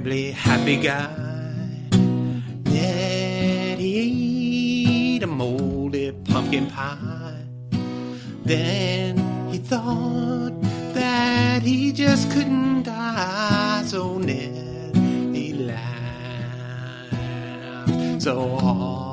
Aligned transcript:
Terribly 0.00 0.30
happy 0.30 0.76
guy. 0.76 1.10
Then 2.62 3.78
he 3.78 5.16
ate 5.16 5.22
a 5.22 5.26
moldy 5.26 6.12
pumpkin 6.24 6.68
pie. 6.68 7.44
Then 8.42 9.18
he 9.50 9.58
thought 9.58 10.54
that 10.94 11.62
he 11.62 11.92
just 11.92 12.30
couldn't 12.30 12.84
die. 12.84 13.82
So 13.84 14.16
Ned, 14.16 14.96
he 15.34 15.52
laughed 15.52 17.12
so 18.22 18.56
hard 18.56 19.09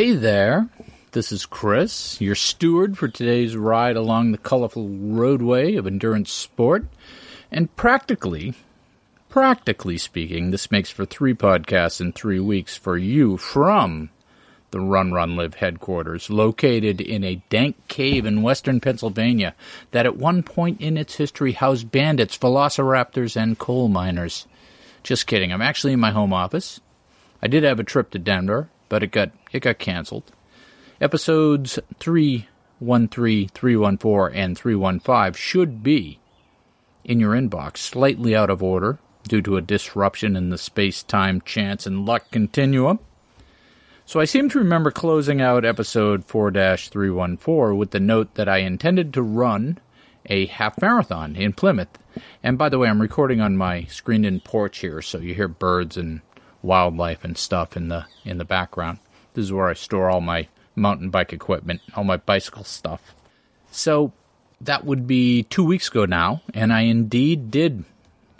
Hey 0.00 0.12
there, 0.12 0.70
this 1.12 1.30
is 1.30 1.44
Chris, 1.44 2.18
your 2.22 2.34
steward 2.34 2.96
for 2.96 3.06
today's 3.06 3.54
ride 3.54 3.96
along 3.96 4.32
the 4.32 4.38
colorful 4.38 4.88
roadway 4.88 5.74
of 5.74 5.86
endurance 5.86 6.32
sport. 6.32 6.86
And 7.52 7.76
practically, 7.76 8.54
practically 9.28 9.98
speaking, 9.98 10.52
this 10.52 10.70
makes 10.70 10.88
for 10.88 11.04
three 11.04 11.34
podcasts 11.34 12.00
in 12.00 12.12
three 12.12 12.40
weeks 12.40 12.78
for 12.78 12.96
you 12.96 13.36
from 13.36 14.08
the 14.70 14.80
Run 14.80 15.12
Run 15.12 15.36
Live 15.36 15.56
headquarters, 15.56 16.30
located 16.30 17.02
in 17.02 17.22
a 17.22 17.42
dank 17.50 17.76
cave 17.88 18.24
in 18.24 18.40
western 18.40 18.80
Pennsylvania 18.80 19.54
that 19.90 20.06
at 20.06 20.16
one 20.16 20.42
point 20.42 20.80
in 20.80 20.96
its 20.96 21.16
history 21.16 21.52
housed 21.52 21.92
bandits, 21.92 22.38
velociraptors, 22.38 23.36
and 23.36 23.58
coal 23.58 23.88
miners. 23.88 24.46
Just 25.02 25.26
kidding, 25.26 25.52
I'm 25.52 25.60
actually 25.60 25.92
in 25.92 26.00
my 26.00 26.12
home 26.12 26.32
office. 26.32 26.80
I 27.42 27.48
did 27.48 27.64
have 27.64 27.78
a 27.78 27.84
trip 27.84 28.10
to 28.12 28.18
Denver, 28.18 28.70
but 28.90 29.02
it 29.02 29.10
got 29.10 29.30
it 29.52 29.60
got 29.60 29.78
canceled. 29.78 30.30
Episodes 31.00 31.78
313, 31.98 33.48
314, 33.48 34.36
and 34.36 34.58
315 34.58 35.32
should 35.32 35.82
be 35.82 36.18
in 37.02 37.18
your 37.18 37.32
inbox, 37.32 37.78
slightly 37.78 38.36
out 38.36 38.50
of 38.50 38.62
order 38.62 38.98
due 39.26 39.40
to 39.40 39.56
a 39.56 39.62
disruption 39.62 40.36
in 40.36 40.50
the 40.50 40.58
space 40.58 41.02
time 41.02 41.40
chance 41.40 41.86
and 41.86 42.04
luck 42.04 42.30
continuum. 42.30 42.98
So 44.04 44.20
I 44.20 44.24
seem 44.24 44.48
to 44.50 44.58
remember 44.58 44.90
closing 44.90 45.40
out 45.40 45.64
episode 45.64 46.24
4 46.24 46.50
314 46.50 47.78
with 47.78 47.92
the 47.92 48.00
note 48.00 48.34
that 48.34 48.48
I 48.48 48.58
intended 48.58 49.14
to 49.14 49.22
run 49.22 49.78
a 50.26 50.46
half 50.46 50.80
marathon 50.82 51.36
in 51.36 51.52
Plymouth. 51.52 51.96
And 52.42 52.58
by 52.58 52.68
the 52.68 52.78
way, 52.78 52.88
I'm 52.88 53.00
recording 53.00 53.40
on 53.40 53.56
my 53.56 53.84
screened 53.84 54.26
in 54.26 54.40
porch 54.40 54.78
here, 54.78 55.00
so 55.00 55.18
you 55.18 55.32
hear 55.32 55.48
birds 55.48 55.96
and 55.96 56.20
wildlife 56.62 57.24
and 57.24 57.36
stuff 57.36 57.76
in 57.76 57.88
the 57.88 58.06
in 58.24 58.38
the 58.38 58.44
background. 58.44 58.98
This 59.34 59.44
is 59.44 59.52
where 59.52 59.68
I 59.68 59.74
store 59.74 60.10
all 60.10 60.20
my 60.20 60.48
mountain 60.74 61.10
bike 61.10 61.32
equipment, 61.32 61.80
all 61.94 62.04
my 62.04 62.16
bicycle 62.16 62.64
stuff. 62.64 63.14
So 63.70 64.12
that 64.60 64.84
would 64.84 65.06
be 65.06 65.44
two 65.44 65.64
weeks 65.64 65.88
ago 65.88 66.04
now, 66.04 66.42
and 66.52 66.72
I 66.72 66.82
indeed 66.82 67.50
did 67.50 67.84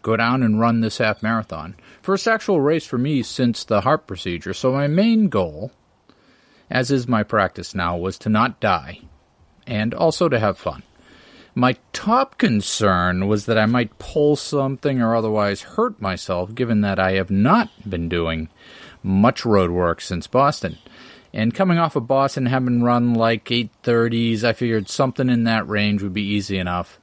go 0.03 0.17
down 0.17 0.43
and 0.43 0.61
run 0.61 0.81
this 0.81 0.99
half 0.99 1.23
marathon. 1.23 1.77
First 2.03 2.27
actual 2.27 2.61
race 2.61 2.87
for 2.87 2.99
me 2.99 3.23
since 3.23 3.65
the 3.65 3.83
heart 3.83 4.07
procedure. 4.07 4.55
So 4.55 4.73
my 4.73 4.87
main 4.87 5.29
goal, 5.29 5.73
as 6.71 6.91
is 6.91 7.07
my 7.07 7.23
practice 7.23 7.75
now, 7.75 7.97
was 7.97 8.19
to 8.19 8.29
not 8.29 8.61
die 8.61 9.01
and 9.67 9.95
also 9.95 10.29
to 10.29 10.39
have 10.39 10.59
fun. 10.59 10.83
My 11.55 11.77
top 11.93 12.39
concern 12.39 13.27
was 13.27 13.47
that 13.47 13.59
I 13.59 13.67
might 13.67 13.99
pull 13.99 14.37
something 14.37 15.01
or 15.01 15.17
otherwise 15.17 15.63
hurt 15.63 16.01
myself, 16.01 16.55
given 16.55 16.81
that 16.83 16.99
I 16.99 17.13
have 17.13 17.31
not 17.31 17.71
been 17.89 18.09
doing 18.09 18.49
much 19.03 19.45
road 19.45 19.71
work 19.71 20.01
since 20.01 20.27
Boston. 20.27 20.79
And 21.33 21.55
coming 21.55 21.79
off 21.79 21.97
of 21.97 22.07
Boston, 22.07 22.47
having 22.47 22.83
run 22.83 23.15
like 23.15 23.47
830s, 23.47 24.45
I 24.45 24.53
figured 24.53 24.89
something 24.89 25.29
in 25.29 25.45
that 25.45 25.69
range 25.69 26.03
would 26.03 26.13
be 26.13 26.23
easy 26.23 26.59
enough. 26.59 27.01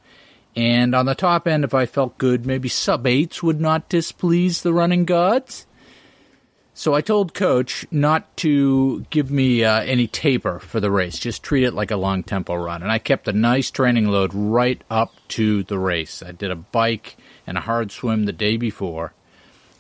And 0.56 0.96
on 0.96 1.06
the 1.06 1.16
top 1.16 1.48
end, 1.48 1.64
if 1.64 1.74
I 1.74 1.86
felt 1.86 2.18
good, 2.18 2.46
maybe 2.46 2.68
sub 2.68 3.06
8s 3.06 3.44
would 3.44 3.62
not 3.62 3.90
displease 3.90 4.62
the 4.62 4.74
running 4.74 5.06
gods. 5.06 5.66
So 6.78 6.94
I 6.94 7.02
told 7.02 7.34
coach 7.34 7.88
not 7.90 8.38
to 8.38 9.04
give 9.10 9.32
me 9.32 9.64
uh, 9.64 9.82
any 9.82 10.06
taper 10.06 10.60
for 10.60 10.80
the 10.80 10.92
race, 10.92 11.18
just 11.18 11.42
treat 11.42 11.64
it 11.64 11.74
like 11.74 11.90
a 11.90 11.98
long 11.98 12.22
tempo 12.22 12.54
run. 12.54 12.84
And 12.84 12.92
I 12.92 13.00
kept 13.00 13.28
a 13.28 13.34
nice 13.34 13.72
training 13.72 14.10
load 14.10 14.32
right 14.32 14.80
up 14.88 15.12
to 15.30 15.64
the 15.64 15.80
race. 15.80 16.22
I 16.22 16.34
did 16.34 16.52
a 16.52 16.56
bike 16.56 17.18
and 17.48 17.58
a 17.58 17.62
hard 17.62 17.92
swim 17.92 18.26
the 18.26 18.32
day 18.32 18.58
before. 18.58 19.14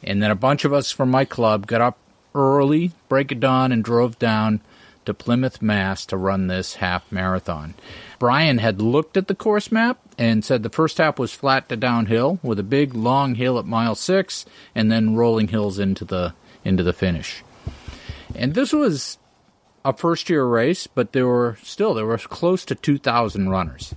And 0.03 0.23
then 0.23 0.31
a 0.31 0.35
bunch 0.35 0.65
of 0.65 0.73
us 0.73 0.91
from 0.91 1.11
my 1.11 1.23
club 1.23 1.67
got 1.67 1.81
up 1.81 1.99
early, 2.33 2.93
break 3.09 3.31
of 3.31 3.41
dawn, 3.41 3.71
and 3.71 3.83
drove 3.83 4.17
down 4.17 4.61
to 5.05 5.13
Plymouth, 5.13 5.61
Mass 5.61 6.03
to 6.07 6.17
run 6.17 6.47
this 6.47 6.77
half 6.77 7.11
marathon. 7.11 7.75
Brian 8.17 8.57
had 8.57 8.81
looked 8.81 9.17
at 9.17 9.27
the 9.27 9.35
course 9.35 9.71
map 9.71 9.99
and 10.17 10.43
said 10.43 10.63
the 10.63 10.69
first 10.71 10.97
half 10.97 11.19
was 11.19 11.31
flat 11.31 11.69
to 11.69 11.77
downhill 11.77 12.39
with 12.41 12.57
a 12.57 12.63
big 12.63 12.95
long 12.95 13.35
hill 13.35 13.59
at 13.59 13.67
mile 13.67 13.93
six 13.93 14.47
and 14.73 14.91
then 14.91 15.15
rolling 15.15 15.49
hills 15.49 15.77
into 15.77 16.03
the 16.03 16.33
into 16.63 16.83
the 16.83 16.93
finish. 16.93 17.43
And 18.35 18.53
this 18.53 18.73
was 18.73 19.17
a 19.83 19.93
first 19.93 20.29
year 20.29 20.45
race, 20.45 20.87
but 20.87 21.13
there 21.13 21.27
were 21.27 21.57
still 21.63 21.93
there 21.93 22.05
were 22.05 22.17
close 22.17 22.65
to 22.65 22.75
2,000 22.75 23.49
runners. 23.49 23.95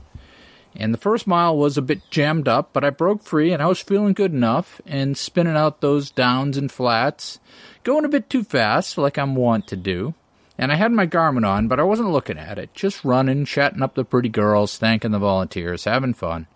And 0.76 0.94
the 0.94 0.99
first 0.99 1.26
mile 1.26 1.56
was 1.56 1.76
a 1.76 1.82
bit 1.82 2.09
jammed 2.10 2.47
up, 2.47 2.72
but 2.72 2.84
I 2.84 2.91
broke 2.91 3.22
free 3.25 3.53
and 3.53 3.60
I 3.60 3.66
was 3.66 3.81
feeling 3.81 4.12
good 4.12 4.32
enough 4.32 4.81
and 4.87 5.16
spinning 5.16 5.56
out 5.56 5.81
those 5.81 6.10
downs 6.10 6.56
and 6.56 6.70
flats, 6.70 7.41
going 7.82 8.04
a 8.04 8.09
bit 8.09 8.31
too 8.31 8.44
fast 8.44 8.97
like 8.97 9.19
I'm 9.19 9.34
wont 9.34 9.66
to 9.69 9.76
do. 9.76 10.15
And 10.56 10.70
I 10.70 10.76
had 10.76 10.93
my 10.93 11.06
Garmin 11.06 11.47
on, 11.47 11.69
but 11.69 11.81
I 11.81 11.84
wasn't 11.84 12.12
looking 12.12 12.38
at 12.38 12.59
it, 12.59 12.75
just 12.75 13.04
running, 13.04 13.47
chatting 13.47 13.82
up 13.82 13.94
the 13.94 14.04
pretty 14.04 14.28
girls, 14.28 14.76
thanking 14.76 15.10
the 15.10 15.19
volunteers, 15.19 15.84
having 15.84 16.15
fun. 16.15 16.47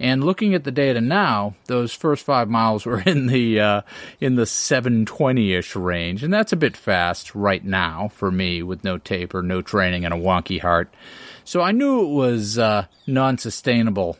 And 0.00 0.24
looking 0.24 0.54
at 0.54 0.64
the 0.64 0.72
data 0.72 1.00
now, 1.00 1.54
those 1.66 1.92
first 1.92 2.24
five 2.24 2.48
miles 2.48 2.84
were 2.84 3.00
in 3.00 3.26
the 3.26 3.60
uh, 3.60 3.82
in 4.20 4.34
the 4.34 4.42
720ish 4.42 5.80
range, 5.82 6.22
and 6.22 6.32
that's 6.32 6.52
a 6.52 6.56
bit 6.56 6.76
fast 6.76 7.34
right 7.34 7.64
now 7.64 8.08
for 8.08 8.30
me 8.30 8.62
with 8.62 8.84
no 8.84 8.98
taper, 8.98 9.42
no 9.42 9.62
training, 9.62 10.04
and 10.04 10.12
a 10.12 10.18
wonky 10.18 10.60
heart. 10.60 10.92
So 11.44 11.60
I 11.60 11.72
knew 11.72 12.02
it 12.02 12.14
was 12.14 12.58
uh, 12.58 12.86
non-sustainable 13.06 14.18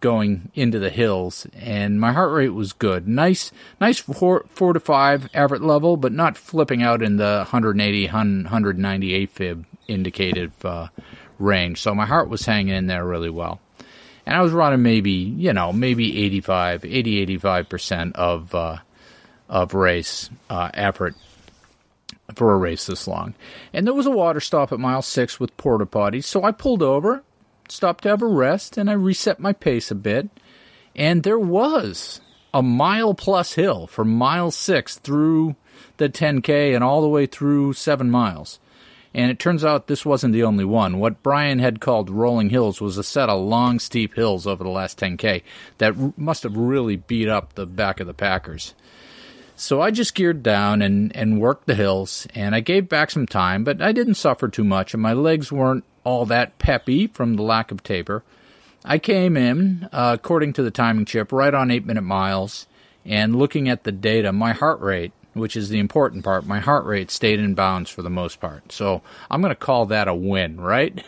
going 0.00 0.52
into 0.54 0.78
the 0.78 0.90
hills, 0.90 1.46
and 1.54 2.00
my 2.00 2.12
heart 2.12 2.32
rate 2.32 2.50
was 2.50 2.72
good. 2.72 3.08
Nice, 3.08 3.50
nice 3.80 3.98
four, 3.98 4.44
four 4.50 4.72
to 4.72 4.78
five 4.80 5.28
average 5.34 5.62
level, 5.62 5.96
but 5.96 6.12
not 6.12 6.36
flipping 6.36 6.82
out 6.82 7.02
in 7.02 7.16
the 7.16 7.38
180, 7.38 8.06
198 8.06 9.30
fib 9.30 9.66
indicated 9.88 10.52
uh, 10.62 10.88
range. 11.38 11.80
So 11.80 11.94
my 11.94 12.06
heart 12.06 12.28
was 12.28 12.44
hanging 12.44 12.74
in 12.74 12.86
there 12.86 13.04
really 13.04 13.30
well 13.30 13.60
and 14.28 14.36
I 14.36 14.42
was 14.42 14.52
running 14.52 14.82
maybe 14.82 15.10
you 15.10 15.54
know 15.54 15.72
maybe 15.72 16.24
85, 16.24 16.84
80, 16.84 17.20
85 17.20 17.68
percent 17.68 18.16
of 18.16 18.54
uh, 18.54 18.76
of 19.48 19.72
race 19.72 20.28
uh, 20.50 20.70
effort 20.74 21.14
for 22.34 22.52
a 22.52 22.58
race 22.58 22.86
this 22.86 23.08
long. 23.08 23.34
And 23.72 23.86
there 23.86 23.94
was 23.94 24.04
a 24.04 24.10
water 24.10 24.40
stop 24.40 24.70
at 24.70 24.78
mile 24.78 25.00
six 25.00 25.40
with 25.40 25.56
porta 25.56 25.86
potties, 25.86 26.24
so 26.24 26.44
I 26.44 26.52
pulled 26.52 26.82
over, 26.82 27.24
stopped 27.70 28.02
to 28.02 28.10
have 28.10 28.20
a 28.20 28.26
rest, 28.26 28.76
and 28.76 28.90
I 28.90 28.92
reset 28.92 29.40
my 29.40 29.54
pace 29.54 29.90
a 29.90 29.94
bit. 29.94 30.28
And 30.94 31.22
there 31.22 31.38
was 31.38 32.20
a 32.52 32.62
mile 32.62 33.14
plus 33.14 33.54
hill 33.54 33.86
from 33.86 34.12
mile 34.12 34.50
six 34.50 34.98
through 34.98 35.56
the 35.96 36.10
10k 36.10 36.74
and 36.74 36.84
all 36.84 37.00
the 37.00 37.08
way 37.08 37.24
through 37.24 37.72
seven 37.72 38.10
miles. 38.10 38.58
And 39.18 39.32
it 39.32 39.40
turns 39.40 39.64
out 39.64 39.88
this 39.88 40.06
wasn't 40.06 40.32
the 40.32 40.44
only 40.44 40.64
one. 40.64 41.00
What 41.00 41.24
Brian 41.24 41.58
had 41.58 41.80
called 41.80 42.08
rolling 42.08 42.50
hills 42.50 42.80
was 42.80 42.96
a 42.96 43.02
set 43.02 43.28
of 43.28 43.40
long, 43.40 43.80
steep 43.80 44.14
hills 44.14 44.46
over 44.46 44.62
the 44.62 44.70
last 44.70 44.96
10K 44.96 45.42
that 45.78 45.98
r- 45.98 46.12
must 46.16 46.44
have 46.44 46.56
really 46.56 46.94
beat 46.94 47.28
up 47.28 47.54
the 47.54 47.66
back 47.66 47.98
of 47.98 48.06
the 48.06 48.14
Packers. 48.14 48.76
So 49.56 49.80
I 49.80 49.90
just 49.90 50.14
geared 50.14 50.44
down 50.44 50.82
and, 50.82 51.14
and 51.16 51.40
worked 51.40 51.66
the 51.66 51.74
hills, 51.74 52.28
and 52.32 52.54
I 52.54 52.60
gave 52.60 52.88
back 52.88 53.10
some 53.10 53.26
time, 53.26 53.64
but 53.64 53.82
I 53.82 53.90
didn't 53.90 54.14
suffer 54.14 54.46
too 54.46 54.62
much, 54.62 54.94
and 54.94 55.02
my 55.02 55.14
legs 55.14 55.50
weren't 55.50 55.82
all 56.04 56.24
that 56.26 56.60
peppy 56.60 57.08
from 57.08 57.34
the 57.34 57.42
lack 57.42 57.72
of 57.72 57.82
taper. 57.82 58.22
I 58.84 58.98
came 58.98 59.36
in, 59.36 59.88
uh, 59.92 60.16
according 60.16 60.52
to 60.52 60.62
the 60.62 60.70
timing 60.70 61.06
chip, 61.06 61.32
right 61.32 61.52
on 61.52 61.72
eight 61.72 61.84
minute 61.84 62.02
miles, 62.02 62.68
and 63.04 63.34
looking 63.34 63.68
at 63.68 63.82
the 63.82 63.90
data, 63.90 64.32
my 64.32 64.52
heart 64.52 64.78
rate, 64.80 65.10
which 65.38 65.56
is 65.56 65.68
the 65.68 65.78
important 65.78 66.24
part, 66.24 66.46
my 66.46 66.60
heart 66.60 66.84
rate 66.84 67.10
stayed 67.10 67.40
in 67.40 67.54
bounds 67.54 67.90
for 67.90 68.02
the 68.02 68.10
most 68.10 68.40
part. 68.40 68.72
So 68.72 69.02
I'm 69.30 69.40
going 69.40 69.50
to 69.50 69.56
call 69.56 69.86
that 69.86 70.08
a 70.08 70.14
win, 70.14 70.60
right? 70.60 71.04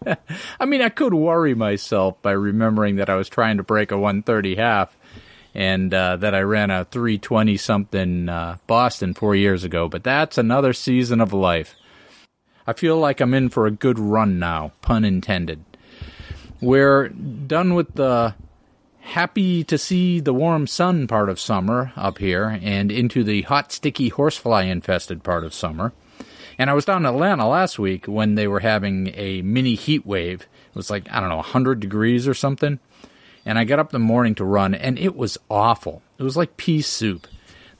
I 0.60 0.66
mean, 0.66 0.82
I 0.82 0.88
could 0.88 1.14
worry 1.14 1.54
myself 1.54 2.20
by 2.22 2.32
remembering 2.32 2.96
that 2.96 3.10
I 3.10 3.16
was 3.16 3.28
trying 3.28 3.56
to 3.56 3.62
break 3.62 3.90
a 3.90 3.98
130 3.98 4.56
half 4.56 4.96
and 5.54 5.92
uh, 5.92 6.16
that 6.16 6.34
I 6.34 6.40
ran 6.40 6.70
a 6.70 6.84
320 6.84 7.56
something 7.56 8.28
uh, 8.28 8.56
Boston 8.66 9.14
four 9.14 9.34
years 9.34 9.64
ago, 9.64 9.88
but 9.88 10.02
that's 10.02 10.38
another 10.38 10.72
season 10.72 11.20
of 11.20 11.32
life. 11.32 11.74
I 12.66 12.72
feel 12.72 12.96
like 12.96 13.20
I'm 13.20 13.34
in 13.34 13.48
for 13.48 13.66
a 13.66 13.70
good 13.70 13.98
run 13.98 14.38
now, 14.38 14.72
pun 14.82 15.04
intended. 15.04 15.64
We're 16.60 17.08
done 17.08 17.74
with 17.74 17.94
the 17.94 18.34
happy 19.02 19.64
to 19.64 19.78
see 19.78 20.20
the 20.20 20.34
warm 20.34 20.66
sun 20.66 21.06
part 21.06 21.28
of 21.28 21.38
summer 21.38 21.92
up 21.96 22.18
here 22.18 22.58
and 22.62 22.90
into 22.90 23.22
the 23.22 23.42
hot, 23.42 23.72
sticky, 23.72 24.08
horsefly 24.08 24.62
infested 24.64 25.22
part 25.22 25.44
of 25.44 25.54
summer. 25.54 25.92
And 26.58 26.70
I 26.70 26.74
was 26.74 26.84
down 26.84 27.02
in 27.02 27.14
Atlanta 27.14 27.48
last 27.48 27.78
week 27.78 28.06
when 28.06 28.34
they 28.34 28.48
were 28.48 28.60
having 28.60 29.12
a 29.14 29.42
mini 29.42 29.74
heat 29.74 30.06
wave. 30.06 30.42
It 30.42 30.76
was 30.76 30.90
like, 30.90 31.10
I 31.10 31.20
don't 31.20 31.28
know, 31.28 31.36
100 31.36 31.80
degrees 31.80 32.26
or 32.26 32.34
something 32.34 32.78
and 33.44 33.58
I 33.58 33.64
got 33.64 33.78
up 33.78 33.92
in 33.92 34.00
the 34.00 34.06
morning 34.06 34.34
to 34.36 34.44
run, 34.44 34.74
and 34.74 34.98
it 34.98 35.16
was 35.16 35.38
awful. 35.50 36.02
It 36.18 36.22
was 36.22 36.36
like 36.36 36.56
pea 36.56 36.82
soup. 36.82 37.26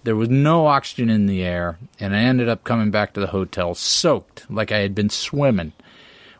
There 0.05 0.17
was 0.17 0.29
no 0.29 0.67
oxygen 0.67 1.09
in 1.09 1.27
the 1.27 1.45
air, 1.45 1.79
and 2.01 2.15
I 2.15 2.21
ended 2.21 2.49
up 2.49 2.65
coming 2.65 2.91
back 2.91 3.15
to 3.15 3.21
the 3.21 3.29
hotel 3.29 3.75
soaked, 3.75 4.51
like 4.51 4.73
I 4.73 4.79
had 4.79 4.95
been 4.95 5.11
swimming, 5.11 5.73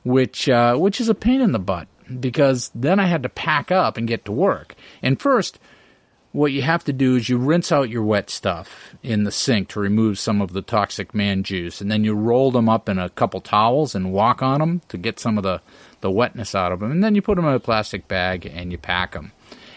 which 0.03 0.49
uh, 0.49 0.77
which 0.77 1.01
is 1.01 1.09
a 1.09 1.15
pain 1.15 1.41
in 1.41 1.53
the 1.53 1.61
butt 1.61 1.87
because 2.21 2.71
then 2.75 3.01
I 3.01 3.07
had 3.07 3.23
to 3.23 3.29
pack 3.29 3.71
up 3.71 3.97
and 3.97 4.09
get 4.09 4.25
to 4.25 4.33
work. 4.33 4.75
And 5.03 5.21
first, 5.21 5.59
what 6.33 6.53
you 6.53 6.63
have 6.63 6.83
to 6.85 6.93
do 6.93 7.17
is 7.17 7.29
you 7.29 7.37
rinse 7.37 7.71
out 7.71 7.91
your 7.91 8.03
wet 8.03 8.31
stuff 8.31 8.95
in 9.03 9.25
the 9.25 9.31
sink 9.31 9.69
to 9.69 9.81
remove 9.81 10.19
some 10.19 10.41
of 10.41 10.53
the 10.53 10.63
toxic 10.63 11.15
man 11.15 11.43
juice, 11.43 11.81
and 11.81 11.91
then 11.91 12.05
you 12.05 12.15
roll 12.15 12.51
them 12.51 12.69
up 12.69 12.89
in 12.89 12.99
a 12.99 13.11
couple 13.11 13.41
towels 13.41 13.95
and 13.95 14.13
walk 14.13 14.43
on 14.43 14.61
them 14.61 14.81
to 14.89 14.97
get 14.97 15.19
some 15.19 15.37
of 15.37 15.45
the 15.45 15.61
the 16.01 16.11
wetness 16.11 16.55
out 16.55 16.73
of 16.73 16.81
them, 16.81 16.91
and 16.91 17.05
then 17.05 17.15
you 17.15 17.23
put 17.23 17.37
them 17.37 17.45
in 17.45 17.55
a 17.55 17.61
plastic 17.61 18.09
bag 18.09 18.45
and 18.45 18.73
you 18.73 18.79
pack 18.79 19.13
them. 19.13 19.31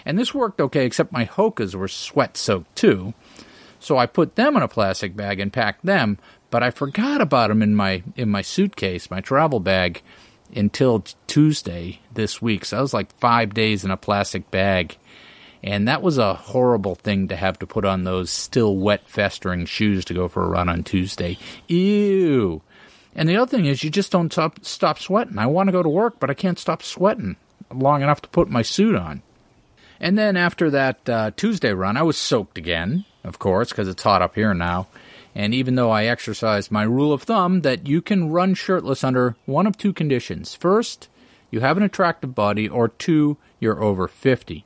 And 0.05 0.17
this 0.17 0.33
worked 0.33 0.61
okay, 0.61 0.85
except 0.85 1.11
my 1.11 1.25
Hokas 1.25 1.75
were 1.75 1.87
sweat 1.87 2.37
soaked 2.37 2.75
too. 2.75 3.13
So 3.79 3.97
I 3.97 4.07
put 4.07 4.35
them 4.35 4.55
in 4.55 4.63
a 4.63 4.67
plastic 4.67 5.15
bag 5.15 5.39
and 5.39 5.53
packed 5.53 5.85
them, 5.85 6.17
but 6.49 6.63
I 6.63 6.71
forgot 6.71 7.21
about 7.21 7.49
them 7.49 7.61
in 7.61 7.75
my 7.75 8.01
in 8.15 8.29
my 8.29 8.41
suitcase, 8.41 9.11
my 9.11 9.21
travel 9.21 9.59
bag, 9.59 10.01
until 10.55 11.03
Tuesday 11.27 11.99
this 12.13 12.41
week. 12.41 12.65
So 12.65 12.77
I 12.77 12.81
was 12.81 12.93
like 12.93 13.15
five 13.17 13.53
days 13.53 13.83
in 13.83 13.91
a 13.91 13.97
plastic 13.97 14.49
bag. 14.51 14.97
And 15.63 15.87
that 15.87 16.03
was 16.03 16.17
a 16.19 16.35
horrible 16.35 16.95
thing 16.95 17.27
to 17.29 17.35
have 17.35 17.57
to 17.59 17.67
put 17.67 17.85
on 17.85 18.03
those 18.03 18.29
still 18.29 18.75
wet, 18.75 19.07
festering 19.07 19.65
shoes 19.65 20.05
to 20.05 20.13
go 20.13 20.27
for 20.27 20.43
a 20.43 20.49
run 20.49 20.69
on 20.69 20.83
Tuesday. 20.83 21.39
Ew. 21.67 22.61
And 23.15 23.27
the 23.27 23.37
other 23.37 23.49
thing 23.49 23.65
is, 23.65 23.83
you 23.83 23.89
just 23.89 24.11
don't 24.11 24.31
stop, 24.31 24.63
stop 24.63 24.99
sweating. 24.99 25.39
I 25.39 25.47
want 25.47 25.67
to 25.67 25.71
go 25.71 25.81
to 25.81 25.89
work, 25.89 26.19
but 26.19 26.29
I 26.29 26.35
can't 26.35 26.59
stop 26.59 26.83
sweating 26.83 27.37
long 27.73 28.03
enough 28.03 28.21
to 28.21 28.29
put 28.29 28.49
my 28.49 28.61
suit 28.61 28.95
on. 28.95 29.23
And 29.99 30.17
then 30.17 30.37
after 30.37 30.69
that 30.69 31.09
uh, 31.09 31.31
Tuesday 31.35 31.73
run, 31.73 31.97
I 31.97 32.03
was 32.03 32.17
soaked 32.17 32.57
again, 32.57 33.05
of 33.23 33.39
course, 33.39 33.69
because 33.69 33.87
it's 33.87 34.03
hot 34.03 34.21
up 34.21 34.35
here 34.35 34.53
now. 34.53 34.87
And 35.35 35.53
even 35.53 35.75
though 35.75 35.91
I 35.91 36.05
exercised 36.05 36.71
my 36.71 36.83
rule 36.83 37.11
of 37.11 37.23
thumb 37.23 37.61
that 37.61 37.87
you 37.87 38.01
can 38.01 38.31
run 38.31 38.53
shirtless 38.53 39.03
under 39.03 39.35
one 39.45 39.67
of 39.67 39.77
two 39.77 39.91
conditions 39.91 40.55
first, 40.55 41.09
you 41.51 41.59
have 41.59 41.77
an 41.77 41.83
attractive 41.83 42.33
body, 42.33 42.67
or 42.67 42.87
two, 42.87 43.37
you're 43.59 43.83
over 43.83 44.07
50. 44.07 44.65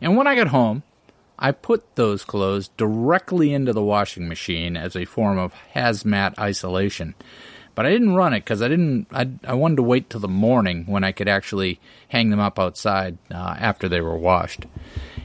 And 0.00 0.16
when 0.16 0.26
I 0.26 0.34
got 0.36 0.48
home, 0.48 0.82
I 1.38 1.52
put 1.52 1.96
those 1.96 2.24
clothes 2.24 2.68
directly 2.76 3.54
into 3.54 3.72
the 3.72 3.82
washing 3.82 4.28
machine 4.28 4.76
as 4.76 4.94
a 4.94 5.06
form 5.06 5.38
of 5.38 5.54
hazmat 5.74 6.38
isolation. 6.38 7.14
But 7.74 7.86
I 7.86 7.90
didn't 7.90 8.14
run 8.14 8.34
it 8.34 8.40
because 8.40 8.60
I 8.60 8.68
didn't. 8.68 9.06
I, 9.10 9.30
I 9.44 9.54
wanted 9.54 9.76
to 9.76 9.82
wait 9.82 10.10
till 10.10 10.20
the 10.20 10.28
morning 10.28 10.84
when 10.86 11.02
I 11.02 11.12
could 11.12 11.28
actually 11.28 11.80
hang 12.08 12.28
them 12.28 12.40
up 12.40 12.58
outside 12.58 13.16
uh, 13.30 13.56
after 13.58 13.88
they 13.88 14.02
were 14.02 14.18
washed. 14.18 14.66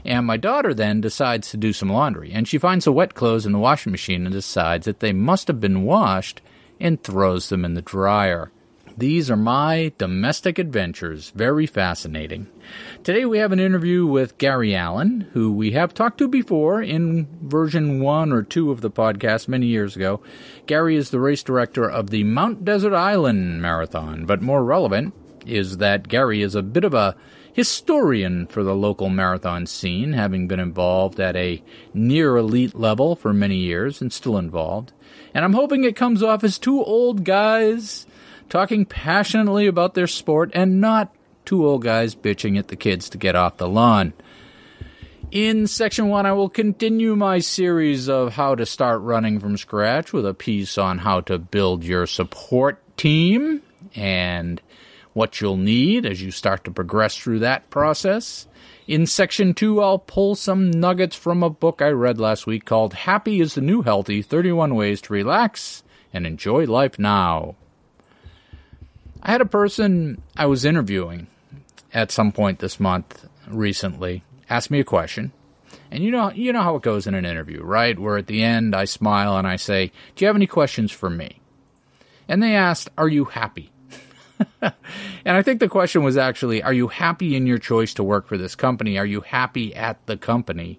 And 0.06 0.24
my 0.24 0.36
daughter 0.36 0.72
then 0.72 1.00
decides 1.00 1.50
to 1.50 1.56
do 1.56 1.72
some 1.72 1.90
laundry, 1.90 2.30
and 2.32 2.46
she 2.46 2.58
finds 2.58 2.84
the 2.84 2.92
wet 2.92 3.14
clothes 3.14 3.44
in 3.44 3.50
the 3.50 3.58
washing 3.58 3.90
machine 3.90 4.24
and 4.24 4.32
decides 4.32 4.84
that 4.86 5.00
they 5.00 5.12
must 5.12 5.48
have 5.48 5.60
been 5.60 5.82
washed 5.82 6.40
and 6.78 7.02
throws 7.02 7.48
them 7.48 7.64
in 7.64 7.74
the 7.74 7.82
dryer. 7.82 8.52
These 8.96 9.30
are 9.32 9.36
my 9.36 9.92
domestic 9.98 10.60
adventures. 10.60 11.30
Very 11.30 11.66
fascinating. 11.66 12.46
Today 13.02 13.26
we 13.26 13.38
have 13.38 13.50
an 13.50 13.58
interview 13.58 14.06
with 14.06 14.38
Gary 14.38 14.76
Allen, 14.76 15.28
who 15.32 15.52
we 15.52 15.72
have 15.72 15.92
talked 15.92 16.18
to 16.18 16.28
before 16.28 16.80
in 16.80 17.26
version 17.42 18.00
one 18.00 18.32
or 18.32 18.42
two 18.42 18.70
of 18.70 18.82
the 18.82 18.90
podcast 18.90 19.48
many 19.48 19.66
years 19.66 19.96
ago. 19.96 20.22
Gary 20.66 20.94
is 20.94 21.10
the 21.10 21.20
race 21.20 21.42
director 21.42 21.90
of 21.90 22.10
the 22.10 22.22
Mount 22.22 22.64
Desert 22.64 22.94
Island 22.94 23.60
Marathon, 23.60 24.24
but 24.24 24.40
more 24.40 24.64
relevant 24.64 25.12
is 25.44 25.78
that 25.78 26.08
Gary 26.08 26.42
is 26.42 26.54
a 26.54 26.62
bit 26.62 26.84
of 26.84 26.94
a 26.94 27.16
historian 27.56 28.46
for 28.46 28.62
the 28.62 28.74
local 28.74 29.08
marathon 29.08 29.64
scene, 29.64 30.12
having 30.12 30.46
been 30.46 30.60
involved 30.60 31.18
at 31.18 31.34
a 31.36 31.62
near 31.94 32.36
elite 32.36 32.74
level 32.74 33.16
for 33.16 33.32
many 33.32 33.56
years 33.56 34.02
and 34.02 34.12
still 34.12 34.36
involved. 34.36 34.92
And 35.32 35.42
I'm 35.42 35.54
hoping 35.54 35.82
it 35.82 35.96
comes 35.96 36.22
off 36.22 36.44
as 36.44 36.58
two 36.58 36.84
old 36.84 37.24
guys 37.24 38.06
talking 38.50 38.84
passionately 38.84 39.66
about 39.66 39.94
their 39.94 40.06
sport 40.06 40.50
and 40.52 40.82
not 40.82 41.14
two 41.46 41.66
old 41.66 41.82
guys 41.82 42.14
bitching 42.14 42.58
at 42.58 42.68
the 42.68 42.76
kids 42.76 43.08
to 43.08 43.16
get 43.16 43.34
off 43.34 43.56
the 43.56 43.66
lawn. 43.66 44.12
In 45.30 45.66
section 45.66 46.08
one, 46.08 46.26
I 46.26 46.32
will 46.32 46.50
continue 46.50 47.16
my 47.16 47.38
series 47.38 48.10
of 48.10 48.34
how 48.34 48.54
to 48.54 48.66
start 48.66 49.00
running 49.00 49.40
from 49.40 49.56
scratch 49.56 50.12
with 50.12 50.26
a 50.26 50.34
piece 50.34 50.76
on 50.76 50.98
how 50.98 51.22
to 51.22 51.38
build 51.38 51.84
your 51.84 52.06
support 52.06 52.82
team 52.98 53.62
and 53.94 54.60
what 55.16 55.40
you'll 55.40 55.56
need 55.56 56.04
as 56.04 56.20
you 56.20 56.30
start 56.30 56.62
to 56.62 56.70
progress 56.70 57.16
through 57.16 57.38
that 57.38 57.70
process. 57.70 58.46
In 58.86 59.06
section 59.06 59.54
two, 59.54 59.80
I'll 59.80 59.98
pull 59.98 60.34
some 60.34 60.70
nuggets 60.70 61.16
from 61.16 61.42
a 61.42 61.48
book 61.48 61.80
I 61.80 61.88
read 61.88 62.20
last 62.20 62.46
week 62.46 62.66
called 62.66 62.92
Happy 62.92 63.40
is 63.40 63.54
the 63.54 63.62
New 63.62 63.80
Healthy 63.80 64.20
31 64.20 64.74
Ways 64.74 65.00
to 65.00 65.14
Relax 65.14 65.82
and 66.12 66.26
Enjoy 66.26 66.66
Life 66.66 66.98
Now. 66.98 67.54
I 69.22 69.30
had 69.30 69.40
a 69.40 69.46
person 69.46 70.20
I 70.36 70.44
was 70.44 70.66
interviewing 70.66 71.28
at 71.94 72.12
some 72.12 72.30
point 72.30 72.58
this 72.58 72.78
month 72.78 73.26
recently 73.48 74.22
ask 74.50 74.70
me 74.70 74.80
a 74.80 74.84
question. 74.84 75.32
And 75.90 76.04
you 76.04 76.10
know 76.10 76.30
you 76.30 76.52
know 76.52 76.62
how 76.62 76.76
it 76.76 76.82
goes 76.82 77.06
in 77.06 77.14
an 77.14 77.24
interview, 77.24 77.62
right? 77.62 77.98
Where 77.98 78.18
at 78.18 78.26
the 78.26 78.42
end 78.42 78.76
I 78.76 78.84
smile 78.84 79.38
and 79.38 79.48
I 79.48 79.56
say, 79.56 79.92
"Do 80.14 80.24
you 80.24 80.26
have 80.26 80.36
any 80.36 80.46
questions 80.46 80.92
for 80.92 81.08
me?" 81.08 81.40
And 82.28 82.42
they 82.42 82.54
asked, 82.54 82.90
"Are 82.98 83.08
you 83.08 83.24
happy?" 83.24 83.70
and 84.62 85.36
I 85.36 85.42
think 85.42 85.60
the 85.60 85.68
question 85.68 86.02
was 86.02 86.16
actually, 86.16 86.62
"Are 86.62 86.72
you 86.72 86.88
happy 86.88 87.36
in 87.36 87.46
your 87.46 87.58
choice 87.58 87.94
to 87.94 88.02
work 88.04 88.26
for 88.26 88.36
this 88.36 88.54
company? 88.54 88.98
Are 88.98 89.06
you 89.06 89.20
happy 89.20 89.74
at 89.74 90.04
the 90.06 90.16
company?" 90.16 90.78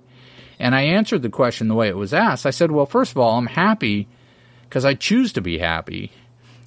And 0.59 0.73
I 0.75 0.81
answered 0.81 1.21
the 1.21 1.29
question 1.29 1.67
the 1.67 1.75
way 1.75 1.87
it 1.87 1.97
was 1.97 2.13
asked. 2.13 2.45
I 2.45 2.51
said, 2.51 2.71
"Well, 2.71 2.85
first 2.85 3.11
of 3.11 3.17
all, 3.17 3.37
I'm 3.37 3.47
happy 3.47 4.07
because 4.63 4.85
I 4.85 4.93
choose 4.93 5.33
to 5.33 5.41
be 5.41 5.59
happy." 5.59 6.11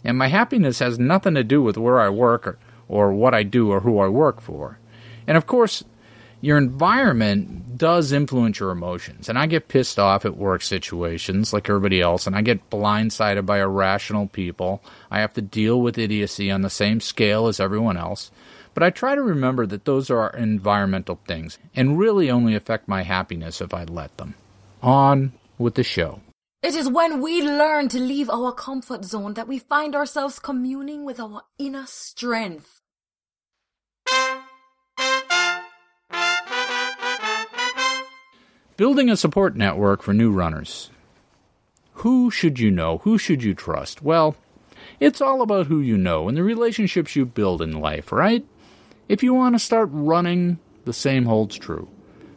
And 0.05 0.17
my 0.17 0.29
happiness 0.29 0.79
has 0.79 0.99
nothing 0.99 1.35
to 1.35 1.45
do 1.45 1.63
with 1.63 1.77
where 1.77 2.01
I 2.01 2.09
work 2.09 2.47
or, 2.47 2.59
or 2.89 3.13
what 3.13 3.35
I 3.35 3.43
do 3.43 3.71
or 3.71 3.81
who 3.81 3.99
I 3.99 4.09
work 4.09 4.41
for. 4.41 4.79
And 5.27 5.37
of 5.37 5.47
course, 5.47 5.85
your 6.41 6.57
environment 6.57 7.77
does 7.77 8.13
influence 8.13 8.61
your 8.61 8.71
emotions. 8.71 9.29
And 9.29 9.39
I 9.39 9.47
get 9.47 9.69
pissed 9.69 9.99
off 9.99 10.25
at 10.25 10.37
work 10.37 10.63
situations 10.63 11.53
like 11.53 11.69
everybody 11.69 12.01
else, 12.01 12.27
and 12.27 12.35
I 12.35 12.43
get 12.43 12.71
blindsided 12.71 13.47
by 13.47 13.61
irrational 13.61 14.27
people. 14.27 14.83
I 15.11 15.21
have 15.21 15.35
to 15.35 15.43
deal 15.43 15.81
with 15.81 15.99
idiocy 15.99 16.51
on 16.51 16.63
the 16.63 16.71
same 16.71 17.01
scale 17.01 17.47
as 17.47 17.61
everyone 17.61 17.97
else. 17.97 18.31
But 18.73 18.83
I 18.83 18.91
try 18.91 19.15
to 19.15 19.23
remember 19.23 19.67
that 19.67 19.85
those 19.85 20.11
are 20.11 20.31
environmental 20.31 21.21
things 21.27 21.59
and 21.75 21.99
really 21.99 22.31
only 22.31 22.55
affect 22.55 22.89
my 22.89 23.03
happiness 23.03 23.61
if 23.61 23.75
I 23.75 23.85
let 23.85 24.17
them. 24.17 24.35
On 24.83 25.33
with 25.59 25.75
the 25.75 25.83
show. 25.83 26.21
It 26.63 26.75
is 26.75 26.89
when 26.89 27.21
we 27.21 27.43
learn 27.43 27.89
to 27.89 27.99
leave 27.99 28.31
our 28.31 28.53
comfort 28.53 29.05
zone 29.05 29.35
that 29.35 29.49
we 29.49 29.59
find 29.59 29.97
ourselves 29.97 30.39
communing 30.39 31.05
with 31.05 31.19
our 31.19 31.43
inner 31.59 31.87
strength. 31.87 32.81
Building 38.81 39.11
a 39.11 39.17
support 39.19 39.57
network 39.57 40.01
for 40.01 40.15
new 40.15 40.31
runners. 40.31 40.91
Who 41.97 42.31
should 42.31 42.59
you 42.59 42.71
know? 42.71 42.97
Who 43.05 43.19
should 43.19 43.43
you 43.43 43.53
trust? 43.53 44.01
Well, 44.01 44.37
It's 44.99 45.21
all 45.21 45.43
about 45.43 45.67
who 45.67 45.81
you 45.81 45.99
know 45.99 46.29
and 46.29 46.35
the 46.35 46.43
relationships 46.43 47.15
you 47.15 47.27
build 47.27 47.61
in 47.61 47.79
life, 47.79 48.11
right? 48.11 48.43
If 49.07 49.23
you 49.23 49.35
want 49.35 49.55
to 49.55 49.59
start 49.59 49.91
running, 49.93 50.61
the 50.87 50.95
same 50.95 51.27
holds 51.27 51.59
true. 51.59 51.91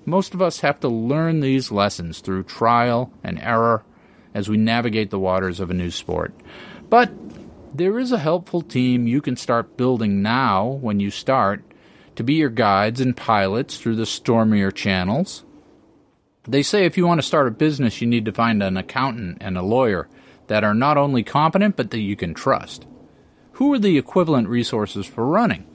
Most 0.05 0.33
of 0.33 0.41
us 0.41 0.59
have 0.59 0.81
to 0.81 0.89
learn 0.89 1.39
these 1.39 1.71
lessons 1.71 2.19
through 2.19 2.43
trial 2.43 3.13
and 3.23 3.39
error 3.39 3.85
as 4.33 4.50
we 4.50 4.57
navigate 4.57 5.12
the 5.12 5.19
waters 5.19 5.62
of 5.62 5.71
a 5.71 5.73
new 5.73 5.91
sport. 5.91 6.33
But 6.89 7.13
there 7.73 7.97
is 7.97 8.12
a 8.12 8.19
helpful 8.19 8.62
team 8.62 9.07
you 9.07 9.21
can 9.21 9.38
start 9.38 9.77
building 9.77 10.21
now 10.21 10.65
when 10.67 11.00
you 11.00 11.09
start 11.09 11.63
to 12.17 12.23
be 12.25 12.33
your 12.33 12.50
guides 12.50 13.00
and 13.00 13.15
pilots 13.15 13.77
through 13.77 13.95
the 13.95 14.05
stormier 14.05 14.71
channels. 14.71 15.45
They 16.47 16.62
say 16.62 16.85
if 16.85 16.97
you 16.97 17.07
want 17.07 17.21
to 17.21 17.27
start 17.27 17.47
a 17.47 17.51
business, 17.51 18.01
you 18.01 18.07
need 18.07 18.25
to 18.25 18.33
find 18.33 18.62
an 18.62 18.75
accountant 18.75 19.38
and 19.39 19.57
a 19.57 19.62
lawyer 19.62 20.09
that 20.47 20.63
are 20.63 20.73
not 20.73 20.97
only 20.97 21.23
competent 21.23 21.77
but 21.77 21.91
that 21.91 22.00
you 22.00 22.15
can 22.15 22.33
trust. 22.33 22.85
Who 23.53 23.73
are 23.73 23.79
the 23.79 23.97
equivalent 23.97 24.50
resources 24.50 25.05
for 25.05 25.25
running? 25.25 25.65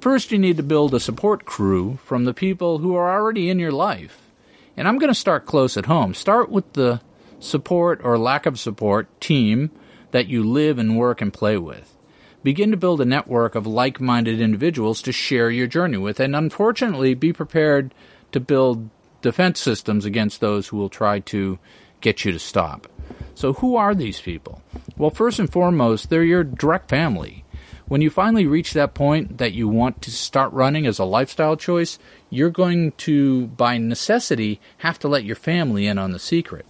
First, 0.00 0.32
you 0.32 0.38
need 0.38 0.56
to 0.56 0.62
build 0.62 0.94
a 0.94 1.00
support 1.00 1.44
crew 1.44 1.98
from 2.04 2.24
the 2.24 2.34
people 2.34 2.78
who 2.78 2.94
are 2.94 3.10
already 3.10 3.48
in 3.48 3.58
your 3.58 3.72
life. 3.72 4.30
And 4.76 4.88
I'm 4.88 4.98
going 4.98 5.12
to 5.12 5.18
start 5.18 5.46
close 5.46 5.76
at 5.76 5.86
home. 5.86 6.14
Start 6.14 6.50
with 6.50 6.72
the 6.72 7.00
support 7.38 8.00
or 8.02 8.18
lack 8.18 8.46
of 8.46 8.58
support 8.58 9.20
team 9.20 9.70
that 10.10 10.28
you 10.28 10.42
live 10.42 10.78
and 10.78 10.98
work 10.98 11.20
and 11.20 11.32
play 11.32 11.56
with. 11.56 11.94
Begin 12.42 12.70
to 12.70 12.76
build 12.76 13.00
a 13.00 13.06
network 13.06 13.54
of 13.54 13.66
like 13.66 14.00
minded 14.00 14.40
individuals 14.40 15.02
to 15.02 15.12
share 15.12 15.50
your 15.50 15.66
journey 15.66 15.98
with, 15.98 16.18
and 16.18 16.34
unfortunately, 16.34 17.14
be 17.14 17.32
prepared 17.32 17.94
to 18.32 18.40
build 18.40 18.88
defense 19.22 19.60
systems 19.60 20.04
against 20.04 20.40
those 20.40 20.68
who 20.68 20.76
will 20.76 20.88
try 20.88 21.20
to 21.20 21.58
get 22.00 22.24
you 22.24 22.32
to 22.32 22.38
stop. 22.38 22.86
So, 23.34 23.54
who 23.54 23.76
are 23.76 23.94
these 23.94 24.20
people? 24.20 24.62
Well, 24.96 25.10
first 25.10 25.38
and 25.38 25.50
foremost, 25.50 26.10
they're 26.10 26.22
your 26.22 26.44
direct 26.44 26.88
family. 26.88 27.44
When 27.88 28.02
you 28.02 28.10
finally 28.10 28.46
reach 28.46 28.72
that 28.72 28.94
point 28.94 29.38
that 29.38 29.52
you 29.52 29.66
want 29.66 30.00
to 30.02 30.12
start 30.12 30.52
running 30.52 30.86
as 30.86 30.98
a 30.98 31.04
lifestyle 31.04 31.56
choice, 31.56 31.98
you're 32.28 32.50
going 32.50 32.92
to, 32.98 33.48
by 33.48 33.78
necessity, 33.78 34.60
have 34.78 34.98
to 35.00 35.08
let 35.08 35.24
your 35.24 35.34
family 35.34 35.86
in 35.86 35.98
on 35.98 36.12
the 36.12 36.20
secret. 36.20 36.66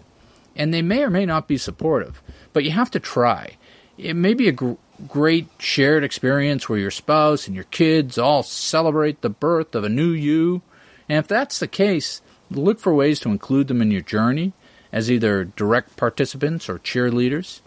And 0.56 0.72
they 0.72 0.80
may 0.80 1.02
or 1.02 1.10
may 1.10 1.26
not 1.26 1.46
be 1.46 1.58
supportive, 1.58 2.22
but 2.54 2.64
you 2.64 2.70
have 2.70 2.90
to 2.92 3.00
try. 3.00 3.58
It 3.98 4.14
may 4.14 4.32
be 4.32 4.48
a 4.48 4.52
gr- 4.52 4.74
great 5.08 5.48
shared 5.58 6.04
experience 6.04 6.68
where 6.68 6.78
your 6.78 6.90
spouse 6.90 7.46
and 7.46 7.54
your 7.54 7.64
kids 7.64 8.16
all 8.16 8.42
celebrate 8.42 9.20
the 9.20 9.28
birth 9.28 9.74
of 9.74 9.84
a 9.84 9.90
new 9.90 10.10
you. 10.10 10.62
And 11.06 11.18
if 11.18 11.28
that's 11.28 11.58
the 11.58 11.68
case, 11.68 12.22
look 12.50 12.80
for 12.80 12.94
ways 12.94 13.20
to 13.20 13.30
include 13.30 13.68
them 13.68 13.82
in 13.82 13.90
your 13.90 14.00
journey 14.00 14.52
as 14.92 15.10
either 15.10 15.44
direct 15.44 15.96
participants 15.96 16.68
or 16.68 16.78
cheerleaders. 16.78 17.60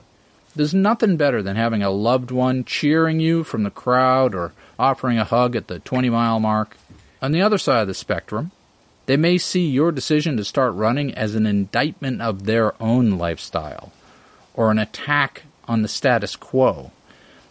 There's 0.55 0.73
nothing 0.73 1.17
better 1.17 1.41
than 1.41 1.55
having 1.55 1.81
a 1.81 1.89
loved 1.89 2.29
one 2.29 2.63
cheering 2.63 3.19
you 3.19 3.43
from 3.43 3.63
the 3.63 3.71
crowd 3.71 4.35
or 4.35 4.53
offering 4.77 5.17
a 5.17 5.23
hug 5.23 5.55
at 5.55 5.67
the 5.67 5.79
20 5.79 6.09
mile 6.09 6.39
mark. 6.39 6.77
On 7.21 7.31
the 7.31 7.41
other 7.41 7.57
side 7.57 7.81
of 7.81 7.87
the 7.87 7.93
spectrum, 7.93 8.51
they 9.05 9.17
may 9.17 9.37
see 9.37 9.67
your 9.67 9.91
decision 9.91 10.37
to 10.37 10.43
start 10.43 10.73
running 10.73 11.13
as 11.15 11.35
an 11.35 11.45
indictment 11.45 12.21
of 12.21 12.45
their 12.45 12.81
own 12.81 13.11
lifestyle 13.11 13.91
or 14.53 14.71
an 14.71 14.79
attack 14.79 15.43
on 15.67 15.81
the 15.81 15.87
status 15.87 16.35
quo. 16.35 16.91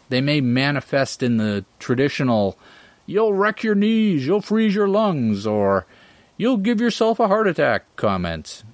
They 0.08 0.20
may 0.20 0.40
manifest 0.40 1.22
in 1.22 1.38
the 1.38 1.64
traditional, 1.78 2.56
you'll 3.06 3.32
wreck 3.32 3.62
your 3.62 3.74
knees, 3.74 4.26
you'll 4.26 4.42
freeze 4.42 4.74
your 4.74 4.88
lungs, 4.88 5.46
or 5.46 5.86
you'll 6.36 6.56
give 6.56 6.80
yourself 6.80 7.20
a 7.20 7.28
heart 7.28 7.46
attack 7.46 7.84
comments. 7.96 8.64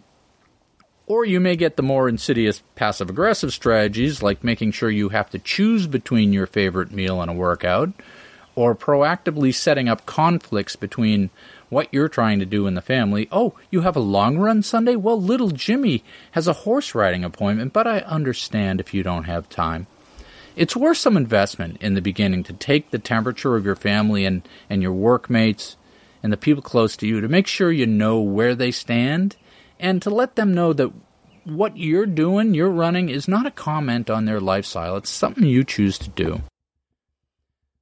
Or 1.06 1.24
you 1.24 1.40
may 1.40 1.56
get 1.56 1.76
the 1.76 1.82
more 1.82 2.08
insidious 2.08 2.62
passive 2.74 3.08
aggressive 3.08 3.52
strategies 3.52 4.22
like 4.22 4.44
making 4.44 4.72
sure 4.72 4.90
you 4.90 5.08
have 5.08 5.30
to 5.30 5.38
choose 5.38 5.86
between 5.86 6.32
your 6.32 6.46
favorite 6.46 6.92
meal 6.92 7.22
and 7.22 7.30
a 7.30 7.34
workout, 7.34 7.92
or 8.54 8.74
proactively 8.74 9.54
setting 9.54 9.88
up 9.88 10.04
conflicts 10.04 10.76
between 10.76 11.30
what 11.70 11.88
you're 11.92 12.08
trying 12.08 12.40
to 12.40 12.46
do 12.46 12.66
in 12.66 12.74
the 12.74 12.82
family. 12.82 13.28
Oh, 13.32 13.54
you 13.70 13.82
have 13.82 13.96
a 13.96 14.00
long 14.00 14.36
run 14.36 14.62
Sunday? 14.62 14.96
Well, 14.96 15.20
little 15.20 15.50
Jimmy 15.50 16.04
has 16.32 16.46
a 16.46 16.52
horse 16.52 16.94
riding 16.94 17.24
appointment, 17.24 17.72
but 17.72 17.86
I 17.86 18.00
understand 18.00 18.80
if 18.80 18.92
you 18.92 19.02
don't 19.02 19.24
have 19.24 19.48
time. 19.48 19.86
It's 20.56 20.76
worth 20.76 20.98
some 20.98 21.16
investment 21.16 21.80
in 21.80 21.94
the 21.94 22.02
beginning 22.02 22.42
to 22.44 22.52
take 22.52 22.90
the 22.90 22.98
temperature 22.98 23.56
of 23.56 23.64
your 23.64 23.76
family 23.76 24.24
and, 24.26 24.46
and 24.68 24.82
your 24.82 24.92
workmates 24.92 25.76
and 26.22 26.32
the 26.32 26.36
people 26.36 26.62
close 26.62 26.96
to 26.96 27.06
you 27.06 27.20
to 27.20 27.28
make 27.28 27.46
sure 27.46 27.70
you 27.70 27.86
know 27.86 28.20
where 28.20 28.54
they 28.54 28.70
stand 28.70 29.36
and 29.78 30.02
to 30.02 30.10
let 30.10 30.36
them 30.36 30.54
know 30.54 30.72
that 30.72 30.92
what 31.44 31.76
you're 31.76 32.06
doing, 32.06 32.54
you're 32.54 32.70
running, 32.70 33.08
is 33.08 33.28
not 33.28 33.46
a 33.46 33.50
comment 33.50 34.10
on 34.10 34.24
their 34.24 34.40
lifestyle. 34.40 34.96
It's 34.96 35.10
something 35.10 35.44
you 35.44 35.64
choose 35.64 35.98
to 35.98 36.10
do. 36.10 36.42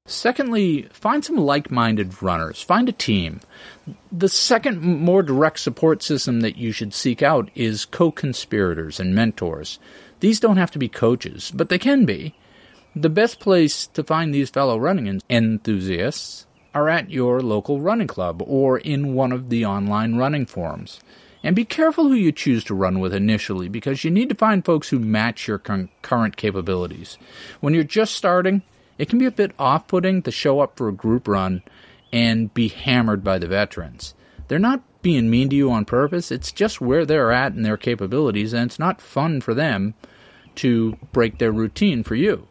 Secondly, 0.06 0.88
find 0.92 1.24
some 1.24 1.36
like 1.36 1.70
minded 1.70 2.22
runners. 2.22 2.62
Find 2.62 2.88
a 2.88 2.92
team. 2.92 3.40
The 4.12 4.28
second, 4.28 4.80
more 4.80 5.22
direct 5.22 5.58
support 5.58 6.00
system 6.02 6.42
that 6.42 6.56
you 6.56 6.70
should 6.70 6.94
seek 6.94 7.22
out 7.22 7.50
is 7.56 7.84
co 7.84 8.12
conspirators 8.12 9.00
and 9.00 9.16
mentors. 9.16 9.80
These 10.20 10.38
don't 10.38 10.58
have 10.58 10.70
to 10.72 10.78
be 10.78 10.88
coaches, 10.88 11.50
but 11.52 11.68
they 11.68 11.78
can 11.78 12.04
be. 12.04 12.34
The 12.94 13.10
best 13.10 13.40
place 13.40 13.88
to 13.88 14.04
find 14.04 14.32
these 14.32 14.48
fellow 14.48 14.78
running 14.78 15.20
enthusiasts 15.28 16.45
are 16.76 16.90
at 16.90 17.10
your 17.10 17.40
local 17.40 17.80
running 17.80 18.06
club 18.06 18.42
or 18.44 18.76
in 18.76 19.14
one 19.14 19.32
of 19.32 19.48
the 19.48 19.64
online 19.64 20.16
running 20.16 20.44
forums. 20.44 21.00
And 21.42 21.56
be 21.56 21.64
careful 21.64 22.08
who 22.08 22.14
you 22.14 22.32
choose 22.32 22.64
to 22.64 22.74
run 22.74 23.00
with 23.00 23.14
initially 23.14 23.70
because 23.70 24.04
you 24.04 24.10
need 24.10 24.28
to 24.28 24.34
find 24.34 24.62
folks 24.62 24.90
who 24.90 24.98
match 24.98 25.48
your 25.48 25.56
con- 25.56 25.88
current 26.02 26.36
capabilities. 26.36 27.16
When 27.60 27.72
you're 27.72 27.82
just 27.82 28.14
starting, 28.14 28.60
it 28.98 29.08
can 29.08 29.18
be 29.18 29.24
a 29.24 29.30
bit 29.30 29.52
off 29.58 29.88
putting 29.88 30.20
to 30.20 30.30
show 30.30 30.60
up 30.60 30.76
for 30.76 30.88
a 30.88 30.92
group 30.92 31.26
run 31.26 31.62
and 32.12 32.52
be 32.52 32.68
hammered 32.68 33.24
by 33.24 33.38
the 33.38 33.48
veterans. 33.48 34.12
They're 34.48 34.58
not 34.58 34.82
being 35.00 35.30
mean 35.30 35.48
to 35.48 35.56
you 35.56 35.70
on 35.70 35.86
purpose, 35.86 36.30
it's 36.30 36.52
just 36.52 36.82
where 36.82 37.06
they're 37.06 37.32
at 37.32 37.54
in 37.54 37.62
their 37.62 37.78
capabilities, 37.78 38.52
and 38.52 38.68
it's 38.68 38.78
not 38.78 39.00
fun 39.00 39.40
for 39.40 39.54
them 39.54 39.94
to 40.56 40.98
break 41.12 41.38
their 41.38 41.52
routine 41.52 42.02
for 42.02 42.16
you. 42.16 42.46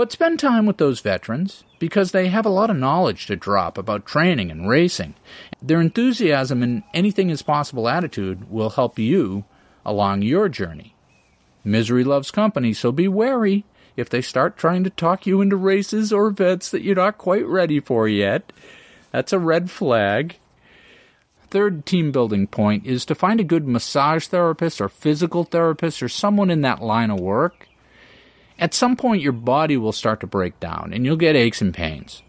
But 0.00 0.12
spend 0.12 0.40
time 0.40 0.64
with 0.64 0.78
those 0.78 1.00
veterans 1.00 1.62
because 1.78 2.12
they 2.12 2.28
have 2.28 2.46
a 2.46 2.48
lot 2.48 2.70
of 2.70 2.78
knowledge 2.78 3.26
to 3.26 3.36
drop 3.36 3.76
about 3.76 4.06
training 4.06 4.50
and 4.50 4.66
racing. 4.66 5.14
Their 5.60 5.78
enthusiasm 5.78 6.62
and 6.62 6.84
anything 6.94 7.28
is 7.28 7.42
possible 7.42 7.86
attitude 7.86 8.50
will 8.50 8.70
help 8.70 8.98
you 8.98 9.44
along 9.84 10.22
your 10.22 10.48
journey. 10.48 10.94
Misery 11.64 12.02
loves 12.02 12.30
company, 12.30 12.72
so 12.72 12.90
be 12.90 13.08
wary 13.08 13.66
if 13.94 14.08
they 14.08 14.22
start 14.22 14.56
trying 14.56 14.84
to 14.84 14.88
talk 14.88 15.26
you 15.26 15.42
into 15.42 15.56
races 15.56 16.14
or 16.14 16.28
events 16.28 16.70
that 16.70 16.80
you're 16.80 16.94
not 16.94 17.18
quite 17.18 17.46
ready 17.46 17.78
for 17.78 18.08
yet. 18.08 18.54
That's 19.12 19.34
a 19.34 19.38
red 19.38 19.70
flag. 19.70 20.36
Third 21.50 21.84
team 21.84 22.10
building 22.10 22.46
point 22.46 22.86
is 22.86 23.04
to 23.04 23.14
find 23.14 23.38
a 23.38 23.44
good 23.44 23.68
massage 23.68 24.28
therapist 24.28 24.80
or 24.80 24.88
physical 24.88 25.44
therapist 25.44 26.02
or 26.02 26.08
someone 26.08 26.48
in 26.48 26.62
that 26.62 26.80
line 26.80 27.10
of 27.10 27.20
work 27.20 27.66
at 28.60 28.74
some 28.74 28.94
point, 28.94 29.22
your 29.22 29.32
body 29.32 29.78
will 29.78 29.92
start 29.92 30.20
to 30.20 30.26
break 30.26 30.60
down 30.60 30.92
and 30.92 31.04
you'll 31.04 31.16
get 31.16 31.34
aches 31.34 31.62
and 31.62 31.72
pains. 31.72 32.22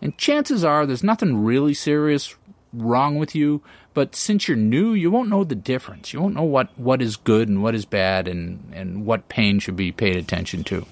And 0.00 0.16
chances 0.16 0.64
are 0.64 0.86
there's 0.86 1.04
nothing 1.04 1.44
really 1.44 1.74
serious 1.74 2.34
wrong 2.72 3.16
with 3.18 3.34
you, 3.34 3.62
but 3.92 4.16
since 4.16 4.48
you're 4.48 4.56
new, 4.56 4.94
you 4.94 5.10
won't 5.10 5.28
know 5.28 5.44
the 5.44 5.54
difference. 5.54 6.12
You 6.12 6.20
won't 6.20 6.34
know 6.34 6.42
what, 6.42 6.76
what 6.78 7.02
is 7.02 7.16
good 7.16 7.48
and 7.48 7.62
what 7.62 7.74
is 7.74 7.84
bad 7.84 8.26
and, 8.26 8.72
and 8.72 9.04
what 9.04 9.28
pain 9.28 9.58
should 9.58 9.76
be 9.76 9.92
paid 9.92 10.16
attention 10.16 10.64
to. 10.64 10.86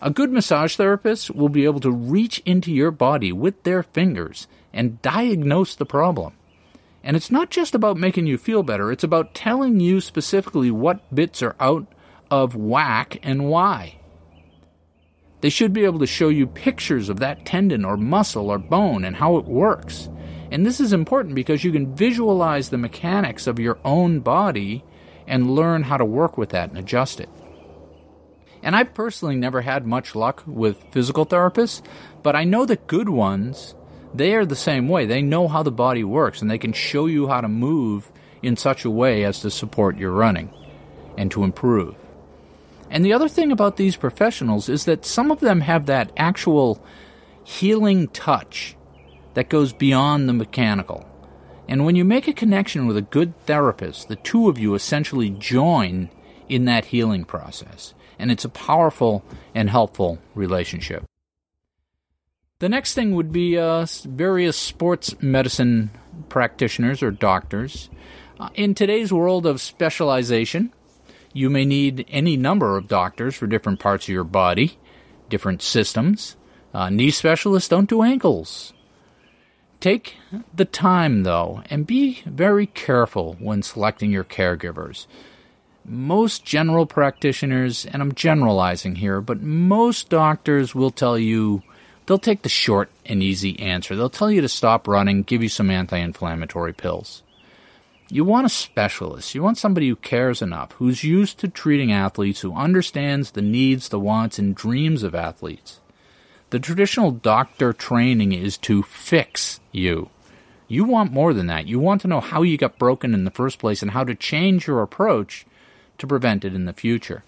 A 0.00 0.10
good 0.10 0.32
massage 0.32 0.76
therapist 0.76 1.32
will 1.34 1.48
be 1.48 1.64
able 1.64 1.80
to 1.80 1.90
reach 1.90 2.40
into 2.46 2.72
your 2.72 2.90
body 2.92 3.32
with 3.32 3.60
their 3.64 3.82
fingers 3.82 4.46
and 4.72 5.02
diagnose 5.02 5.74
the 5.74 5.84
problem. 5.84 6.34
And 7.02 7.16
it's 7.16 7.30
not 7.30 7.50
just 7.50 7.74
about 7.74 7.96
making 7.96 8.26
you 8.26 8.38
feel 8.38 8.62
better, 8.62 8.92
it's 8.92 9.04
about 9.04 9.34
telling 9.34 9.80
you 9.80 10.00
specifically 10.00 10.70
what 10.70 11.12
bits 11.14 11.42
are 11.42 11.56
out 11.58 11.86
of 12.30 12.54
whack 12.54 13.18
and 13.22 13.48
why. 13.48 13.98
They 15.40 15.48
should 15.48 15.72
be 15.72 15.84
able 15.84 16.00
to 16.00 16.06
show 16.06 16.28
you 16.28 16.46
pictures 16.46 17.08
of 17.08 17.20
that 17.20 17.46
tendon 17.46 17.84
or 17.84 17.96
muscle 17.96 18.50
or 18.50 18.58
bone 18.58 19.04
and 19.04 19.16
how 19.16 19.36
it 19.38 19.46
works. 19.46 20.08
And 20.50 20.66
this 20.66 20.80
is 20.80 20.92
important 20.92 21.34
because 21.34 21.64
you 21.64 21.72
can 21.72 21.94
visualize 21.94 22.68
the 22.68 22.78
mechanics 22.78 23.46
of 23.46 23.58
your 23.58 23.78
own 23.84 24.20
body 24.20 24.84
and 25.26 25.54
learn 25.54 25.84
how 25.84 25.96
to 25.96 26.04
work 26.04 26.36
with 26.36 26.50
that 26.50 26.70
and 26.70 26.78
adjust 26.78 27.20
it. 27.20 27.28
And 28.62 28.76
I've 28.76 28.92
personally 28.92 29.36
never 29.36 29.62
had 29.62 29.86
much 29.86 30.14
luck 30.14 30.42
with 30.46 30.84
physical 30.90 31.24
therapists, 31.24 31.82
but 32.22 32.36
I 32.36 32.44
know 32.44 32.66
that 32.66 32.86
good 32.86 33.08
ones, 33.08 33.74
they 34.12 34.34
are 34.34 34.44
the 34.44 34.56
same 34.56 34.88
way. 34.88 35.06
They 35.06 35.22
know 35.22 35.48
how 35.48 35.62
the 35.62 35.70
body 35.70 36.04
works 36.04 36.42
and 36.42 36.50
they 36.50 36.58
can 36.58 36.74
show 36.74 37.06
you 37.06 37.28
how 37.28 37.40
to 37.40 37.48
move 37.48 38.12
in 38.42 38.56
such 38.56 38.84
a 38.84 38.90
way 38.90 39.24
as 39.24 39.40
to 39.40 39.50
support 39.50 39.96
your 39.96 40.10
running 40.10 40.52
and 41.16 41.30
to 41.30 41.44
improve. 41.44 41.94
And 42.90 43.04
the 43.04 43.12
other 43.12 43.28
thing 43.28 43.52
about 43.52 43.76
these 43.76 43.96
professionals 43.96 44.68
is 44.68 44.84
that 44.84 45.06
some 45.06 45.30
of 45.30 45.40
them 45.40 45.60
have 45.60 45.86
that 45.86 46.12
actual 46.16 46.84
healing 47.44 48.08
touch 48.08 48.76
that 49.34 49.48
goes 49.48 49.72
beyond 49.72 50.28
the 50.28 50.32
mechanical. 50.32 51.06
And 51.68 51.84
when 51.84 51.94
you 51.94 52.04
make 52.04 52.26
a 52.26 52.32
connection 52.32 52.88
with 52.88 52.96
a 52.96 53.02
good 53.02 53.38
therapist, 53.46 54.08
the 54.08 54.16
two 54.16 54.48
of 54.48 54.58
you 54.58 54.74
essentially 54.74 55.30
join 55.30 56.10
in 56.48 56.64
that 56.64 56.86
healing 56.86 57.24
process. 57.24 57.94
and 58.20 58.30
it's 58.30 58.44
a 58.44 58.50
powerful 58.50 59.24
and 59.54 59.70
helpful 59.70 60.18
relationship. 60.34 61.04
The 62.58 62.68
next 62.68 62.92
thing 62.92 63.14
would 63.14 63.32
be 63.32 63.56
uh, 63.56 63.86
various 64.04 64.58
sports 64.58 65.20
medicine 65.22 65.90
practitioners 66.28 67.02
or 67.02 67.10
doctors. 67.10 67.88
Uh, 68.38 68.50
in 68.54 68.74
today's 68.74 69.10
world 69.10 69.46
of 69.46 69.60
specialization, 69.60 70.70
you 71.32 71.50
may 71.50 71.64
need 71.64 72.06
any 72.08 72.36
number 72.36 72.76
of 72.76 72.88
doctors 72.88 73.36
for 73.36 73.46
different 73.46 73.80
parts 73.80 74.06
of 74.06 74.10
your 74.10 74.24
body, 74.24 74.78
different 75.28 75.62
systems. 75.62 76.36
Uh, 76.74 76.90
knee 76.90 77.10
specialists 77.10 77.68
don't 77.68 77.88
do 77.88 78.02
ankles. 78.02 78.72
Take 79.80 80.16
the 80.54 80.64
time, 80.66 81.22
though, 81.22 81.62
and 81.70 81.86
be 81.86 82.22
very 82.26 82.66
careful 82.66 83.36
when 83.38 83.62
selecting 83.62 84.10
your 84.10 84.24
caregivers. 84.24 85.06
Most 85.84 86.44
general 86.44 86.84
practitioners, 86.84 87.86
and 87.86 88.02
I'm 88.02 88.14
generalizing 88.14 88.96
here, 88.96 89.20
but 89.22 89.40
most 89.40 90.10
doctors 90.10 90.74
will 90.74 90.90
tell 90.90 91.18
you 91.18 91.62
they'll 92.04 92.18
take 92.18 92.42
the 92.42 92.50
short 92.50 92.90
and 93.06 93.22
easy 93.22 93.58
answer. 93.58 93.96
They'll 93.96 94.10
tell 94.10 94.30
you 94.30 94.42
to 94.42 94.48
stop 94.48 94.86
running, 94.86 95.22
give 95.22 95.42
you 95.42 95.48
some 95.48 95.70
anti 95.70 95.96
inflammatory 95.96 96.74
pills. 96.74 97.22
You 98.12 98.24
want 98.24 98.46
a 98.46 98.50
specialist. 98.50 99.34
You 99.34 99.42
want 99.42 99.56
somebody 99.56 99.88
who 99.88 99.96
cares 99.96 100.42
enough, 100.42 100.72
who's 100.72 101.04
used 101.04 101.38
to 101.38 101.48
treating 101.48 101.92
athletes, 101.92 102.40
who 102.40 102.54
understands 102.54 103.30
the 103.30 103.42
needs, 103.42 103.88
the 103.88 104.00
wants, 104.00 104.38
and 104.38 104.54
dreams 104.54 105.02
of 105.02 105.14
athletes. 105.14 105.80
The 106.50 106.58
traditional 106.58 107.12
doctor 107.12 107.72
training 107.72 108.32
is 108.32 108.58
to 108.58 108.82
fix 108.82 109.60
you. 109.70 110.10
You 110.66 110.84
want 110.84 111.12
more 111.12 111.32
than 111.32 111.46
that. 111.46 111.68
You 111.68 111.78
want 111.78 112.00
to 112.00 112.08
know 112.08 112.20
how 112.20 112.42
you 112.42 112.56
got 112.56 112.78
broken 112.78 113.14
in 113.14 113.24
the 113.24 113.30
first 113.30 113.60
place 113.60 113.82
and 113.82 113.92
how 113.92 114.02
to 114.02 114.14
change 114.16 114.66
your 114.66 114.82
approach 114.82 115.46
to 115.98 116.06
prevent 116.06 116.44
it 116.44 116.54
in 116.54 116.64
the 116.64 116.72
future. 116.72 117.22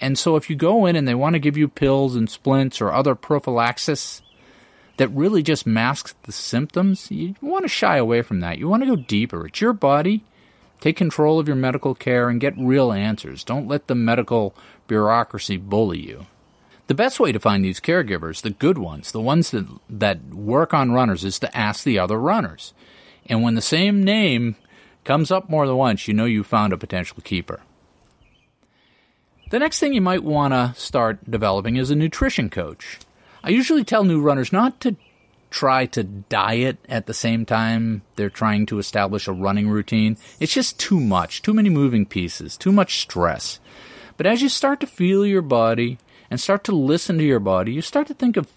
And 0.00 0.18
so 0.18 0.36
if 0.36 0.48
you 0.48 0.56
go 0.56 0.86
in 0.86 0.96
and 0.96 1.06
they 1.06 1.14
want 1.14 1.34
to 1.34 1.38
give 1.40 1.58
you 1.58 1.68
pills 1.68 2.16
and 2.16 2.30
splints 2.30 2.80
or 2.80 2.90
other 2.90 3.14
prophylaxis 3.14 4.22
that 5.00 5.08
really 5.08 5.42
just 5.42 5.66
masks 5.66 6.14
the 6.24 6.32
symptoms, 6.32 7.10
you 7.10 7.34
want 7.40 7.64
to 7.64 7.68
shy 7.68 7.96
away 7.96 8.20
from 8.20 8.40
that. 8.40 8.58
You 8.58 8.68
want 8.68 8.82
to 8.82 8.86
go 8.86 8.96
deeper. 8.96 9.46
It's 9.46 9.58
your 9.58 9.72
body. 9.72 10.24
Take 10.78 10.98
control 10.98 11.38
of 11.38 11.46
your 11.46 11.56
medical 11.56 11.94
care 11.94 12.28
and 12.28 12.38
get 12.38 12.52
real 12.58 12.92
answers. 12.92 13.42
Don't 13.42 13.66
let 13.66 13.86
the 13.86 13.94
medical 13.94 14.54
bureaucracy 14.88 15.56
bully 15.56 16.00
you. 16.00 16.26
The 16.88 16.94
best 16.94 17.18
way 17.18 17.32
to 17.32 17.40
find 17.40 17.64
these 17.64 17.80
caregivers, 17.80 18.42
the 18.42 18.50
good 18.50 18.76
ones, 18.76 19.10
the 19.10 19.22
ones 19.22 19.52
that, 19.52 19.66
that 19.88 20.22
work 20.34 20.74
on 20.74 20.92
runners, 20.92 21.24
is 21.24 21.38
to 21.38 21.56
ask 21.56 21.82
the 21.82 21.98
other 21.98 22.18
runners. 22.18 22.74
And 23.24 23.42
when 23.42 23.54
the 23.54 23.62
same 23.62 24.04
name 24.04 24.56
comes 25.04 25.30
up 25.30 25.48
more 25.48 25.66
than 25.66 25.76
once, 25.76 26.08
you 26.08 26.12
know 26.12 26.26
you 26.26 26.44
found 26.44 26.74
a 26.74 26.76
potential 26.76 27.22
keeper. 27.24 27.60
The 29.50 29.60
next 29.60 29.78
thing 29.78 29.94
you 29.94 30.02
might 30.02 30.22
want 30.22 30.52
to 30.52 30.78
start 30.78 31.30
developing 31.30 31.76
is 31.76 31.90
a 31.90 31.96
nutrition 31.96 32.50
coach. 32.50 32.98
I 33.42 33.50
usually 33.50 33.84
tell 33.84 34.04
new 34.04 34.20
runners 34.20 34.52
not 34.52 34.80
to 34.80 34.96
try 35.50 35.86
to 35.86 36.04
diet 36.04 36.78
at 36.88 37.06
the 37.06 37.14
same 37.14 37.44
time 37.44 38.02
they're 38.16 38.30
trying 38.30 38.66
to 38.66 38.78
establish 38.78 39.26
a 39.26 39.32
running 39.32 39.68
routine. 39.68 40.16
It's 40.38 40.54
just 40.54 40.78
too 40.78 41.00
much, 41.00 41.42
too 41.42 41.52
many 41.52 41.68
moving 41.68 42.06
pieces, 42.06 42.56
too 42.56 42.72
much 42.72 43.00
stress. 43.00 43.58
But 44.16 44.26
as 44.26 44.42
you 44.42 44.48
start 44.48 44.80
to 44.80 44.86
feel 44.86 45.26
your 45.26 45.42
body 45.42 45.98
and 46.30 46.40
start 46.40 46.64
to 46.64 46.72
listen 46.72 47.18
to 47.18 47.24
your 47.24 47.40
body, 47.40 47.72
you 47.72 47.82
start 47.82 48.06
to 48.08 48.14
think 48.14 48.36
of 48.36 48.52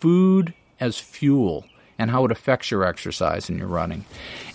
food 0.00 0.54
as 0.78 0.98
fuel 0.98 1.64
and 1.98 2.10
how 2.10 2.24
it 2.26 2.30
affects 2.30 2.70
your 2.70 2.84
exercise 2.84 3.48
and 3.48 3.58
your 3.58 3.68
running. 3.68 4.04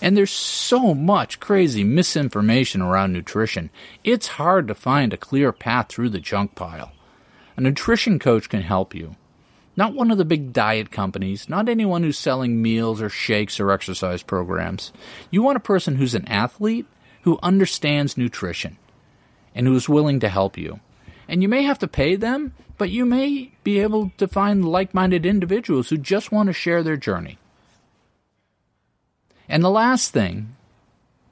And 0.00 0.16
there's 0.16 0.30
so 0.30 0.94
much 0.94 1.40
crazy 1.40 1.82
misinformation 1.82 2.80
around 2.80 3.12
nutrition. 3.12 3.70
It's 4.04 4.28
hard 4.28 4.68
to 4.68 4.74
find 4.74 5.12
a 5.12 5.18
clear 5.18 5.52
path 5.52 5.88
through 5.88 6.10
the 6.10 6.20
junk 6.20 6.54
pile. 6.54 6.92
A 7.56 7.60
nutrition 7.60 8.18
coach 8.18 8.48
can 8.48 8.62
help 8.62 8.94
you. 8.94 9.16
Not 9.76 9.94
one 9.94 10.10
of 10.10 10.18
the 10.18 10.24
big 10.24 10.52
diet 10.52 10.90
companies, 10.90 11.48
not 11.48 11.68
anyone 11.68 12.02
who's 12.02 12.18
selling 12.18 12.60
meals 12.60 13.00
or 13.00 13.08
shakes 13.08 13.58
or 13.58 13.70
exercise 13.70 14.22
programs. 14.22 14.92
You 15.30 15.42
want 15.42 15.56
a 15.56 15.60
person 15.60 15.96
who's 15.96 16.14
an 16.14 16.28
athlete, 16.28 16.86
who 17.22 17.38
understands 17.42 18.18
nutrition, 18.18 18.76
and 19.54 19.66
who 19.66 19.74
is 19.74 19.88
willing 19.88 20.20
to 20.20 20.28
help 20.28 20.58
you. 20.58 20.80
And 21.26 21.42
you 21.42 21.48
may 21.48 21.62
have 21.62 21.78
to 21.78 21.88
pay 21.88 22.16
them, 22.16 22.52
but 22.76 22.90
you 22.90 23.06
may 23.06 23.52
be 23.64 23.80
able 23.80 24.12
to 24.18 24.28
find 24.28 24.64
like 24.64 24.92
minded 24.92 25.24
individuals 25.24 25.88
who 25.88 25.96
just 25.96 26.32
want 26.32 26.48
to 26.48 26.52
share 26.52 26.82
their 26.82 26.96
journey. 26.96 27.38
And 29.48 29.62
the 29.62 29.70
last 29.70 30.12
thing, 30.12 30.54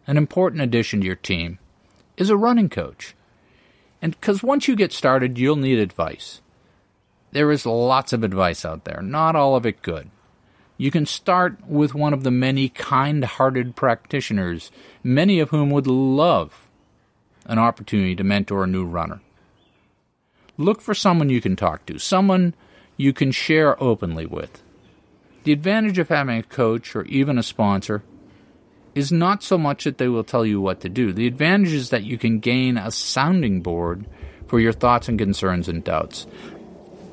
an 0.07 0.17
important 0.17 0.63
addition 0.63 1.01
to 1.01 1.07
your 1.07 1.17
team, 1.17 1.59
is 2.17 2.31
a 2.31 2.37
running 2.37 2.69
coach. 2.69 3.15
And 4.01 4.19
because 4.19 4.43
once 4.43 4.69
you 4.69 4.77
get 4.77 4.93
started, 4.93 5.39
you'll 5.39 5.57
need 5.57 5.79
advice. 5.79 6.41
There 7.33 7.51
is 7.53 7.65
lots 7.65 8.13
of 8.13 8.25
advice 8.25 8.65
out 8.65 8.85
there, 8.85 9.01
not 9.03 9.37
all 9.37 9.55
of 9.55 9.67
it 9.67 9.83
good. 9.83 10.11
You 10.77 10.91
can 10.91 11.07
start 11.07 11.59
with 11.67 11.95
one 11.95 12.13
of 12.13 12.25
the 12.25 12.31
many 12.31 12.69
kind 12.69 13.25
hearted 13.25 13.77
practitioners, 13.77 14.71
many 15.05 15.39
of 15.39 15.51
whom 15.51 15.71
would 15.71 15.87
love 15.87 16.69
an 17.47 17.59
opportunity 17.59 18.17
to 18.17 18.25
mentor 18.25 18.65
a 18.65 18.67
new 18.67 18.85
runner. 18.85 19.21
Look 20.57 20.81
for 20.81 20.95
someone 20.95 21.31
you 21.31 21.41
can 21.41 21.57
talk 21.57 21.87
to, 21.87 21.99
someone 21.99 22.55
you 22.97 23.13
can 23.13 23.31
share 23.31 23.83
openly 23.83 24.27
with. 24.27 24.63
The 25.45 25.53
advantage 25.53 25.99
of 25.99 26.09
having 26.09 26.39
a 26.39 26.43
coach 26.43 26.95
or 26.95 27.05
even 27.05 27.39
a 27.39 27.43
sponsor 27.43 28.03
is 28.95 29.13
not 29.13 29.43
so 29.43 29.57
much 29.57 29.85
that 29.85 29.99
they 29.99 30.09
will 30.09 30.25
tell 30.25 30.45
you 30.45 30.61
what 30.61 30.81
to 30.81 30.89
do. 30.89 31.13
The 31.13 31.27
advantage 31.27 31.73
is 31.73 31.91
that 31.91 32.05
you 32.05 32.19
can 32.19 32.41
gain 32.41 32.77
a 32.77 32.91
sounding 32.91 33.63
board 33.63 34.07
for 34.47 34.61
your 34.61 34.73
thoughts 34.73 35.09
and 35.09 35.19
concerns 35.19 35.69
and 35.69 35.83
doubts. 35.85 36.27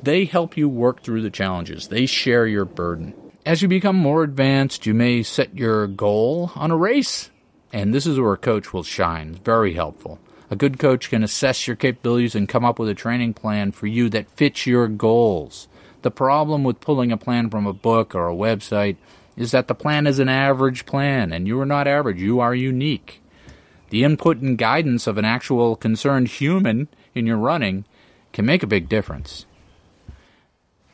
They 0.08 0.24
help 0.24 0.56
you 0.56 0.70
work 0.70 1.02
through 1.02 1.20
the 1.20 1.28
challenges, 1.28 1.88
they 1.88 2.06
share 2.06 2.46
your 2.46 2.64
burden. 2.64 3.12
As 3.44 3.60
you 3.60 3.68
become 3.68 3.96
more 3.96 4.22
advanced, 4.22 4.86
you 4.86 4.94
may 4.94 5.22
set 5.22 5.54
your 5.54 5.86
goal 5.86 6.50
on 6.54 6.70
a 6.70 6.78
race, 6.78 7.28
and 7.74 7.92
this 7.92 8.06
is 8.06 8.18
where 8.18 8.32
a 8.32 8.38
coach 8.38 8.72
will 8.72 8.82
shine. 8.82 9.34
Very 9.44 9.74
helpful. 9.74 10.18
A 10.50 10.56
good 10.56 10.78
coach 10.78 11.10
can 11.10 11.22
assess 11.22 11.66
your 11.66 11.76
capabilities 11.76 12.34
and 12.34 12.48
come 12.48 12.64
up 12.64 12.78
with 12.78 12.88
a 12.88 12.94
training 12.94 13.34
plan 13.34 13.70
for 13.70 13.86
you 13.86 14.08
that 14.08 14.30
fits 14.30 14.66
your 14.66 14.88
goals. 14.88 15.68
The 16.00 16.10
problem 16.10 16.64
with 16.64 16.80
pulling 16.80 17.12
a 17.12 17.18
plan 17.18 17.50
from 17.50 17.66
a 17.66 17.74
book 17.74 18.14
or 18.14 18.30
a 18.30 18.34
website 18.34 18.96
is 19.36 19.50
that 19.50 19.68
the 19.68 19.74
plan 19.74 20.06
is 20.06 20.18
an 20.18 20.30
average 20.30 20.86
plan, 20.86 21.34
and 21.34 21.46
you 21.46 21.60
are 21.60 21.66
not 21.66 21.86
average, 21.86 22.18
you 22.18 22.40
are 22.40 22.54
unique. 22.54 23.20
The 23.90 24.04
input 24.04 24.38
and 24.38 24.56
guidance 24.56 25.06
of 25.06 25.18
an 25.18 25.26
actual 25.26 25.76
concerned 25.76 26.28
human 26.28 26.88
in 27.14 27.26
your 27.26 27.36
running 27.36 27.84
can 28.32 28.46
make 28.46 28.62
a 28.62 28.66
big 28.66 28.88
difference. 28.88 29.44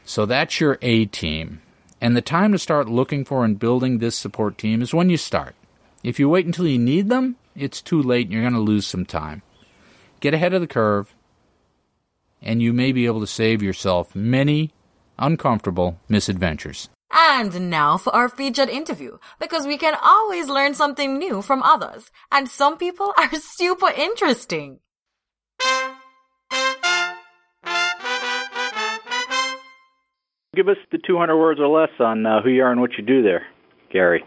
So 0.05 0.27
that's 0.27 0.61
your 0.61 0.79
A 0.83 1.07
team. 1.07 1.61
And 2.01 2.17
the 2.17 2.23
time 2.23 2.53
to 2.53 2.59
start 2.59 2.88
looking 2.88 3.25
for 3.25 3.45
and 3.45 3.59
building 3.59 3.99
this 3.99 4.17
support 4.17 4.59
team 4.59 4.83
is 4.83 4.93
when 4.93 5.09
you 5.11 5.17
start. 5.17 5.55
If 6.03 6.21
you 6.21 6.29
wait 6.29 6.45
until 6.45 6.67
you 6.67 6.79
need 6.79 7.09
them, 7.09 7.37
it's 7.57 7.81
too 7.81 8.03
late 8.03 8.27
and 8.27 8.33
you're 8.33 8.43
going 8.43 8.53
to 8.53 8.61
lose 8.61 8.87
some 8.87 9.07
time. 9.07 9.43
Get 10.21 10.35
ahead 10.35 10.55
of 10.55 10.61
the 10.61 10.67
curve, 10.67 11.14
and 12.43 12.61
you 12.61 12.73
may 12.73 12.93
be 12.93 13.07
able 13.07 13.21
to 13.21 13.27
save 13.27 13.62
yourself 13.62 14.14
many 14.14 14.73
uncomfortable 15.19 15.99
misadventures. 16.09 16.88
And 17.11 17.71
now 17.71 17.97
for 17.97 18.14
our 18.14 18.29
featured 18.29 18.69
interview, 18.69 19.19
because 19.38 19.67
we 19.67 19.79
can 19.79 19.97
always 20.03 20.49
learn 20.49 20.75
something 20.75 21.19
new 21.19 21.43
from 21.43 21.62
others, 21.62 22.11
and 22.31 22.49
some 22.49 22.77
people 22.77 23.14
are 23.17 23.35
super 23.38 23.88
interesting. 23.88 24.81
Give 30.55 30.69
us 30.69 30.77
the 30.93 30.99
200 31.05 31.37
words 31.37 31.61
or 31.61 31.69
less 31.69 31.90
on 31.99 32.25
uh, 32.27 32.43
who 32.43 32.51
you 32.51 32.62
are 32.62 32.71
and 32.71 32.81
what 32.81 32.93
you 32.97 33.05
do 33.05 33.23
there, 33.23 33.43
Gary. 33.93 34.23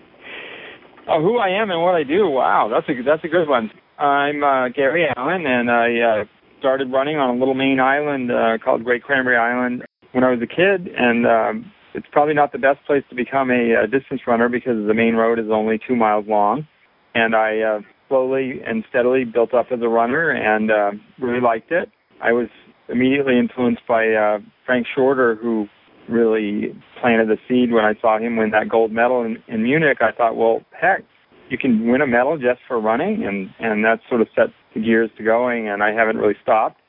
Oh, 1.09 1.21
who 1.21 1.37
I 1.37 1.49
am 1.49 1.71
and 1.71 1.81
what 1.81 1.95
I 1.95 2.03
do. 2.03 2.27
Wow, 2.27 2.69
that's 2.69 2.87
a 2.89 3.01
that's 3.01 3.23
a 3.23 3.29
good 3.29 3.47
one. 3.47 3.71
I'm 3.97 4.43
uh, 4.43 4.69
Gary 4.69 5.07
Allen, 5.15 5.45
and 5.45 5.71
I 5.71 5.99
uh, 5.99 6.25
started 6.59 6.91
running 6.91 7.17
on 7.17 7.35
a 7.35 7.39
little 7.39 7.53
Maine 7.53 7.79
island 7.79 8.31
uh, 8.31 8.57
called 8.63 8.83
Great 8.83 9.03
Cranberry 9.03 9.37
Island 9.37 9.83
when 10.11 10.23
I 10.23 10.31
was 10.31 10.39
a 10.41 10.47
kid, 10.47 10.93
and 10.95 11.25
um, 11.25 11.71
it's 11.93 12.07
probably 12.11 12.33
not 12.33 12.51
the 12.51 12.57
best 12.57 12.85
place 12.85 13.03
to 13.09 13.15
become 13.15 13.49
a, 13.49 13.83
a 13.83 13.87
distance 13.87 14.21
runner 14.27 14.49
because 14.49 14.85
the 14.87 14.93
main 14.93 15.15
road 15.15 15.39
is 15.39 15.45
only 15.49 15.79
two 15.87 15.95
miles 15.95 16.25
long, 16.27 16.67
and 17.15 17.35
I 17.35 17.59
uh, 17.59 17.79
slowly 18.09 18.59
and 18.65 18.83
steadily 18.89 19.23
built 19.23 19.53
up 19.53 19.67
as 19.71 19.79
a 19.81 19.87
runner 19.87 20.29
and 20.31 20.71
uh, 20.71 20.91
really 21.19 21.41
liked 21.41 21.71
it. 21.71 21.89
I 22.21 22.33
was 22.33 22.47
immediately 22.89 23.37
influenced 23.37 23.81
by 23.87 24.09
uh, 24.09 24.39
Frank 24.65 24.87
Shorter, 24.93 25.35
who 25.35 25.67
really 26.09 26.75
planted 27.01 27.27
the 27.27 27.37
seed 27.47 27.71
when 27.71 27.85
I 27.85 27.93
saw 28.01 28.17
him 28.17 28.37
win 28.37 28.51
that 28.51 28.69
gold 28.69 28.91
medal 28.91 29.23
in, 29.23 29.41
in 29.47 29.63
Munich. 29.63 29.97
I 30.01 30.11
thought, 30.11 30.35
well, 30.35 30.61
heck, 30.79 31.03
you 31.49 31.57
can 31.57 31.89
win 31.89 32.01
a 32.01 32.07
medal 32.07 32.37
just 32.37 32.59
for 32.67 32.79
running, 32.79 33.25
and 33.25 33.49
and 33.59 33.83
that 33.85 33.99
sort 34.09 34.21
of 34.21 34.27
set 34.35 34.47
the 34.73 34.81
gears 34.81 35.09
to 35.17 35.23
going. 35.23 35.67
And 35.67 35.83
I 35.83 35.91
haven't 35.93 36.17
really 36.17 36.35
stopped. 36.41 36.79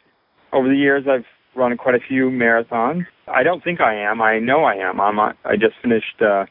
Over 0.52 0.68
the 0.68 0.76
years, 0.76 1.04
I've 1.08 1.26
run 1.54 1.76
quite 1.76 1.94
a 1.94 2.00
few 2.06 2.30
marathons. 2.30 3.06
I 3.26 3.42
don't 3.42 3.62
think 3.62 3.80
I 3.80 3.94
am. 3.94 4.22
I 4.22 4.38
know 4.38 4.64
I 4.64 4.74
am. 4.74 5.00
I'm. 5.00 5.18
I 5.20 5.56
just 5.58 5.74
finished 5.82 6.20
uh, 6.20 6.46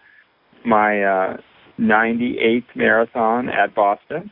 my 0.65 1.03
uh, 1.03 1.37
98th 1.79 2.65
marathon 2.75 3.49
at 3.49 3.73
Boston, 3.75 4.31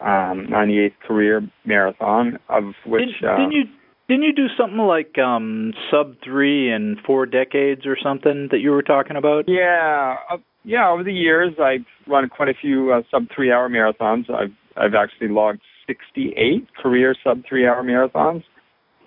um, 0.00 0.46
98th 0.50 0.98
career 1.06 1.48
marathon, 1.64 2.38
of 2.48 2.64
which. 2.86 3.02
Didn't, 3.20 3.28
uh, 3.28 3.36
didn't 3.36 3.52
you 3.52 3.64
Didn't 4.08 4.22
you 4.22 4.32
do 4.32 4.46
something 4.56 4.78
like 4.78 5.18
um 5.18 5.72
sub 5.90 6.14
three 6.24 6.72
in 6.72 6.96
four 7.04 7.26
decades 7.26 7.86
or 7.86 7.96
something 8.00 8.48
that 8.50 8.60
you 8.60 8.70
were 8.70 8.82
talking 8.82 9.16
about? 9.16 9.46
Yeah, 9.48 10.16
uh, 10.30 10.36
yeah. 10.64 10.88
Over 10.88 11.02
the 11.02 11.12
years, 11.12 11.54
I've 11.60 11.86
run 12.06 12.28
quite 12.28 12.48
a 12.48 12.54
few 12.54 12.92
uh, 12.92 13.02
sub 13.10 13.24
three 13.34 13.50
hour 13.50 13.68
marathons. 13.68 14.30
I've 14.30 14.54
I've 14.76 14.94
actually 14.94 15.28
logged 15.28 15.62
68 15.86 16.68
career 16.80 17.16
sub 17.24 17.42
three 17.48 17.66
hour 17.66 17.82
marathons. 17.82 18.44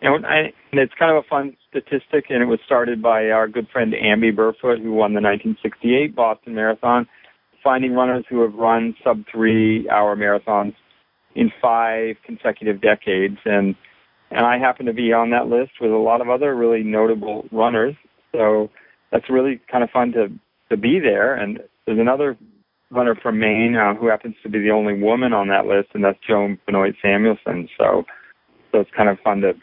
And, 0.02 0.26
I, 0.26 0.54
and 0.72 0.80
it's 0.80 0.94
kind 0.98 1.12
of 1.12 1.24
a 1.26 1.28
fun 1.28 1.58
statistic, 1.70 2.26
and 2.30 2.42
it 2.42 2.46
was 2.46 2.60
started 2.66 3.02
by 3.02 3.32
our 3.32 3.50
good 3.50 3.68
friend 3.72 3.94
Amby 3.94 4.34
Burfoot, 4.34 4.82
who 4.82 4.94
won 4.94 5.14
the 5.14 5.20
1968 5.20 6.16
Boston 6.16 6.56
Marathon, 6.56 7.06
finding 7.62 7.92
runners 7.92 8.24
who 8.30 8.42
have 8.42 8.54
run 8.54 8.96
sub 9.04 9.24
three 9.30 9.90
hour 9.90 10.16
marathons 10.16 10.74
in 11.36 11.52
five 11.62 12.16
consecutive 12.26 12.82
decades. 12.82 13.38
And 13.44 13.76
and 14.32 14.46
I 14.46 14.58
happen 14.58 14.86
to 14.86 14.94
be 14.94 15.12
on 15.14 15.32
that 15.32 15.48
list 15.48 15.74
with 15.82 15.92
a 15.92 15.98
lot 15.98 16.22
of 16.22 16.30
other 16.30 16.56
really 16.56 16.84
notable 16.84 17.48
runners. 17.52 17.96
So 18.32 18.70
that's 19.12 19.30
really 19.30 19.60
kind 19.72 19.84
of 19.84 19.90
fun 19.90 20.12
to 20.14 20.28
to 20.70 20.78
be 20.78 21.00
there. 21.00 21.34
And 21.34 21.60
there's 21.86 22.00
another 22.00 22.38
runner 22.92 23.16
from 23.16 23.40
Maine 23.40 23.76
uh, 23.76 23.96
who 23.96 24.08
happens 24.08 24.36
to 24.44 24.50
be 24.50 24.60
the 24.60 24.70
only 24.70 25.02
woman 25.02 25.34
on 25.34 25.48
that 25.48 25.66
list, 25.66 25.90
and 25.94 26.04
that's 26.04 26.20
Joan 26.28 26.60
Benoit 26.66 26.96
Samuelson. 27.02 27.68
So 27.78 28.06
so 28.72 28.80
it's 28.80 28.92
kind 28.96 29.10
of 29.10 29.20
fun 29.20 29.42
to 29.42 29.54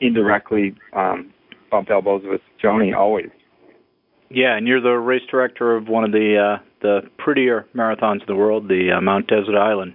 indirectly 0.00 0.74
um, 0.94 1.32
bump 1.70 1.90
elbows 1.90 2.22
with 2.24 2.40
Joni 2.62 2.96
always. 2.96 3.28
Yeah, 4.30 4.56
and 4.56 4.66
you're 4.66 4.80
the 4.80 4.90
race 4.90 5.22
director 5.30 5.76
of 5.76 5.88
one 5.88 6.04
of 6.04 6.12
the 6.12 6.36
uh, 6.38 6.62
the 6.80 7.02
prettier 7.18 7.66
marathons 7.74 8.20
in 8.20 8.26
the 8.26 8.36
world, 8.36 8.68
the 8.68 8.92
uh, 8.96 9.00
Mount 9.00 9.26
Desert 9.26 9.58
Island 9.58 9.94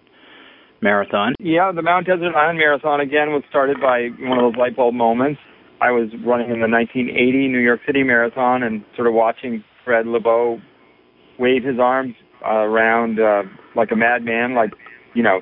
Marathon. 0.85 1.33
Yeah, 1.39 1.71
the 1.73 1.81
Mount 1.81 2.05
Desert 2.05 2.35
Island 2.35 2.59
Marathon 2.59 3.01
again 3.01 3.31
was 3.31 3.41
started 3.49 3.81
by 3.81 4.09
one 4.19 4.37
of 4.37 4.53
those 4.53 4.57
light 4.57 4.75
bulb 4.75 4.93
moments. 4.93 5.41
I 5.81 5.89
was 5.89 6.09
running 6.23 6.51
in 6.51 6.61
the 6.61 6.69
1980 6.69 7.47
New 7.47 7.59
York 7.59 7.81
City 7.85 8.03
Marathon 8.03 8.61
and 8.61 8.85
sort 8.95 9.07
of 9.07 9.15
watching 9.15 9.63
Fred 9.83 10.05
Lebow 10.05 10.61
wave 11.39 11.63
his 11.63 11.79
arms 11.79 12.13
uh, 12.45 12.63
around 12.69 13.19
uh, 13.19 13.43
like 13.75 13.89
a 13.91 13.95
madman, 13.95 14.53
like 14.53 14.71
you 15.15 15.23
know. 15.23 15.41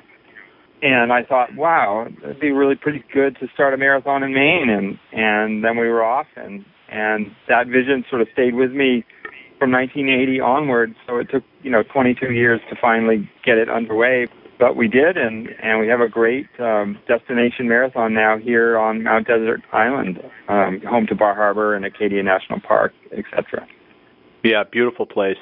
And 0.82 1.12
I 1.12 1.22
thought, 1.22 1.54
wow, 1.54 2.08
it'd 2.22 2.40
be 2.40 2.50
really 2.50 2.74
pretty 2.74 3.04
good 3.12 3.36
to 3.40 3.46
start 3.54 3.72
a 3.74 3.76
marathon 3.76 4.22
in 4.22 4.32
Maine, 4.32 4.70
and 4.70 4.98
and 5.12 5.62
then 5.62 5.76
we 5.76 5.88
were 5.88 6.02
off, 6.02 6.26
and 6.36 6.64
and 6.90 7.30
that 7.48 7.66
vision 7.68 8.04
sort 8.08 8.22
of 8.22 8.28
stayed 8.32 8.54
with 8.54 8.72
me 8.72 9.04
from 9.58 9.70
1980 9.72 10.40
onward. 10.40 10.94
So 11.06 11.18
it 11.18 11.28
took 11.30 11.44
you 11.62 11.70
know 11.70 11.82
22 11.82 12.32
years 12.32 12.60
to 12.70 12.76
finally 12.80 13.30
get 13.44 13.58
it 13.58 13.68
underway 13.68 14.26
but 14.58 14.76
we 14.76 14.88
did, 14.88 15.16
and 15.16 15.48
and 15.62 15.80
we 15.80 15.88
have 15.88 16.00
a 16.00 16.08
great 16.08 16.46
um, 16.58 16.98
destination 17.08 17.68
marathon 17.68 18.14
now 18.14 18.38
here 18.38 18.78
on 18.78 19.02
Mount 19.02 19.26
Desert 19.26 19.60
Island, 19.72 20.18
um, 20.48 20.80
home 20.88 21.06
to 21.08 21.14
Bar 21.14 21.34
Harbor 21.34 21.74
and 21.74 21.84
Acadia 21.84 22.22
National 22.22 22.60
Park, 22.60 22.92
etc. 23.12 23.66
Yeah, 24.42 24.62
beautiful 24.70 25.06
place. 25.06 25.38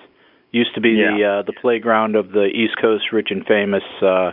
Used 0.52 0.74
to 0.74 0.80
be 0.80 0.90
Yeah. 0.90 1.16
the 1.16 1.24
uh, 1.24 1.42
the 1.42 1.52
playground 1.60 2.14
of 2.16 2.32
the 2.32 2.46
East 2.46 2.76
Coast 2.80 3.04
rich 3.12 3.28
and 3.30 3.44
famous 3.46 3.82
uh, 4.02 4.32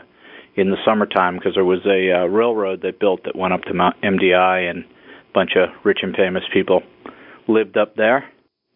in 0.55 0.69
the 0.69 0.77
summertime 0.85 1.35
because 1.37 1.55
there 1.55 1.65
was 1.65 1.85
a 1.85 2.11
uh, 2.11 2.25
railroad 2.25 2.81
they 2.81 2.91
built 2.91 3.23
that 3.23 3.35
went 3.35 3.53
up 3.53 3.61
to 3.63 3.73
Mount 3.73 3.95
MDI 4.01 4.69
and 4.69 4.83
a 4.83 5.33
bunch 5.33 5.51
of 5.55 5.69
rich 5.85 5.99
and 6.01 6.15
famous 6.15 6.43
people 6.53 6.83
lived 7.47 7.77
up 7.77 7.95
there. 7.95 8.25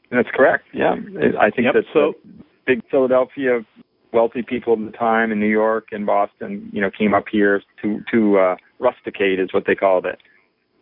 That's 0.09 0.29
correct. 0.33 0.65
Yeah, 0.73 0.93
I 1.39 1.49
think 1.49 1.65
Yep, 1.65 1.73
that 1.73 1.83
so- 1.93 2.13
the 2.23 2.43
big 2.65 2.81
Philadelphia 2.89 3.65
wealthy 4.13 4.43
people 4.43 4.73
at 4.73 4.91
the 4.91 4.97
time 4.97 5.31
in 5.31 5.39
New 5.39 5.49
York 5.49 5.87
and 5.91 6.05
Boston, 6.05 6.69
you 6.71 6.81
know, 6.81 6.89
came 6.89 7.13
up 7.13 7.25
here 7.31 7.61
to 7.81 8.01
to 8.11 8.37
uh, 8.37 8.55
rusticate 8.79 9.39
is 9.39 9.53
what 9.53 9.63
they 9.65 9.75
called 9.75 10.05
it, 10.05 10.19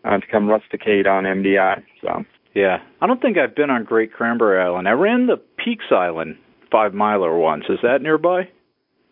uh, 0.04 0.18
to 0.18 0.28
come 0.30 0.50
rusticate 0.50 1.08
on 1.08 1.24
MDI. 1.24 1.84
So 2.02 2.24
Yeah, 2.54 2.78
I 3.02 3.08
don't 3.08 3.22
think 3.22 3.38
I've 3.38 3.56
been 3.56 3.70
on 3.70 3.84
Great 3.84 4.14
Cranberry 4.14 4.62
Island. 4.62 4.88
I 4.88 4.92
ran 4.92 5.28
the 5.28 5.38
Peaks 5.64 5.86
Island 5.92 6.38
five 6.72 6.94
miler 6.94 7.38
once. 7.38 7.66
Is 7.70 7.80
that 7.84 8.02
nearby? 8.02 8.48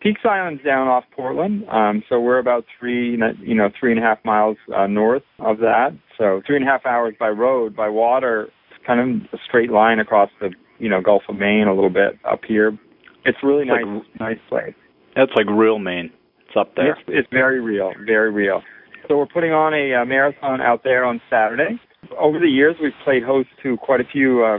Peaks 0.00 0.22
Island's 0.24 0.64
down 0.64 0.88
off 0.88 1.04
Portland, 1.14 1.68
um, 1.68 2.02
so 2.08 2.18
we're 2.18 2.38
about 2.38 2.64
three, 2.78 3.10
you 3.10 3.54
know, 3.54 3.68
three 3.78 3.92
and 3.92 4.00
a 4.00 4.02
half 4.02 4.18
miles 4.24 4.56
uh, 4.74 4.86
north 4.86 5.22
of 5.38 5.58
that. 5.58 5.90
So 6.16 6.40
three 6.46 6.56
and 6.56 6.66
a 6.66 6.70
half 6.70 6.86
hours 6.86 7.14
by 7.20 7.28
road, 7.28 7.76
by 7.76 7.90
water, 7.90 8.48
it's 8.70 8.86
kind 8.86 8.98
of 8.98 9.28
a 9.34 9.42
straight 9.46 9.70
line 9.70 9.98
across 9.98 10.30
the, 10.40 10.54
you 10.78 10.88
know, 10.88 11.02
Gulf 11.02 11.24
of 11.28 11.36
Maine 11.36 11.66
a 11.66 11.74
little 11.74 11.90
bit 11.90 12.18
up 12.24 12.40
here. 12.48 12.78
It's 13.24 13.38
really 13.42 13.62
It's 13.62 13.70
like- 13.70 13.86
nice, 13.86 14.04
nice 14.18 14.38
place. 14.48 14.74
That's 15.16 15.32
like 15.36 15.46
real 15.48 15.78
Maine. 15.78 16.10
It's 16.46 16.56
up 16.56 16.74
there. 16.76 16.92
It's, 16.92 17.00
it's 17.08 17.28
very 17.30 17.60
real, 17.60 17.92
very 18.06 18.30
real. 18.30 18.62
So 19.08 19.16
we're 19.18 19.26
putting 19.26 19.52
on 19.52 19.74
a 19.74 19.94
uh, 19.94 20.04
marathon 20.04 20.60
out 20.60 20.82
there 20.84 21.04
on 21.04 21.20
Saturday. 21.28 21.80
Over 22.18 22.38
the 22.38 22.48
years, 22.48 22.76
we've 22.80 22.92
played 23.04 23.22
host 23.22 23.48
to 23.62 23.76
quite 23.78 24.00
a 24.00 24.04
few 24.04 24.44
uh, 24.44 24.58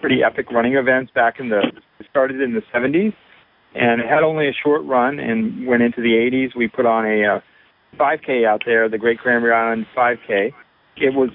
pretty 0.00 0.22
epic 0.24 0.50
running 0.50 0.74
events. 0.74 1.12
Back 1.14 1.34
in 1.38 1.48
the 1.48 1.60
it 2.00 2.06
started 2.10 2.40
in 2.40 2.54
the 2.54 2.62
70s, 2.74 3.14
and 3.74 4.00
it 4.00 4.08
had 4.08 4.22
only 4.22 4.48
a 4.48 4.52
short 4.64 4.82
run 4.84 5.18
and 5.18 5.66
went 5.66 5.82
into 5.82 6.00
the 6.02 6.08
80s. 6.10 6.56
We 6.56 6.68
put 6.68 6.86
on 6.86 7.06
a 7.06 7.36
uh, 7.36 7.40
5K 7.98 8.46
out 8.46 8.62
there, 8.66 8.88
the 8.88 8.98
Great 8.98 9.18
Cranberry 9.18 9.52
Island 9.52 9.86
5K. 9.96 10.52
It 10.96 11.14
was 11.14 11.30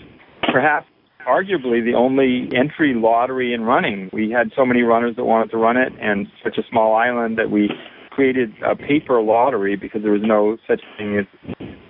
perhaps 0.51 0.88
arguably 1.27 1.83
the 1.83 1.93
only 1.95 2.49
entry 2.55 2.93
lottery 2.95 3.53
in 3.53 3.61
running. 3.61 4.09
We 4.13 4.31
had 4.31 4.51
so 4.55 4.65
many 4.65 4.81
runners 4.81 5.15
that 5.17 5.25
wanted 5.25 5.51
to 5.51 5.57
run 5.57 5.77
it, 5.77 5.91
and 5.99 6.27
such 6.43 6.57
a 6.57 6.63
small 6.69 6.95
island 6.95 7.37
that 7.37 7.51
we 7.51 7.69
created 8.11 8.53
a 8.65 8.75
paper 8.75 9.21
lottery 9.21 9.75
because 9.75 10.01
there 10.01 10.11
was 10.11 10.23
no 10.23 10.57
such 10.67 10.81
thing 10.97 11.19
as 11.19 11.25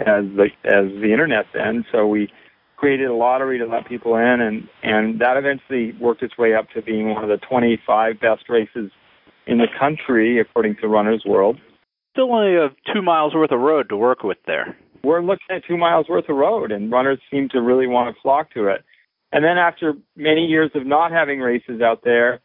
as 0.01 0.25
the 0.35 0.47
as 0.65 0.91
the 1.01 1.11
internet 1.11 1.45
then. 1.53 1.85
So 1.91 2.07
we 2.07 2.29
created 2.75 3.07
a 3.07 3.13
lottery 3.13 3.59
to 3.59 3.65
let 3.65 3.87
people 3.87 4.15
in, 4.15 4.41
and 4.41 4.67
and 4.83 5.21
that 5.21 5.37
eventually 5.37 5.93
worked 6.01 6.23
its 6.23 6.37
way 6.37 6.55
up 6.55 6.69
to 6.75 6.81
being 6.81 7.13
one 7.13 7.23
of 7.23 7.29
the 7.29 7.45
25 7.47 8.19
best 8.19 8.49
races 8.49 8.91
in 9.45 9.59
the 9.59 9.67
country 9.79 10.39
according 10.39 10.75
to 10.81 10.87
Runner's 10.87 11.23
World. 11.25 11.57
Still 12.11 12.33
only 12.33 12.59
have 12.59 12.75
two 12.93 13.01
miles 13.01 13.35
worth 13.35 13.51
of 13.51 13.59
road 13.59 13.89
to 13.89 13.95
work 13.95 14.23
with 14.23 14.37
there. 14.47 14.75
we're 15.03 15.21
looking 15.21 15.45
at 15.51 15.63
two 15.65 15.77
miles 15.77 16.09
worth 16.09 16.27
of 16.27 16.35
road, 16.35 16.71
and 16.71 16.91
runners 16.91 17.19
seem 17.31 17.47
to 17.49 17.61
really 17.61 17.87
want 17.87 18.13
to 18.13 18.21
flock 18.21 18.51
to 18.53 18.67
it. 18.67 18.83
And 19.31 19.43
then 19.43 19.57
after 19.57 19.93
many 20.15 20.45
years 20.45 20.71
of 20.73 20.85
not 20.85 21.11
having 21.11 21.39
races 21.39 21.81
out 21.81 22.03
there, 22.03 22.39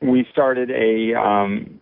we 0.00 0.26
started 0.30 0.70
a 0.70 1.18
um, 1.18 1.80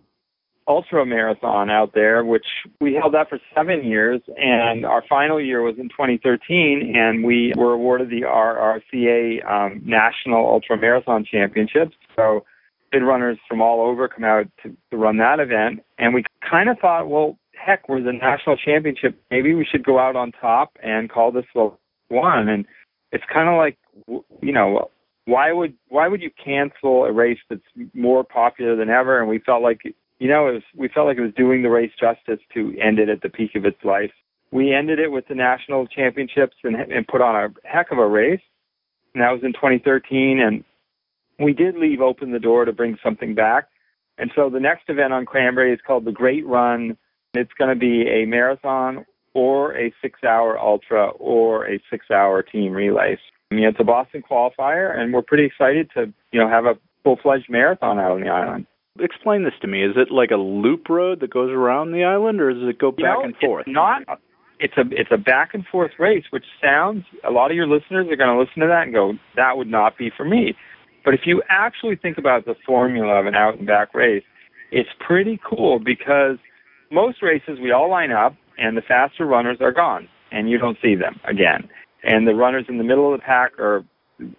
ultra 0.66 1.04
marathon 1.04 1.70
out 1.70 1.92
there, 1.94 2.24
which 2.24 2.46
we 2.80 2.94
held 2.94 3.14
that 3.14 3.28
for 3.28 3.38
seven 3.54 3.84
years. 3.84 4.20
And 4.36 4.86
our 4.86 5.02
final 5.08 5.40
year 5.40 5.62
was 5.62 5.76
in 5.78 5.88
2013, 5.88 6.94
and 6.96 7.24
we 7.24 7.52
were 7.56 7.72
awarded 7.72 8.10
the 8.10 8.22
RRCA 8.22 9.44
um, 9.50 9.82
National 9.84 10.46
Ultra 10.46 10.78
Marathon 10.78 11.24
Championships. 11.24 11.96
So 12.16 12.44
bid 12.92 13.02
runners 13.02 13.38
from 13.48 13.60
all 13.60 13.86
over 13.86 14.08
come 14.08 14.24
out 14.24 14.46
to, 14.62 14.76
to 14.90 14.96
run 14.96 15.18
that 15.18 15.40
event. 15.40 15.80
And 15.98 16.14
we 16.14 16.24
kind 16.48 16.68
of 16.68 16.78
thought, 16.78 17.08
well, 17.08 17.36
heck, 17.54 17.88
we're 17.88 18.02
the 18.02 18.12
national 18.12 18.56
championship. 18.56 19.20
Maybe 19.30 19.54
we 19.54 19.66
should 19.70 19.84
go 19.84 19.98
out 19.98 20.16
on 20.16 20.32
top 20.32 20.76
and 20.82 21.10
call 21.10 21.32
this 21.32 21.44
the 21.54 21.72
one. 22.08 22.48
And 22.48 22.64
it's 23.12 23.24
kind 23.32 23.48
of 23.48 23.56
like, 23.56 23.76
you 24.40 24.52
know, 24.52 24.90
why 25.24 25.52
would 25.52 25.74
why 25.88 26.08
would 26.08 26.22
you 26.22 26.30
cancel 26.42 27.04
a 27.04 27.12
race 27.12 27.38
that's 27.48 27.62
more 27.94 28.24
popular 28.24 28.76
than 28.76 28.90
ever? 28.90 29.20
And 29.20 29.28
we 29.28 29.38
felt 29.38 29.62
like, 29.62 29.82
you 30.18 30.28
know, 30.28 30.48
it 30.48 30.54
was 30.54 30.62
we 30.76 30.88
felt 30.88 31.06
like 31.06 31.18
it 31.18 31.22
was 31.22 31.34
doing 31.34 31.62
the 31.62 31.70
race 31.70 31.92
justice 31.98 32.40
to 32.54 32.76
end 32.80 32.98
it 32.98 33.08
at 33.08 33.22
the 33.22 33.28
peak 33.28 33.54
of 33.54 33.64
its 33.64 33.82
life. 33.84 34.12
We 34.50 34.74
ended 34.74 34.98
it 34.98 35.12
with 35.12 35.28
the 35.28 35.34
national 35.34 35.86
championships 35.86 36.56
and, 36.64 36.74
and 36.74 37.06
put 37.06 37.20
on 37.20 37.36
a 37.36 37.68
heck 37.68 37.92
of 37.92 37.98
a 37.98 38.06
race. 38.06 38.40
And 39.14 39.22
that 39.22 39.30
was 39.30 39.42
in 39.44 39.52
2013. 39.52 40.40
And 40.40 40.64
we 41.38 41.52
did 41.52 41.76
leave 41.76 42.00
open 42.00 42.32
the 42.32 42.40
door 42.40 42.64
to 42.64 42.72
bring 42.72 42.98
something 43.02 43.34
back. 43.34 43.68
And 44.18 44.30
so 44.34 44.50
the 44.50 44.60
next 44.60 44.88
event 44.88 45.12
on 45.12 45.24
Cranberry 45.24 45.72
is 45.72 45.80
called 45.86 46.04
the 46.04 46.12
Great 46.12 46.46
Run. 46.46 46.96
It's 47.32 47.52
going 47.56 47.70
to 47.70 47.78
be 47.78 48.08
a 48.08 48.26
marathon 48.26 49.06
or 49.34 49.76
a 49.76 49.92
six 50.02 50.22
hour 50.24 50.58
ultra 50.58 51.10
or 51.10 51.66
a 51.66 51.80
six 51.90 52.06
hour 52.10 52.42
team 52.42 52.72
relay. 52.72 53.16
I 53.50 53.54
mean, 53.54 53.64
it's 53.64 53.78
a 53.80 53.84
Boston 53.84 54.22
qualifier, 54.28 54.96
and 54.96 55.12
we're 55.12 55.22
pretty 55.22 55.44
excited 55.44 55.90
to, 55.94 56.12
you 56.30 56.40
know, 56.40 56.48
have 56.48 56.66
a 56.66 56.74
full 57.02 57.18
fledged 57.20 57.48
marathon 57.48 57.98
out 57.98 58.12
on 58.12 58.20
the 58.20 58.28
island. 58.28 58.66
Explain 58.98 59.44
this 59.44 59.54
to 59.62 59.66
me. 59.66 59.84
Is 59.84 59.92
it 59.96 60.12
like 60.12 60.30
a 60.30 60.36
loop 60.36 60.88
road 60.88 61.20
that 61.20 61.30
goes 61.30 61.50
around 61.50 61.92
the 61.92 62.04
island, 62.04 62.40
or 62.40 62.52
does 62.52 62.68
it 62.68 62.78
go 62.78 62.92
You 62.96 63.04
back 63.04 63.18
know, 63.18 63.24
and 63.24 63.36
forth? 63.36 63.66
It's 63.66 63.74
not. 63.74 64.02
It's 64.58 64.74
a 64.76 64.82
it's 64.90 65.10
a 65.10 65.16
back 65.16 65.54
and 65.54 65.64
forth 65.66 65.92
race, 65.98 66.24
which 66.30 66.44
sounds 66.62 67.04
a 67.26 67.30
lot 67.30 67.50
of 67.50 67.56
your 67.56 67.66
listeners 67.66 68.06
are 68.10 68.16
going 68.16 68.36
to 68.36 68.38
listen 68.38 68.60
to 68.60 68.66
that 68.66 68.82
and 68.84 68.92
go, 68.92 69.14
that 69.36 69.56
would 69.56 69.68
not 69.68 69.96
be 69.96 70.10
for 70.14 70.24
me. 70.24 70.54
But 71.04 71.14
if 71.14 71.20
you 71.24 71.42
actually 71.48 71.96
think 71.96 72.18
about 72.18 72.44
the 72.44 72.54
formula 72.66 73.18
of 73.18 73.26
an 73.26 73.34
out 73.34 73.56
and 73.56 73.66
back 73.66 73.94
race, 73.94 74.22
it's 74.70 74.90
pretty 75.04 75.40
cool 75.48 75.78
because 75.78 76.36
most 76.92 77.22
races 77.22 77.58
we 77.60 77.72
all 77.72 77.88
line 77.90 78.12
up 78.12 78.34
and 78.60 78.76
the 78.76 78.82
faster 78.82 79.26
runners 79.26 79.58
are 79.60 79.72
gone 79.72 80.06
and 80.30 80.48
you 80.48 80.58
don't 80.58 80.78
see 80.82 80.94
them 80.94 81.18
again. 81.28 81.68
And 82.04 82.28
the 82.28 82.34
runners 82.34 82.66
in 82.68 82.78
the 82.78 82.84
middle 82.84 83.12
of 83.12 83.18
the 83.18 83.24
pack 83.24 83.58
are 83.58 83.84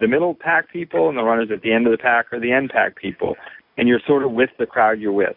the 0.00 0.06
middle 0.06 0.34
pack 0.34 0.72
people 0.72 1.08
and 1.08 1.18
the 1.18 1.22
runners 1.22 1.48
at 1.52 1.62
the 1.62 1.72
end 1.72 1.86
of 1.86 1.92
the 1.92 1.98
pack 1.98 2.32
are 2.32 2.40
the 2.40 2.52
end 2.52 2.70
pack 2.70 2.96
people. 2.96 3.36
And 3.76 3.88
you're 3.88 4.00
sort 4.06 4.22
of 4.22 4.32
with 4.32 4.50
the 4.58 4.66
crowd 4.66 5.00
you're 5.00 5.12
with. 5.12 5.36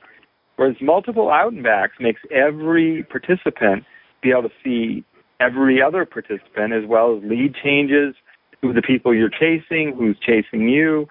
Whereas 0.55 0.75
multiple 0.81 1.29
out 1.29 1.51
and 1.51 1.63
backs 1.63 1.95
makes 1.99 2.21
every 2.31 3.03
participant 3.03 3.83
be 4.21 4.31
able 4.31 4.43
to 4.43 4.49
see 4.63 5.03
every 5.39 5.81
other 5.81 6.05
participant, 6.05 6.73
as 6.73 6.83
well 6.87 7.17
as 7.17 7.23
lead 7.23 7.55
changes, 7.61 8.15
who 8.61 8.71
the 8.71 8.81
people 8.81 9.13
you're 9.13 9.29
chasing, 9.29 9.93
who's 9.97 10.17
chasing 10.19 10.69
you, 10.69 11.07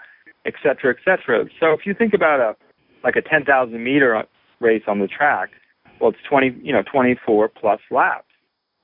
et 0.46 0.54
cetera, 0.62 0.94
et 0.94 1.02
cetera. 1.04 1.44
So 1.60 1.72
if 1.72 1.80
you 1.84 1.94
think 1.94 2.14
about 2.14 2.40
a 2.40 2.56
like 3.02 3.16
a 3.16 3.22
10,000 3.22 3.84
meter 3.84 4.24
race 4.60 4.82
on 4.88 4.98
the 4.98 5.06
track, 5.06 5.50
well, 6.00 6.10
it's 6.10 6.18
20, 6.28 6.56
you 6.62 6.72
know, 6.72 6.82
24 6.90 7.48
plus 7.48 7.80
laps. 7.90 8.26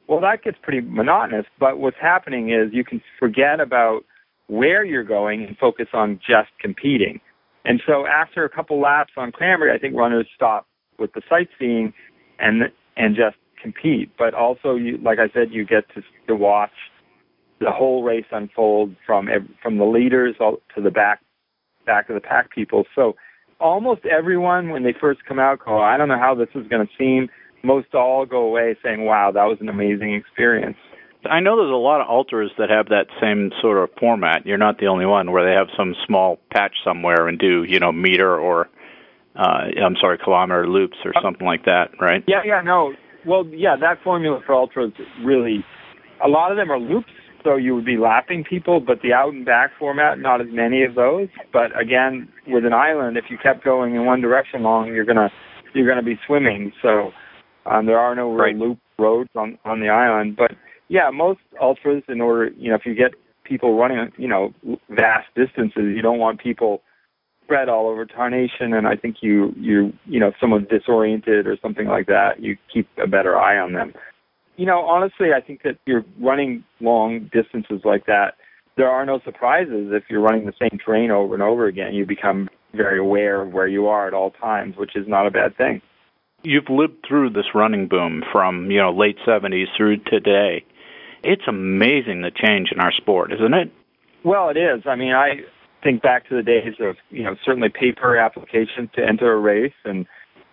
Well, 0.09 0.21
that 0.21 0.43
gets 0.43 0.59
pretty 0.63 0.81
monotonous. 0.81 1.47
But 1.59 1.79
what's 1.79 1.97
happening 2.01 2.51
is 2.51 2.73
you 2.73 2.85
can 2.85 3.01
forget 3.19 3.61
about 3.61 4.01
where 4.49 4.85
you're 4.85 5.05
going 5.05 5.45
and 5.45 5.57
focus 5.57 5.87
on 5.93 6.19
just 6.19 6.51
competing. 6.61 7.21
And 7.65 7.81
so 7.87 8.07
after 8.07 8.45
a 8.45 8.49
couple 8.49 8.81
laps 8.81 9.13
on 9.17 9.33
Cranberry, 9.33 9.73
I 9.73 9.79
think 9.79 9.95
runners 9.95 10.27
stop 10.35 10.67
with 10.99 11.13
the 11.13 11.23
sightseeing 11.29 11.93
and 12.39 12.65
and 12.97 13.15
just 13.15 13.37
compete. 13.63 14.11
But 14.19 14.35
also, 14.35 14.75
you, 14.75 14.99
like 14.99 15.19
I 15.19 15.29
said, 15.33 15.49
you 15.51 15.65
get 15.65 15.85
to 15.95 16.03
to 16.27 16.35
watch 16.35 16.73
the 17.61 17.71
whole 17.71 18.03
race 18.03 18.25
unfold 18.33 18.97
from 19.07 19.29
from 19.63 19.79
the 19.79 19.85
leaders 19.85 20.37
to 20.39 20.83
the 20.83 20.91
back 20.91 21.21
back 21.87 22.09
of 22.09 22.15
the 22.15 22.21
pack 22.21 22.51
people. 22.51 22.85
So 22.95 23.15
almost 23.61 24.05
everyone, 24.07 24.71
when 24.71 24.83
they 24.83 24.95
first 24.99 25.25
come 25.27 25.39
out, 25.39 25.61
go, 25.65 25.79
I 25.79 25.97
don't 25.97 26.09
know 26.09 26.19
how 26.19 26.35
this 26.35 26.49
is 26.55 26.67
going 26.69 26.87
to 26.87 26.93
seem. 26.99 27.29
Most 27.63 27.95
all 27.95 28.25
go 28.25 28.43
away 28.43 28.77
saying, 28.83 29.05
Wow, 29.05 29.33
that 29.33 29.45
was 29.45 29.59
an 29.61 29.69
amazing 29.69 30.15
experience. 30.15 30.77
I 31.29 31.41
know 31.41 31.57
there's 31.57 31.71
a 31.71 31.75
lot 31.75 32.01
of 32.01 32.09
ultras 32.09 32.51
that 32.57 32.71
have 32.71 32.89
that 32.89 33.07
same 33.21 33.53
sort 33.61 33.77
of 33.77 33.91
format. 33.99 34.47
You're 34.47 34.57
not 34.57 34.79
the 34.79 34.87
only 34.87 35.05
one 35.05 35.31
where 35.31 35.45
they 35.45 35.55
have 35.55 35.69
some 35.77 35.95
small 36.07 36.39
patch 36.51 36.77
somewhere 36.83 37.29
and 37.29 37.39
do, 37.39 37.65
you 37.65 37.79
know, 37.79 37.93
meter 37.93 38.39
or 38.39 38.69
uh 39.37 39.69
I'm 39.85 39.97
sorry, 40.01 40.19
kilometer 40.19 40.67
loops 40.67 40.97
or 41.05 41.13
something 41.23 41.47
like 41.47 41.67
that, 41.67 41.91
right? 42.01 42.25
Yeah, 42.27 42.41
yeah, 42.45 42.63
no. 42.63 42.95
Well, 43.27 43.47
yeah, 43.47 43.77
that 43.77 44.03
formula 44.03 44.41
for 44.47 44.55
ultras 44.55 44.93
really 45.23 45.63
a 46.25 46.29
lot 46.29 46.51
of 46.51 46.57
them 46.57 46.71
are 46.71 46.79
loops, 46.79 47.13
so 47.45 47.57
you 47.57 47.75
would 47.75 47.85
be 47.85 47.97
lapping 47.97 48.45
people, 48.45 48.81
but 48.81 49.01
the 49.03 49.13
out 49.13 49.33
and 49.33 49.45
back 49.45 49.71
format, 49.79 50.19
not 50.19 50.41
as 50.41 50.49
many 50.51 50.85
of 50.85 50.95
those. 50.95 51.29
But 51.53 51.79
again, 51.79 52.29
with 52.47 52.65
an 52.65 52.73
island, 52.73 53.17
if 53.17 53.25
you 53.31 53.39
kept 53.39 53.65
going 53.65 53.95
in 53.95 54.05
one 54.05 54.21
direction 54.21 54.63
long, 54.63 54.89
you're 54.89 55.05
gonna 55.05 55.31
you're 55.75 55.89
gonna 55.89 56.03
be 56.03 56.19
swimming. 56.27 56.73
So 56.83 57.13
um, 57.67 57.87
there 57.87 57.99
are 57.99 58.15
no 58.15 58.35
right. 58.35 58.57
loop 58.57 58.79
roads 58.99 59.31
on 59.35 59.59
on 59.65 59.81
the 59.81 59.89
island, 59.89 60.37
but 60.37 60.53
yeah, 60.91 61.09
most 61.13 61.41
ultras, 61.63 62.03
in 62.09 62.21
order, 62.21 62.51
you 62.59 62.69
know, 62.69 62.75
if 62.75 62.85
you 62.85 62.95
get 62.95 63.13
people 63.45 63.79
running, 63.79 64.11
you 64.17 64.27
know, 64.27 64.53
vast 64.91 65.29
distances, 65.37 65.95
you 65.95 66.03
don't 66.03 66.19
want 66.19 66.41
people 66.41 66.83
spread 67.45 67.69
all 67.69 67.89
over 67.89 68.05
tarnation. 68.05 68.75
And 68.75 68.89
I 68.89 68.97
think 68.97 69.19
you, 69.21 69.55
you, 69.57 69.93
you 70.07 70.19
know, 70.19 70.29
if 70.29 70.35
someone's 70.41 70.69
disoriented 70.69 71.47
or 71.47 71.57
something 71.63 71.87
like 71.87 72.07
that, 72.07 72.41
you 72.41 72.57
keep 72.73 72.89
a 73.03 73.07
better 73.07 73.39
eye 73.39 73.57
on 73.57 73.73
them. 73.73 73.95
You 74.61 74.67
know, 74.67 74.81
honestly, 74.81 75.29
I 75.35 75.41
think 75.41 75.63
that 75.63 75.79
you're 75.87 76.05
running 76.21 76.65
long 76.81 77.31
distances 77.33 77.81
like 77.85 78.07
that. 78.07 78.35
There 78.77 78.89
are 78.89 79.07
no 79.07 79.21
surprises 79.25 79.89
if 79.93 80.05
you're 80.11 80.21
running 80.21 80.47
the 80.47 80.53
same 80.61 80.79
terrain 80.85 81.11
over 81.11 81.35
and 81.35 81.43
over 81.43 81.67
again. 81.67 81.95
You 81.95 82.05
become 82.07 82.49
very 82.75 82.99
aware 82.99 83.43
of 83.43 83.53
where 83.53 83.67
you 83.67 83.87
are 83.87 84.07
at 84.07 84.15
all 84.15 84.31
times, 84.31 84.77
which 84.77 84.95
is 84.95 85.09
not 85.09 85.27
a 85.27 85.31
bad 85.31 85.57
thing. 85.57 85.81
You've 86.43 86.69
lived 86.71 87.05
through 87.07 87.31
this 87.31 87.55
running 87.55 87.89
boom 87.89 88.23
from, 88.33 88.71
you 88.71 88.79
know, 88.79 88.93
late 88.93 89.17
70s 89.27 89.67
through 89.77 89.99
today 89.99 90.65
it's 91.23 91.43
amazing 91.47 92.23
the 92.23 92.31
change 92.31 92.71
in 92.73 92.81
our 92.81 92.93
sport, 92.93 93.33
isn't 93.33 93.55
it? 93.55 93.73
Well, 94.25 94.49
it 94.49 94.57
is. 94.57 94.83
I 94.87 94.97
mean, 94.97 95.13
I 95.13 95.41
think 95.83 96.03
back 96.03 96.29
to 96.29 96.37
the 96.37 96.43
days 96.43 96.75
of, 96.81 96.97
you 97.11 97.23
know, 97.23 97.37
certainly 97.45 97.69
paper 97.69 98.17
applications 98.17 98.91
to 98.95 99.07
enter 99.07 99.33
a 99.33 99.39
race 99.39 99.73
and, 99.85 100.07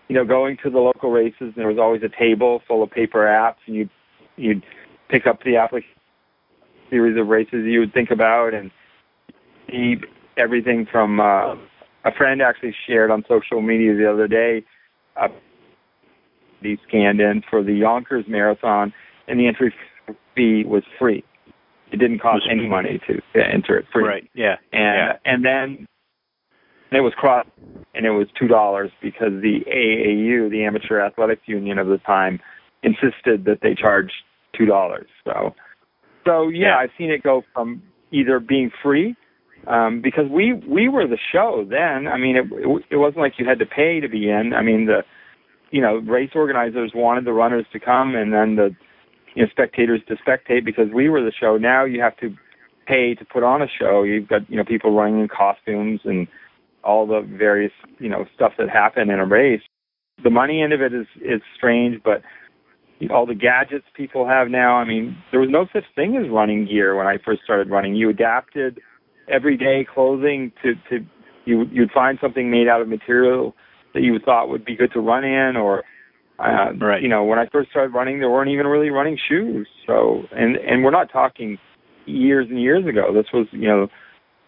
you 0.08 0.16
know, 0.16 0.26
going 0.26 0.58
to 0.64 0.70
the 0.70 0.80
local 0.80 1.12
races 1.12 1.36
and 1.40 1.56
there 1.56 1.68
was 1.68 1.80
always 1.80 2.02
a 2.04 2.10
table 2.10 2.62
full 2.68 2.84
of 2.84 2.92
paper 2.92 3.26
apps 3.26 3.58
and 3.66 3.76
you'd, 3.76 3.90
you'd 4.38 4.64
pick 5.10 5.28
up 5.28 5.44
the 5.44 5.58
application 5.58 5.90
series 6.90 7.18
of 7.20 7.28
races 7.28 7.66
you 7.66 7.80
would 7.82 7.94
think 7.94 8.12
about 8.12 8.54
and 8.54 8.72
see 9.70 9.98
everything 10.38 10.88
from, 10.90 11.20
uh, 11.20 11.56
a 12.06 12.12
friend 12.18 12.42
actually 12.42 12.74
shared 12.88 13.12
on 13.12 13.26
social 13.28 13.62
media 13.62 13.94
the 13.94 14.10
other 14.10 14.28
day, 14.28 14.64
uh, 15.18 15.28
he 16.62 16.78
scanned 16.88 17.20
in 17.20 17.44
for 17.50 17.64
the 17.64 17.74
Yonkers 17.74 18.26
Marathon 18.28 18.94
and 19.28 19.40
the 19.40 19.48
entry 19.48 19.74
fee 20.36 20.64
was 20.66 20.84
free. 20.98 21.24
It 21.92 21.98
didn't 21.98 22.20
cost 22.20 22.44
any 22.50 22.68
money 22.68 23.00
to, 23.08 23.22
to 23.34 23.48
enter 23.48 23.78
it 23.78 23.86
free. 23.92 24.04
Right. 24.04 24.30
Yeah. 24.34 24.56
And 24.74 24.96
yeah. 24.96 25.14
and 25.26 25.46
then 25.46 25.88
it 26.92 27.02
was 27.02 27.14
cross 27.14 27.46
and 27.94 28.06
it 28.06 28.12
was 28.12 28.28
two 28.38 28.48
dollars 28.48 28.92
because 29.02 29.42
the 29.42 29.62
AAU, 29.68 30.50
the 30.50 30.64
Amateur 30.64 31.00
Athletics 31.00 31.44
Union 31.46 31.78
of 31.78 31.88
the 31.88 31.98
time, 32.00 32.40
insisted 32.84 33.46
that 33.46 33.60
they 33.62 33.74
charge 33.74 34.12
two 34.58 34.66
dollars. 34.66 35.08
So 35.24 35.54
so 36.26 36.50
yeah, 36.50 36.68
yeah, 36.68 36.78
I've 36.78 36.90
seen 36.98 37.12
it 37.12 37.24
go 37.24 37.44
from 37.54 37.82
either 38.12 38.40
being 38.40 38.72
free 38.84 39.16
um, 39.68 40.02
because 40.02 40.26
we 40.30 40.54
we 40.54 40.88
were 40.88 41.08
the 41.08 41.18
show 41.32 41.66
then. 41.70 42.08
I 42.08 42.18
mean, 42.18 42.36
it, 42.36 42.46
it 42.52 42.84
it 42.92 42.98
wasn't 42.98 43.20
like 43.20 43.34
you 43.38 43.46
had 43.46 43.60
to 43.60 43.66
pay 43.66 44.00
to 44.00 44.08
be 44.08 44.30
in. 44.30 44.54
I 44.54 44.62
mean, 44.62 44.86
the 44.86 45.04
you 45.72 45.82
know 45.82 45.98
race 45.98 46.32
organizers 46.36 46.92
wanted 46.94 47.26
the 47.26 47.34
runners 47.34 47.66
to 47.74 47.80
come, 47.80 48.16
and 48.16 48.34
then 48.34 48.56
the 48.56 48.76
you 49.36 49.44
know 49.44 49.50
spectators 49.50 50.02
to 50.08 50.16
spectate 50.16 50.66
because 50.66 50.90
we 50.94 51.10
were 51.10 51.22
the 51.22 51.32
show. 51.32 51.58
Now 51.58 51.86
you 51.86 52.02
have 52.02 52.18
to 52.18 52.36
pay 52.86 53.16
to 53.16 53.26
put 53.26 53.44
on 53.44 53.62
a 53.62 53.68
show. 53.68 54.04
You've 54.04 54.28
got 54.28 54.50
you 54.50 54.58
know 54.58 54.64
people 54.64 54.96
running 54.96 55.22
in 55.22 55.28
costumes 55.28 56.02
and 56.04 56.28
all 56.84 57.06
the 57.06 57.22
various 57.22 57.74
you 58.00 58.10
know 58.10 58.26
stuff 58.36 58.54
that 58.58 58.70
happen 58.70 59.10
in 59.10 59.20
a 59.20 59.26
race. 59.26 59.62
The 60.24 60.30
money 60.30 60.62
end 60.62 60.74
of 60.74 60.82
it 60.82 60.94
is 60.94 61.08
is 61.22 61.42
strange, 61.56 62.02
but 62.04 62.22
all 63.12 63.26
the 63.26 63.36
gadgets 63.36 63.86
people 63.96 64.28
have 64.28 64.50
now. 64.50 64.76
I 64.76 64.86
mean, 64.86 65.18
there 65.32 65.40
was 65.40 65.50
no 65.50 65.68
such 65.72 65.84
thing 65.96 66.18
as 66.18 66.30
running 66.32 66.66
gear 66.66 66.96
when 66.96 67.08
I 67.08 67.18
first 67.24 67.42
started 67.44 67.70
running. 67.70 67.96
You 67.96 68.10
adapted 68.10 68.80
everyday 69.32 69.86
clothing 69.92 70.52
to 70.64 70.74
to 70.90 71.06
you 71.46 71.66
you'd 71.72 71.92
find 71.92 72.18
something 72.22 72.50
made 72.50 72.68
out 72.68 72.82
of 72.82 72.88
material 72.88 73.56
that 73.94 74.02
you 74.02 74.18
thought 74.24 74.50
would 74.50 74.66
be 74.66 74.76
good 74.76 74.92
to 74.94 75.00
run 75.00 75.24
in 75.24 75.56
or 75.56 75.84
uh, 76.40 76.74
right. 76.80 77.02
You 77.02 77.08
know, 77.08 77.24
when 77.24 77.40
I 77.40 77.48
first 77.52 77.72
started 77.72 77.94
running, 77.94 78.20
there 78.20 78.30
weren't 78.30 78.52
even 78.52 78.68
really 78.68 78.90
running 78.90 79.18
shoes. 79.28 79.68
So, 79.88 80.24
and 80.32 80.56
and 80.56 80.84
we're 80.84 80.92
not 80.92 81.12
talking 81.12 81.58
years 82.06 82.48
and 82.50 82.62
years 82.62 82.86
ago. 82.86 83.12
This 83.14 83.26
was, 83.34 83.48
you 83.52 83.68
know, 83.68 83.88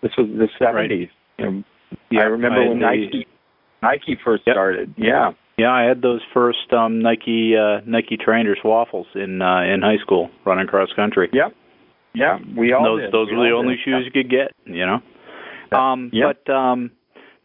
this 0.02 0.12
was 0.18 0.28
the 0.28 0.48
seventies. 0.60 1.10
Right. 1.40 1.46
You 1.46 1.52
know, 1.52 1.64
yeah, 2.12 2.22
I 2.22 2.26
remember 2.26 2.62
I 2.62 2.68
when 2.70 2.80
Nike 2.80 3.28
Nike 3.82 4.18
first 4.24 4.44
yep. 4.46 4.54
started. 4.54 4.94
Yeah. 4.98 5.32
Yeah, 5.60 5.72
I 5.72 5.84
had 5.84 6.02
those 6.02 6.22
first 6.34 6.72
um 6.74 7.02
Nike 7.02 7.56
uh 7.58 7.82
Nike 7.86 8.18
trainers 8.18 8.60
waffles 8.64 9.08
in 9.16 9.42
uh 9.42 9.62
in 9.62 9.82
high 9.82 9.98
school 10.02 10.30
running 10.46 10.68
cross 10.68 10.90
country. 10.96 11.30
Yep. 11.34 11.54
Yeah, 12.16 12.40
we 12.58 12.74
all 12.74 12.84
those 12.84 13.02
did. 13.02 13.12
those 13.12 13.28
we 13.30 13.38
were 13.38 13.50
the 13.50 13.56
only 13.56 13.76
did. 13.76 13.84
shoes 13.86 14.06
you 14.06 14.12
could 14.12 14.30
get, 14.32 14.52
you 14.66 14.86
know. 14.86 15.02
Um 15.78 16.10
Yep. 16.14 16.46
but 16.46 16.54
um 16.54 16.92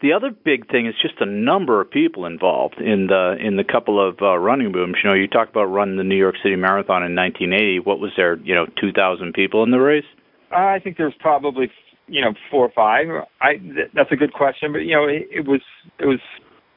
the 0.01 0.13
other 0.13 0.31
big 0.31 0.71
thing 0.71 0.87
is 0.87 0.95
just 1.01 1.15
a 1.21 1.27
number 1.27 1.81
of 1.81 1.91
people 1.91 2.27
involved 2.27 2.79
in 2.79 3.07
the 3.07 3.37
in 3.41 3.57
the 3.57 3.65
couple 3.65 4.07
of 4.07 4.19
uh, 4.21 4.37
running 4.37 4.71
booms. 4.71 4.97
You 5.03 5.09
know, 5.09 5.15
you 5.15 5.27
talk 5.29 5.49
about 5.49 5.65
running 5.65 5.97
the 5.97 6.05
New 6.05 6.17
York 6.17 6.35
City 6.43 6.57
Marathon 6.57 7.03
in 7.03 7.15
1980. 7.15 7.79
What 7.81 8.01
was 8.01 8.11
there? 8.15 8.37
You 8.37 8.55
know, 8.55 8.67
2,000 8.79 9.33
people 9.33 9.63
in 9.63 9.71
the 9.71 9.79
race. 9.81 10.05
Uh, 10.53 10.57
I 10.57 10.79
think 10.79 10.99
there's 10.99 11.15
probably 11.21 11.71
you 12.07 12.21
know 12.21 12.35
four 12.51 12.67
or 12.67 12.73
five. 12.75 13.07
I 13.41 13.57
th- 13.57 13.91
that's 13.95 14.13
a 14.13 14.17
good 14.17 14.33
question, 14.35 14.73
but 14.73 14.81
you 14.81 14.95
know 14.95 15.05
it, 15.07 15.27
it 15.31 15.47
was 15.47 15.63
it 15.99 16.07
was 16.07 16.21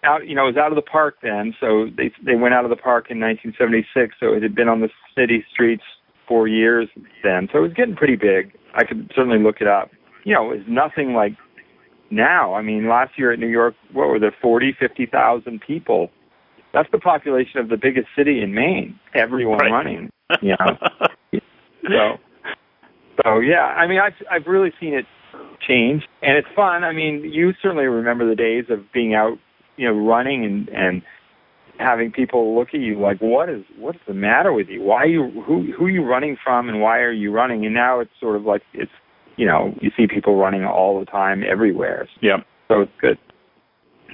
out 0.07 0.27
you 0.27 0.35
know 0.35 0.43
it 0.47 0.55
was 0.55 0.57
out 0.57 0.71
of 0.71 0.75
the 0.75 0.81
park 0.81 1.17
then. 1.21 1.53
So 1.59 1.87
they 1.95 2.11
they 2.25 2.35
went 2.35 2.53
out 2.53 2.63
of 2.63 2.69
the 2.71 2.75
park 2.77 3.07
in 3.11 3.19
1976. 3.19 4.15
So 4.19 4.33
it 4.33 4.41
had 4.41 4.55
been 4.55 4.69
on 4.69 4.81
the 4.81 4.89
city 5.15 5.45
streets 5.51 5.83
for 6.27 6.47
years 6.47 6.87
then. 7.23 7.47
So 7.51 7.59
it 7.59 7.61
was 7.61 7.73
getting 7.73 7.95
pretty 7.95 8.15
big. 8.15 8.51
I 8.73 8.83
could 8.83 9.11
certainly 9.15 9.39
look 9.39 9.57
it 9.61 9.67
up. 9.67 9.91
You 10.23 10.33
know, 10.33 10.51
it 10.51 10.57
was 10.57 10.65
nothing 10.67 11.13
like 11.13 11.33
now. 12.11 12.53
I 12.53 12.61
mean, 12.61 12.87
last 12.87 13.11
year 13.17 13.31
at 13.31 13.39
New 13.39 13.47
York, 13.47 13.75
what 13.93 14.07
were 14.09 14.19
there, 14.19 14.35
40, 14.41 14.75
50,000 14.79 15.61
people? 15.65 16.09
That's 16.73 16.89
the 16.91 16.99
population 16.99 17.59
of 17.59 17.69
the 17.69 17.77
biggest 17.77 18.07
city 18.15 18.41
in 18.41 18.53
Maine. 18.53 18.99
Everyone 19.13 19.57
Right. 19.59 19.71
running. 19.71 20.09
You 20.41 20.55
know? 20.59 20.77
so, 21.87 22.17
so 23.23 23.39
yeah. 23.39 23.65
I 23.65 23.87
mean, 23.87 23.99
I've 23.99 24.13
I've 24.29 24.47
really 24.47 24.73
seen 24.79 24.93
it 24.93 25.05
change, 25.65 26.03
and 26.21 26.37
it's 26.37 26.47
fun. 26.55 26.83
I 26.83 26.91
mean, 26.91 27.23
you 27.23 27.53
certainly 27.61 27.85
remember 27.85 28.27
the 28.27 28.35
days 28.35 28.65
of 28.69 28.91
being 28.91 29.15
out, 29.15 29.37
you 29.77 29.87
know, 29.87 29.93
running 29.93 30.43
and 30.45 30.69
and 30.69 31.01
having 31.79 32.11
people 32.11 32.57
look 32.57 32.69
at 32.73 32.79
you 32.79 32.99
like, 32.99 33.19
what 33.19 33.49
is 33.49 33.63
what's 33.77 33.99
the 34.07 34.13
matter 34.13 34.51
with 34.51 34.67
you? 34.67 34.81
Why 34.81 35.03
are 35.03 35.07
you 35.07 35.29
who 35.45 35.71
who 35.77 35.85
are 35.85 35.89
you 35.89 36.03
running 36.03 36.37
from, 36.43 36.69
and 36.69 36.81
why 36.81 36.99
are 36.99 37.11
you 37.11 37.31
running? 37.31 37.65
And 37.65 37.73
now 37.73 37.99
it's 37.99 38.11
sort 38.19 38.35
of 38.35 38.43
like 38.43 38.63
it's 38.73 38.91
you 39.37 39.45
know 39.45 39.73
you 39.81 39.91
see 39.95 40.07
people 40.07 40.37
running 40.37 40.65
all 40.65 40.99
the 40.99 41.05
time 41.05 41.43
everywhere. 41.49 42.07
Yeah. 42.21 42.37
So 42.67 42.81
it's 42.81 42.91
good. 42.99 43.17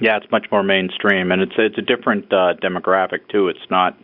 Yeah, 0.00 0.16
it's 0.16 0.30
much 0.30 0.46
more 0.50 0.62
mainstream, 0.62 1.30
and 1.30 1.40
it's 1.42 1.54
it's 1.56 1.78
a 1.78 1.82
different 1.82 2.32
uh, 2.32 2.54
demographic 2.62 3.28
too. 3.30 3.48
It's 3.48 3.70
not 3.70 3.96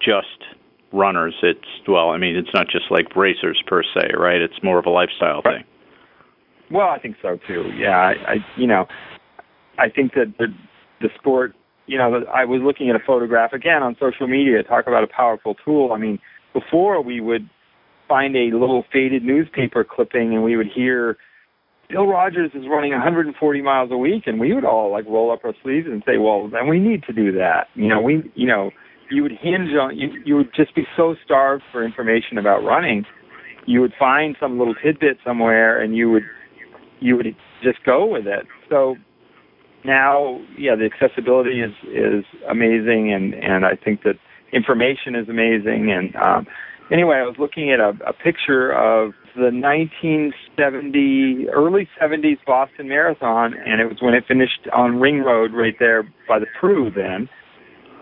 just 0.00 0.44
runners. 0.92 1.34
It's 1.42 1.60
well, 1.88 2.10
I 2.10 2.18
mean, 2.18 2.36
it's 2.36 2.52
not 2.54 2.68
just 2.68 2.90
like 2.90 3.14
racers 3.16 3.62
per 3.66 3.82
se, 3.82 4.12
right? 4.16 4.40
It's 4.40 4.62
more 4.62 4.78
of 4.78 4.86
a 4.86 4.90
lifestyle 4.90 5.42
Right. 5.44 5.58
thing. 5.58 5.64
Well, 6.70 6.88
I 6.88 6.98
think 6.98 7.16
so 7.20 7.38
too. 7.46 7.70
Yeah, 7.76 7.98
I, 7.98 8.12
I 8.32 8.36
you 8.56 8.66
know, 8.66 8.86
I 9.78 9.88
think 9.88 10.14
that 10.14 10.34
the 10.38 10.46
the 11.02 11.08
sport. 11.18 11.54
You 11.86 11.98
know, 11.98 12.24
I 12.32 12.44
was 12.44 12.60
looking 12.62 12.88
at 12.90 12.96
a 12.96 13.04
photograph 13.04 13.52
again 13.52 13.82
on 13.82 13.96
social 14.00 14.26
media. 14.28 14.62
Talk 14.62 14.86
about 14.86 15.04
a 15.04 15.08
powerful 15.08 15.54
tool. 15.64 15.92
I 15.92 15.98
mean, 15.98 16.18
before 16.52 17.02
we 17.02 17.20
would 17.20 17.48
find 18.08 18.36
a 18.36 18.56
little 18.56 18.84
faded 18.92 19.24
newspaper 19.24 19.84
clipping 19.84 20.34
and 20.34 20.42
we 20.42 20.56
would 20.56 20.68
hear 20.72 21.16
Bill 21.90 22.06
Rodgers 22.06 22.50
is 22.54 22.64
running 22.70 22.92
140 22.92 23.62
miles 23.62 23.90
a 23.92 23.98
week, 23.98 24.22
and 24.26 24.40
we 24.40 24.54
would 24.54 24.64
all 24.64 24.90
like 24.90 25.04
roll 25.04 25.30
up 25.30 25.44
our 25.44 25.52
sleeves 25.62 25.86
and 25.86 26.02
say, 26.06 26.16
"Well, 26.16 26.48
then 26.48 26.66
we 26.66 26.78
need 26.78 27.02
to 27.04 27.12
do 27.12 27.32
that." 27.32 27.68
You 27.74 27.88
know, 27.88 28.00
we, 28.00 28.30
you 28.34 28.46
know, 28.46 28.70
you 29.10 29.22
would 29.22 29.32
hinge 29.32 29.74
on 29.78 29.98
you. 29.98 30.08
You 30.24 30.36
would 30.36 30.54
just 30.54 30.74
be 30.74 30.86
so 30.96 31.16
starved 31.22 31.64
for 31.70 31.84
information 31.84 32.38
about 32.38 32.64
running, 32.64 33.04
you 33.66 33.80
would 33.80 33.92
find 33.98 34.36
some 34.40 34.58
little 34.58 34.74
tidbit 34.74 35.18
somewhere, 35.24 35.80
and 35.80 35.96
you 35.96 36.10
would, 36.10 36.24
you 37.00 37.16
would 37.16 37.34
just 37.62 37.82
go 37.84 38.06
with 38.06 38.26
it. 38.26 38.46
So 38.68 38.96
now, 39.84 40.40
yeah, 40.56 40.74
the 40.76 40.84
accessibility 40.84 41.60
is 41.60 41.72
is 41.84 42.24
amazing, 42.48 43.12
and 43.12 43.34
and 43.34 43.64
I 43.66 43.76
think 43.76 44.02
that 44.04 44.16
information 44.52 45.14
is 45.14 45.28
amazing. 45.28 45.90
And 45.90 46.14
um, 46.16 46.46
anyway, 46.90 47.16
I 47.16 47.22
was 47.22 47.36
looking 47.38 47.72
at 47.72 47.80
a, 47.80 47.92
a 48.06 48.12
picture 48.12 48.70
of 48.72 49.12
the 49.34 49.50
1970 49.50 51.48
early 51.48 51.88
70s 52.00 52.38
Boston 52.46 52.88
Marathon, 52.88 53.54
and 53.54 53.80
it 53.80 53.86
was 53.86 53.96
when 54.00 54.14
it 54.14 54.24
finished 54.28 54.68
on 54.72 55.00
Ring 55.00 55.20
Road 55.20 55.52
right 55.54 55.74
there 55.78 56.02
by 56.28 56.38
the 56.38 56.46
Pru 56.60 56.94
then, 56.94 57.28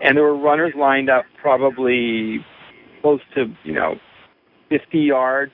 and 0.03 0.17
there 0.17 0.23
were 0.23 0.37
runners 0.37 0.73
lined 0.77 1.09
up 1.09 1.25
probably 1.41 2.45
close 3.01 3.21
to 3.35 3.45
you 3.63 3.73
know 3.73 3.95
50 4.69 4.99
yards 4.99 5.53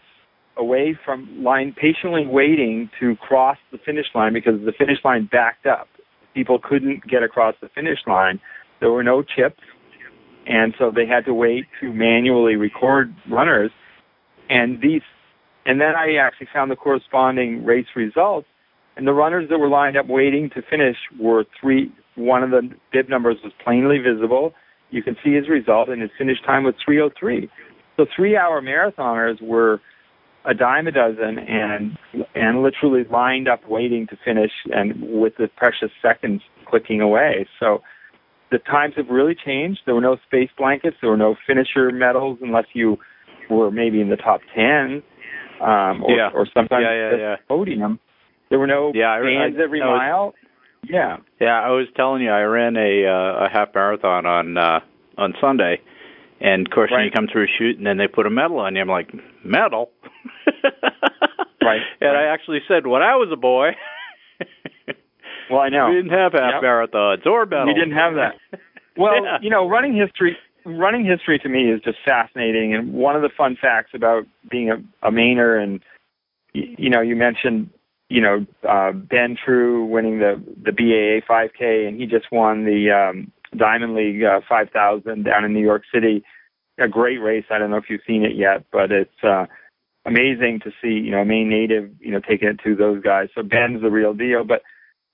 away 0.58 0.98
from 1.06 1.44
line, 1.44 1.74
patiently 1.80 2.26
waiting 2.26 2.90
to 3.00 3.16
cross 3.18 3.58
the 3.72 3.78
finish 3.78 4.08
line 4.16 4.34
because 4.34 4.60
the 4.66 4.72
finish 4.72 4.98
line 5.06 5.30
backed 5.32 5.66
up. 5.66 5.88
People 6.38 6.60
couldn't 6.60 7.08
get 7.08 7.23
across 7.23 7.56
the 7.62 7.67
finish 7.73 7.97
line. 8.06 8.39
There 8.80 8.91
were 8.91 9.02
no 9.02 9.23
chips 9.23 9.63
and 10.45 10.76
so 10.78 10.91
they 10.95 11.08
had 11.08 11.26
to 11.26 11.34
wait 11.34 11.65
to 11.82 11.91
manually 11.91 12.56
record 12.56 13.12
runners 13.28 13.71
and 14.47 14.80
these 14.80 15.02
and 15.65 15.82
then 15.82 15.95
I 15.95 16.15
actually 16.15 16.47
found 16.54 16.69
the 16.69 16.76
corresponding 16.76 17.65
race 17.65 17.88
results 17.95 18.47
and 18.95 19.08
the 19.08 19.13
runners 19.13 19.50
that 19.50 19.58
were 19.58 19.67
lined 19.67 19.97
up 19.97 20.06
waiting 20.06 20.52
to 20.52 20.62
finish 20.62 20.95
were 21.19 21.43
three 21.60 21.91
one 22.13 22.43
of 22.43 22.52
the 22.52 22.69
bib 22.93 23.10
numbers 23.10 23.38
was 23.43 23.52
plainly 23.63 23.97
visible 23.97 24.54
you 24.91 25.02
can 25.02 25.17
see 25.23 25.34
his 25.34 25.50
result 25.50 25.89
and 25.89 26.04
his 26.04 26.12
finish 26.19 26.38
time 26.45 26.63
was 26.63 26.76
303 26.86 27.50
so 27.97 28.06
3 28.15 28.38
hour 28.38 28.62
marathoners 28.62 29.41
were 29.41 29.82
a 30.45 30.54
dime 30.54 30.88
a 30.88 30.91
dozen 30.91 31.39
and 31.39 31.97
and 32.36 32.63
literally 32.63 33.04
lined 33.12 33.47
up 33.47 33.67
waiting 33.67 34.08
to 34.08 34.17
finish 34.23 34.52
and 34.71 34.93
with 35.02 35.34
the 35.38 35.47
precious 35.58 35.91
seconds 36.02 36.41
clicking 36.69 37.02
away 37.02 37.47
so 37.60 37.82
the 38.52 38.60
times 38.60 38.93
have 38.97 39.10
really 39.10 39.36
changed. 39.36 39.82
There 39.86 39.95
were 39.95 40.02
no 40.02 40.17
space 40.26 40.50
blankets. 40.58 40.97
There 41.02 41.10
were 41.10 41.17
no 41.17 41.36
finisher 41.45 41.91
medals 41.91 42.39
unless 42.41 42.65
you 42.73 42.97
were 43.50 43.71
maybe 43.71 44.02
in 44.02 44.10
the 44.10 44.15
top 44.15 44.41
ten, 44.56 45.04
um, 45.62 46.04
or, 46.04 46.12
yeah. 46.12 46.30
or 46.34 46.47
sometimes 46.54 46.84
yeah, 46.84 47.12
yeah, 47.12 47.17
yeah. 47.17 47.36
podium. 47.47 48.00
There 48.50 48.60
were 48.60 48.67
no 48.67 48.91
yeah, 48.93 49.19
bands 49.21 49.58
I, 49.60 49.63
every 49.63 49.82
I 49.82 49.86
was, 49.86 49.97
mile. 49.97 50.36
Yeah, 50.84 51.17
yeah. 51.41 51.60
I 51.62 51.69
was 51.69 51.88
telling 51.95 52.21
you, 52.21 52.30
I 52.30 52.43
ran 52.43 52.78
a 52.78 53.06
uh, 53.06 53.45
a 53.45 53.50
half 53.52 53.73
marathon 53.73 54.26
on 54.26 54.58
uh, 54.58 54.80
on 55.17 55.34
Sunday, 55.41 55.82
and 56.39 56.67
of 56.67 56.73
course, 56.73 56.91
right. 56.91 56.97
when 56.97 57.06
you 57.06 57.12
come 57.12 57.28
through 57.32 57.45
a 57.45 57.52
chute, 57.58 57.78
and 57.78 57.86
then 57.86 57.97
they 57.97 58.08
put 58.08 58.26
a 58.26 58.30
medal 58.30 58.60
on 58.60 58.76
you, 58.76 58.82
I'm 58.82 58.88
like, 58.88 59.12
medal. 59.43 59.91
right. 61.62 61.82
And 62.02 62.13
right. 62.13 62.28
I 62.28 62.34
actually 62.34 62.60
said, 62.67 62.88
when 62.88 63.02
I 63.02 63.15
was 63.15 63.30
a 63.32 63.38
boy. 63.38 63.71
Well, 65.50 65.62
I 65.62 65.69
know 65.69 65.89
we 65.89 65.95
didn't 65.95 66.12
have 66.12 66.34
half 66.34 66.56
yep. 66.56 66.63
marathons 66.63 67.26
or 67.26 67.45
medals. 67.45 67.67
We 67.67 67.73
didn't 67.73 67.97
have 67.97 68.13
that. 68.15 68.36
Well, 69.00 69.23
yeah. 69.23 69.38
you 69.43 69.52
know, 69.52 69.69
running 69.69 69.95
history 69.95 70.36
running 70.65 71.06
history 71.06 71.38
to 71.38 71.47
me 71.47 71.71
is 71.71 71.80
just 71.82 72.00
fascinating 72.04 72.73
and 72.73 72.93
one 72.93 73.15
of 73.15 73.21
the 73.21 73.30
fun 73.30 73.56
facts 73.62 73.91
about 73.93 74.26
being 74.50 74.71
a, 74.71 74.78
a 75.08 75.12
Mainer 75.12 75.62
and 75.62 75.82
you 76.54 76.89
know, 76.89 77.02
you 77.02 77.15
mentioned 77.15 77.69
you 78.10 78.19
know, 78.19 78.43
uh 78.67 78.91
Ben 78.93 79.38
True 79.38 79.86
winning 79.86 80.17
the 80.17 80.41
the 80.63 80.71
BAA 80.71 81.32
5K 81.32 81.88
and 81.88 82.02
he 82.02 82.08
just 82.08 82.26
won 82.32 82.65
the 82.65 82.89
um 82.89 83.32
Diamond 83.56 83.96
League 83.96 84.24
uh, 84.24 84.42
5000 84.48 85.24
down 85.24 85.46
in 85.46 85.54
New 85.54 85.62
York 85.62 85.84
City. 85.94 86.24
A 86.80 86.88
great 86.88 87.18
race. 87.18 87.46
I 87.50 87.58
don't 87.58 87.72
know 87.72 87.78
if 87.78 87.90
you've 87.90 88.02
seen 88.06 88.24
it 88.24 88.36
yet, 88.36 88.66
but 88.72 88.92
it's 88.92 89.24
uh 89.24 89.46
amazing 90.06 90.62
to 90.64 90.72
see, 90.82 91.04
you 91.04 91.12
know, 91.12 91.20
a 91.20 91.26
Maine 91.26 91.50
native, 91.50 91.92
you 92.00 92.12
know, 92.12 92.22
taking 92.22 92.48
it 92.48 92.60
to 92.64 92.76
those 92.76 93.04
guys. 93.04 93.28
So 93.36 93.44
Ben's 93.44 93.82
the 93.82 93.92
real 93.92 94.14
deal, 94.14 94.44
but 94.46 94.62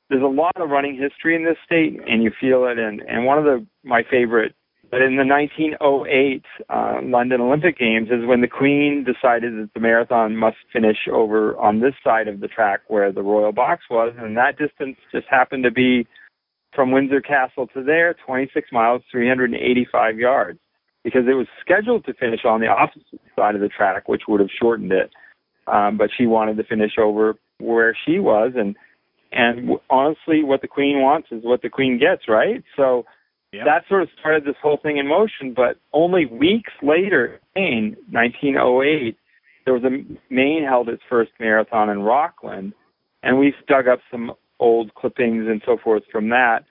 there's 0.09 0.21
a 0.23 0.27
lot 0.27 0.53
of 0.57 0.69
running 0.69 0.95
history 0.95 1.35
in 1.35 1.43
this 1.43 1.57
state, 1.65 1.99
and 2.07 2.23
you 2.23 2.31
feel 2.39 2.65
it. 2.65 2.77
And 2.77 3.01
and 3.01 3.25
one 3.25 3.37
of 3.39 3.45
the 3.45 3.65
my 3.83 4.03
favorite, 4.09 4.53
but 4.91 5.01
in 5.01 5.15
the 5.15 5.25
1908 5.25 6.45
uh, 6.69 6.99
London 7.03 7.41
Olympic 7.41 7.77
Games 7.77 8.09
is 8.09 8.25
when 8.25 8.41
the 8.41 8.47
Queen 8.47 9.03
decided 9.03 9.53
that 9.53 9.69
the 9.73 9.79
marathon 9.79 10.35
must 10.37 10.57
finish 10.71 11.07
over 11.11 11.57
on 11.57 11.79
this 11.79 11.95
side 12.03 12.27
of 12.27 12.39
the 12.41 12.47
track 12.47 12.81
where 12.87 13.11
the 13.11 13.23
royal 13.23 13.51
box 13.51 13.85
was, 13.89 14.13
and 14.17 14.37
that 14.37 14.57
distance 14.57 14.97
just 15.11 15.25
happened 15.29 15.63
to 15.63 15.71
be 15.71 16.07
from 16.75 16.91
Windsor 16.91 17.21
Castle 17.21 17.67
to 17.73 17.83
there, 17.83 18.15
26 18.25 18.71
miles, 18.71 19.01
385 19.11 20.17
yards, 20.17 20.59
because 21.03 21.23
it 21.27 21.33
was 21.33 21.47
scheduled 21.61 22.05
to 22.05 22.13
finish 22.13 22.41
on 22.45 22.61
the 22.61 22.67
opposite 22.67 23.21
side 23.35 23.55
of 23.55 23.61
the 23.61 23.69
track, 23.69 24.07
which 24.07 24.23
would 24.27 24.39
have 24.39 24.49
shortened 24.59 24.91
it. 24.91 25.11
Um, 25.67 25.97
but 25.97 26.09
she 26.17 26.25
wanted 26.25 26.57
to 26.57 26.63
finish 26.63 26.93
over 26.97 27.35
where 27.59 27.95
she 28.05 28.19
was, 28.19 28.51
and 28.55 28.75
and 29.31 29.71
honestly, 29.89 30.43
what 30.43 30.61
the 30.61 30.67
queen 30.67 31.01
wants 31.01 31.29
is 31.31 31.43
what 31.43 31.61
the 31.61 31.69
queen 31.69 31.97
gets, 31.97 32.27
right? 32.27 32.63
So 32.75 33.05
yeah. 33.51 33.63
that 33.65 33.83
sort 33.89 34.03
of 34.03 34.09
started 34.19 34.45
this 34.45 34.55
whole 34.61 34.77
thing 34.81 34.97
in 34.97 35.07
motion. 35.07 35.53
But 35.55 35.77
only 35.91 36.25
weeks 36.25 36.71
later, 36.83 37.39
in 37.55 37.95
1908, 38.11 39.17
there 39.65 39.73
was 39.73 39.83
a 39.83 39.89
Maine 40.31 40.63
held 40.63 40.89
its 40.89 41.01
first 41.09 41.31
marathon 41.39 41.89
in 41.89 42.01
Rockland, 42.01 42.73
and 43.23 43.39
we 43.39 43.53
dug 43.67 43.87
up 43.87 43.99
some 44.11 44.33
old 44.63 44.93
clippings 44.95 45.45
and 45.47 45.61
so 45.65 45.77
forth 45.83 46.03
from 46.11 46.29
that. 46.29 46.63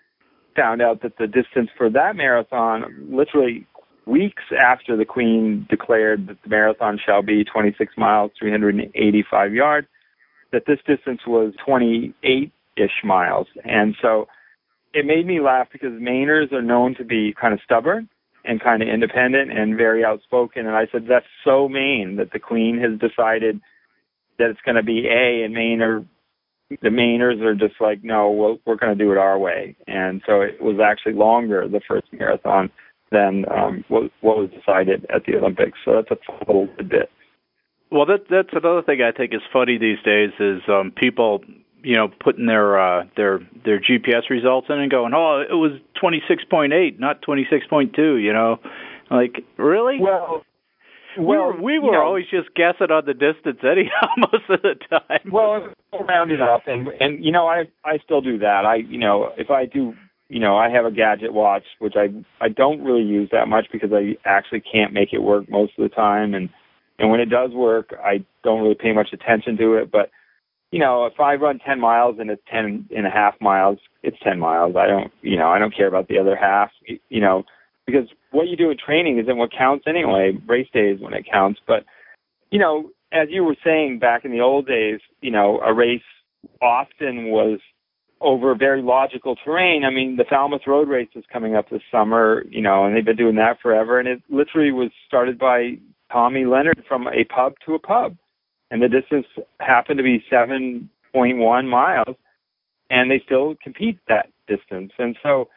Found 0.57 0.83
out 0.83 1.03
that 1.03 1.19
the 1.19 1.27
distance 1.27 1.71
for 1.77 1.89
that 1.91 2.17
marathon, 2.17 3.07
literally 3.11 3.67
weeks 4.07 4.43
after 4.61 4.97
the 4.97 5.05
Queen 5.05 5.67
declared 5.71 6.27
that 6.29 6.43
the 6.43 6.49
marathon 6.49 6.99
shall 7.05 7.23
be 7.23 7.45
26 7.45 7.95
miles, 7.97 8.33
385 8.39 9.55
yards, 9.55 9.87
that 10.53 10.65
this 10.67 10.79
distance 10.87 11.21
was 11.27 11.55
28-ish 11.67 13.05
miles. 13.05 13.47
And 13.65 13.95
so 14.03 14.29
it 14.93 15.07
made 15.07 15.27
me 15.27 15.41
laugh 15.41 15.69
because 15.73 15.93
Mainers 15.93 16.53
are 16.53 16.63
known 16.63 16.95
to 16.97 17.05
be 17.05 17.35
kind 17.41 17.55
of 17.55 17.61
stubborn 17.65 18.09
and 18.45 18.61
kind 18.61 18.83
of 18.83 18.89
independent 18.89 19.57
and 19.57 19.77
very 19.77 20.05
outspoken. 20.05 20.67
And 20.67 20.77
I 20.77 20.87
said, 20.91 21.07
that's 21.09 21.27
so 21.45 21.69
Maine 21.69 22.17
that 22.17 22.33
the 22.33 22.41
Queen 22.41 22.79
has 22.79 22.99
decided 22.99 23.61
that 24.39 24.51
it's 24.51 24.61
going 24.67 24.77
to 24.77 24.83
be 24.83 25.07
A, 25.07 25.45
and 25.45 25.55
Maine 25.55 25.81
are, 25.81 26.05
the 26.81 26.89
Mainers 26.89 27.41
are 27.43 27.55
just 27.55 27.81
like, 27.81 28.03
no, 28.03 28.31
we'll, 28.31 28.59
we're 28.65 28.77
going 28.77 28.97
to 28.97 29.05
do 29.05 29.13
it 29.13 29.19
our 29.19 29.39
way. 29.39 29.77
And 29.87 30.23
so 30.27 30.41
it 30.41 30.61
was 30.63 30.79
actually 30.81 31.15
longer, 31.15 31.69
the 31.69 31.81
first 31.87 32.07
marathon, 32.13 32.71
than 33.11 33.45
um, 33.51 33.85
what, 33.89 34.11
what 34.21 34.39
was 34.39 34.51
decided 34.51 35.07
at 35.15 35.25
the 35.25 35.37
Olympics. 35.37 35.79
So 35.85 36.03
that's 36.09 36.21
a 36.29 36.45
little 36.47 36.69
bit. 36.79 37.11
Well, 37.91 38.07
that 38.07 38.25
that's 38.31 38.49
another 38.53 38.83
thing 38.83 39.03
I 39.03 39.13
think 39.13 39.35
is 39.35 39.43
funny 39.53 39.77
these 39.77 39.99
days 40.03 40.31
is 40.41 40.63
um, 40.67 40.93
people, 40.97 41.45
you 41.83 41.95
know, 41.95 42.09
putting 42.09 42.47
their 42.47 42.81
uh, 42.81 43.05
their 43.19 43.41
their 43.67 43.79
GPS 43.79 44.31
results 44.31 44.69
in 44.71 44.79
and 44.79 44.91
going, 44.91 45.13
"Oh, 45.15 45.43
it 45.43 45.53
was 45.53 45.73
26.8, 46.03 46.99
not 46.99 47.21
26.2." 47.21 48.23
You 48.23 48.33
know, 48.33 48.61
like 49.11 49.45
really? 49.59 49.99
Well, 50.01 50.43
we 51.19 51.25
were, 51.25 51.61
we 51.61 51.75
you 51.75 51.83
were 51.83 51.93
know, 51.93 52.03
always 52.03 52.27
just 52.31 52.55
guessing 52.55 52.91
on 52.91 53.05
the 53.07 53.15
distance 53.15 53.59
anyhow 53.63 54.09
most 54.17 54.45
of 54.49 54.63
the 54.63 54.75
time. 54.91 55.31
Well, 55.31 55.69
round 56.09 56.31
it 56.31 56.41
up, 56.41 56.63
and 56.67 56.89
and 57.01 57.25
you 57.25 57.33
know, 57.33 57.47
I 57.47 57.65
I 57.85 57.99
still 58.05 58.21
do 58.21 58.39
that. 58.39 58.65
I 58.67 58.77
you 58.77 58.99
know, 58.99 59.31
if 59.37 59.51
I 59.51 59.67
do, 59.67 59.95
you 60.29 60.41
know, 60.41 60.57
I 60.57 60.71
have 60.71 60.85
a 60.85 60.91
gadget 60.91 61.33
watch 61.33 61.65
which 61.79 61.95
I 61.97 62.09
I 62.45 62.49
don't 62.49 62.83
really 62.83 63.05
use 63.05 63.29
that 63.33 63.49
much 63.49 63.67
because 63.73 63.91
I 63.93 64.17
actually 64.25 64.61
can't 64.61 64.93
make 64.93 65.13
it 65.13 65.23
work 65.23 65.49
most 65.49 65.73
of 65.79 65.89
the 65.89 65.95
time, 65.95 66.35
and 66.35 66.49
and 66.99 67.11
when 67.11 67.21
it 67.21 67.31
does 67.31 67.51
work, 67.53 67.95
I 68.03 68.25
don't 68.45 68.63
really 68.63 68.75
pay 68.75 68.93
much 68.93 69.09
attention 69.13 69.57
to 69.59 69.75
it. 69.75 69.91
But 69.91 70.11
you 70.73 70.79
know, 70.79 71.05
if 71.05 71.21
I 71.21 71.35
run 71.35 71.59
10 71.59 71.79
miles 71.79 72.17
and 72.19 72.31
it's 72.31 72.43
10 72.51 72.89
and 72.97 73.07
a 73.07 73.11
half 73.11 73.35
miles, 73.41 73.79
it's 74.03 74.17
10 74.25 74.39
miles. 74.39 74.75
I 74.75 74.87
don't, 74.87 75.13
you 75.21 75.37
know, 75.37 75.49
I 75.49 75.59
don't 75.59 75.77
care 75.77 75.87
about 75.87 76.09
the 76.09 76.19
other 76.19 76.35
half, 76.35 76.71
you 77.11 77.21
know, 77.21 77.45
because 77.87 78.09
what 78.31 78.49
you 78.49 78.57
do 78.57 78.71
in 78.71 78.77
training 78.79 79.19
isn't 79.19 79.37
what 79.37 79.51
counts 79.53 79.85
anyway. 79.87 80.33
Race 80.47 80.69
day 80.73 80.91
is 80.91 81.01
when 81.01 81.15
it 81.15 81.27
counts. 81.31 81.61
But, 81.67 81.85
you 82.51 82.59
know, 82.59 82.91
as 83.13 83.29
you 83.31 83.45
were 83.45 83.57
saying 83.65 83.99
back 83.99 84.25
in 84.25 84.31
the 84.31 84.41
old 84.41 84.67
days, 84.67 85.01
you 85.21 85.31
know, 85.31 85.61
a 85.61 85.73
race 85.73 86.03
often 86.61 87.27
was 87.27 87.61
over 88.21 88.55
very 88.55 88.83
logical 88.83 89.37
terrain. 89.45 89.85
I 89.85 89.91
mean, 89.91 90.17
the 90.17 90.25
Falmouth 90.25 90.63
Road 90.67 90.89
Race 90.89 91.09
is 91.15 91.25
coming 91.33 91.57
up 91.57 91.69
this 91.71 91.83
summer, 91.91 92.45
you 92.49 92.63
know, 92.63 92.85
and 92.85 92.97
they've 92.97 93.05
been 93.05 93.17
doing 93.17 93.37
that 93.37 93.61
forever. 93.61 93.99
And 93.99 94.09
it 94.09 94.23
literally 94.31 94.73
was 94.73 94.91
started 95.07 95.39
by 95.39 95.79
Tommy 96.11 96.45
Leonard 96.45 96.85
from 96.87 97.09
a 97.09 97.25
pub 97.25 97.55
to 97.67 97.75
a 97.75 97.79
pub. 97.79 98.17
And 98.71 98.81
the 98.81 98.89
distance 98.89 99.27
happened 99.61 99.99
to 99.99 100.03
be 100.03 100.25
7.1 100.33 101.69
miles, 101.69 102.17
and 102.89 103.11
they 103.11 103.21
still 103.25 103.55
compete 103.63 103.99
that 104.09 104.29
distance. 104.49 104.93
And 104.99 105.17
so 105.23 105.49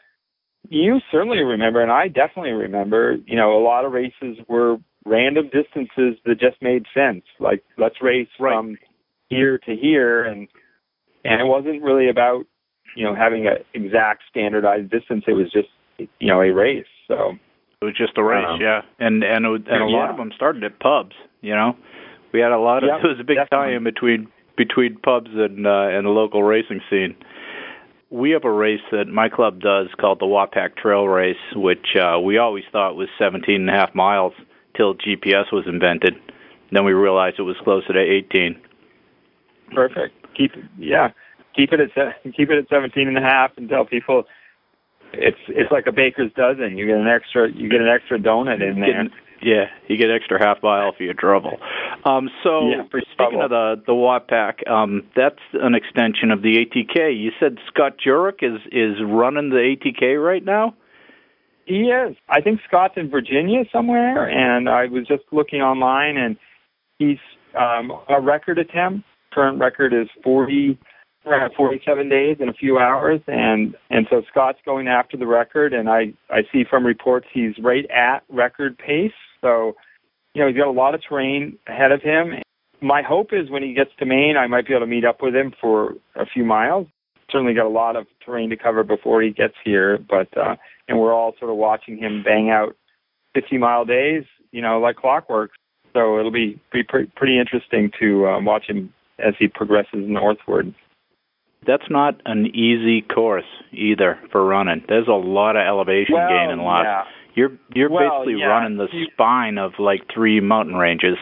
you 0.70 0.99
certainly 1.11 1.39
remember, 1.39 1.82
and 1.82 1.91
I 1.91 2.07
definitely 2.07 2.51
remember, 2.51 3.18
you 3.26 3.36
know, 3.36 3.57
a 3.57 3.63
lot 3.63 3.86
of 3.86 3.91
races 3.91 4.38
were 4.47 4.78
random 5.05 5.45
distances 5.51 6.18
that 6.26 6.39
just 6.39 6.61
made 6.61 6.86
sense. 6.93 7.24
Like 7.39 7.63
let's 7.78 8.01
race 8.01 8.28
Right. 8.39 8.53
from 8.55 8.78
here 9.30 9.57
to 9.59 9.76
here, 9.76 10.24
and 10.26 10.47
and 11.24 11.41
it 11.41 11.45
wasn't 11.45 11.82
really 11.84 12.09
about 12.09 12.45
you 12.95 13.03
know 13.03 13.16
having 13.16 13.47
an 13.47 13.57
exact 13.74 14.24
standardized 14.30 14.89
distance. 14.91 15.24
It 15.28 15.34
was 15.34 15.51
just 15.51 15.70
you 16.20 16.28
know 16.28 16.41
a 16.41 16.51
race. 16.53 16.86
So 17.07 17.34
It 17.82 17.86
was 17.86 17.95
just 17.97 18.18
a 18.18 18.24
race, 18.24 18.45
Um, 18.47 18.61
yeah. 18.61 18.82
And 18.99 19.24
and 19.24 19.45
it- 19.45 19.68
and 19.68 19.82
a 19.84 19.86
lot 19.88 20.05
yeah. 20.05 20.11
of 20.11 20.18
them 20.18 20.32
started 20.36 20.63
at 20.63 20.80
pubs. 20.80 21.16
You 21.41 21.55
know, 21.55 21.76
we 22.34 22.39
had 22.39 22.51
a 22.51 22.57
lot 22.59 22.84
of 22.84 22.88
Yep, 22.89 22.99
there 23.01 23.11
was 23.11 23.20
a 23.20 23.24
big 23.24 23.38
definitely. 23.38 23.68
tie-in 23.74 23.84
between 23.84 24.28
between 24.57 24.95
pubs 24.97 25.30
and 25.34 25.68
uh, 25.68 25.88
and 25.91 26.05
the 26.05 26.09
local 26.11 26.41
racing 26.43 26.82
scene. 26.89 27.16
We 28.12 28.32
have 28.32 28.45
a 28.45 28.51
race 28.51 28.82
that 28.91 29.08
my 29.08 29.30
club 29.30 29.60
does 29.60 29.88
called 29.99 30.20
the 30.20 30.26
Wapack 30.26 30.76
Trail 30.78 31.08
Race, 31.08 31.36
which 31.56 31.95
uh, 31.95 32.20
we 32.20 32.38
always 32.38 32.64
thought 32.72 32.95
was 32.95 33.10
17 33.18 33.56
and 33.62 33.70
a 33.70 33.74
half 33.74 33.93
miles 33.95 34.34
till 34.76 34.95
GPS 34.95 35.51
was 35.51 35.66
invented. 35.68 36.16
Then 36.72 36.86
we 36.86 36.93
realized 36.93 37.39
it 37.39 37.43
was 37.43 37.58
closer 37.64 37.93
to 37.93 37.99
18. 37.99 38.60
perfect. 39.74 40.14
Keep 40.36 40.51
yeah, 40.78 41.12
keep 41.56 41.72
it 41.72 41.80
at 41.80 41.89
se- 41.95 42.32
keep 42.36 42.49
it 42.49 42.58
at 42.58 42.68
seventeen 42.68 43.08
and 43.08 43.18
a 43.18 43.22
half 43.22 43.51
and 43.58 43.70
tell 43.70 43.86
people 43.86 44.26
it's 45.14 45.38
it's 45.47 45.72
like 45.72 45.88
a 45.88 45.93
baker's 45.93 46.32
dozen. 46.36 46.78
You 46.78 46.86
get 46.86 46.97
an 46.97 47.08
extra 47.08 47.49
you 47.49 47.70
get 47.70 47.80
an 47.80 47.88
extra 47.88 48.20
donut 48.20 48.62
in 48.62 48.82
there. 48.82 49.08
Yeah, 49.41 49.65
you 49.88 49.97
get 49.97 50.09
extra 50.09 50.39
half 50.43 50.63
mile 50.63 50.93
for 50.95 51.03
your 51.03 51.13
trouble. 51.13 51.57
Um, 52.05 52.29
so 52.43 52.69
Yeah, 52.69 52.83
for 52.89 53.01
speaking 53.01 53.39
trouble. 53.39 53.43
of 53.43 53.49
the 53.49 53.83
the 53.88 53.93
Wapack, 53.93 54.67
um, 54.69 55.03
that's 55.15 55.39
an 55.53 55.75
extension 55.75 56.31
of 56.31 56.41
the 56.41 56.65
ATK. 56.65 57.15
You 57.17 57.31
said 57.39 57.57
Scott 57.67 57.97
Jurek 58.05 58.41
is 58.41 58.61
is 58.71 59.01
running 59.03 59.49
the 59.49 59.75
ATK 59.75 60.23
right 60.23 60.43
now. 60.43 60.73
He 61.65 61.89
is. 61.89 62.15
I 62.29 62.41
think 62.41 62.61
Scott's 62.67 62.93
in 62.95 63.09
Virginia 63.09 63.63
somewhere, 63.71 64.29
and 64.29 64.69
I 64.69 64.86
was 64.86 65.07
just 65.07 65.23
looking 65.31 65.61
online, 65.61 66.15
and 66.17 66.38
he's 66.99 67.17
um, 67.59 67.91
a 68.07 68.21
record 68.21 68.59
attempt. 68.59 69.05
Current 69.33 69.59
record 69.59 69.91
is 69.93 70.07
40, 70.23 70.77
uh, 71.26 71.49
47 71.55 72.09
days 72.09 72.38
in 72.39 72.49
a 72.49 72.53
few 72.53 72.78
hours, 72.78 73.21
and 73.28 73.76
and 73.89 74.07
so 74.09 74.21
Scott's 74.30 74.59
going 74.65 74.88
after 74.88 75.17
the 75.17 75.28
record, 75.28 75.73
and 75.73 75.89
I 75.89 76.13
I 76.30 76.43
see 76.51 76.63
from 76.69 76.86
reports 76.86 77.28
he's 77.34 77.53
right 77.59 77.89
at 77.89 78.23
record 78.30 78.78
pace. 78.78 79.11
So, 79.41 79.76
you 80.34 80.41
know, 80.41 80.47
he's 80.47 80.57
got 80.57 80.67
a 80.67 80.71
lot 80.71 80.95
of 80.95 81.01
terrain 81.07 81.57
ahead 81.67 81.91
of 81.91 82.01
him. 82.01 82.41
My 82.82 83.01
hope 83.01 83.30
is 83.32 83.49
when 83.49 83.63
he 83.63 83.73
gets 83.73 83.91
to 83.99 84.05
Maine, 84.05 84.38
I 84.38 84.47
might 84.47 84.67
be 84.67 84.73
able 84.73 84.86
to 84.86 84.88
meet 84.88 85.05
up 85.05 85.21
with 85.21 85.36
him 85.36 85.53
for 85.59 85.93
a 86.15 86.26
few 86.26 86.43
miles. 86.43 86.88
Certainly 87.32 87.53
got 87.53 87.65
a 87.65 87.69
lot 87.69 87.95
of 87.95 88.05
terrain 88.23 88.49
to 88.49 88.57
cover 88.57 88.84
before 88.84 89.21
he 89.21 89.32
gets 89.32 89.55
here, 89.63 89.97
but 89.97 90.28
uh, 90.38 90.55
and 90.88 90.99
we're 90.99 91.13
all 91.13 91.34
sort 91.39 91.51
of 91.51 91.57
watching 91.57 91.97
him 91.97 92.23
bang 92.23 92.49
out 92.49 92.76
50 93.34 93.57
mile 93.57 93.86
days, 93.86 94.23
you 94.51 94.61
know, 94.61 94.80
like 94.80 94.95
clockwork. 94.95 95.51
So 95.93 96.19
it'll 96.19 96.32
be, 96.32 96.59
be 96.73 96.84
pre- 96.84 97.09
pretty 97.15 97.39
interesting 97.39 97.91
to 97.99 98.28
um, 98.28 98.45
watch 98.45 98.65
him 98.67 98.93
as 99.17 99.34
he 99.39 99.47
progresses 99.47 100.03
northward. 100.07 100.73
That's 101.66 101.89
not 101.89 102.22
an 102.26 102.47
easy 102.47 103.01
course 103.01 103.45
either 103.72 104.20
for 104.32 104.45
running. 104.45 104.84
There's 104.88 105.07
a 105.07 105.11
lot 105.13 105.55
of 105.55 105.61
elevation 105.66 106.16
Well, 106.16 106.30
gain 106.30 106.49
and 106.51 106.61
loss. 106.61 106.84
yeah. 106.86 107.03
You're 107.36 107.51
you're 107.74 107.89
Well, 107.89 108.20
basically 108.24 108.39
yeah. 108.41 108.47
running 108.47 108.78
the 108.78 108.88
You- 108.91 109.05
spine 109.13 109.57
of 109.57 109.74
like 109.80 110.01
three 110.13 110.39
mountain 110.39 110.76
ranges. 110.76 111.18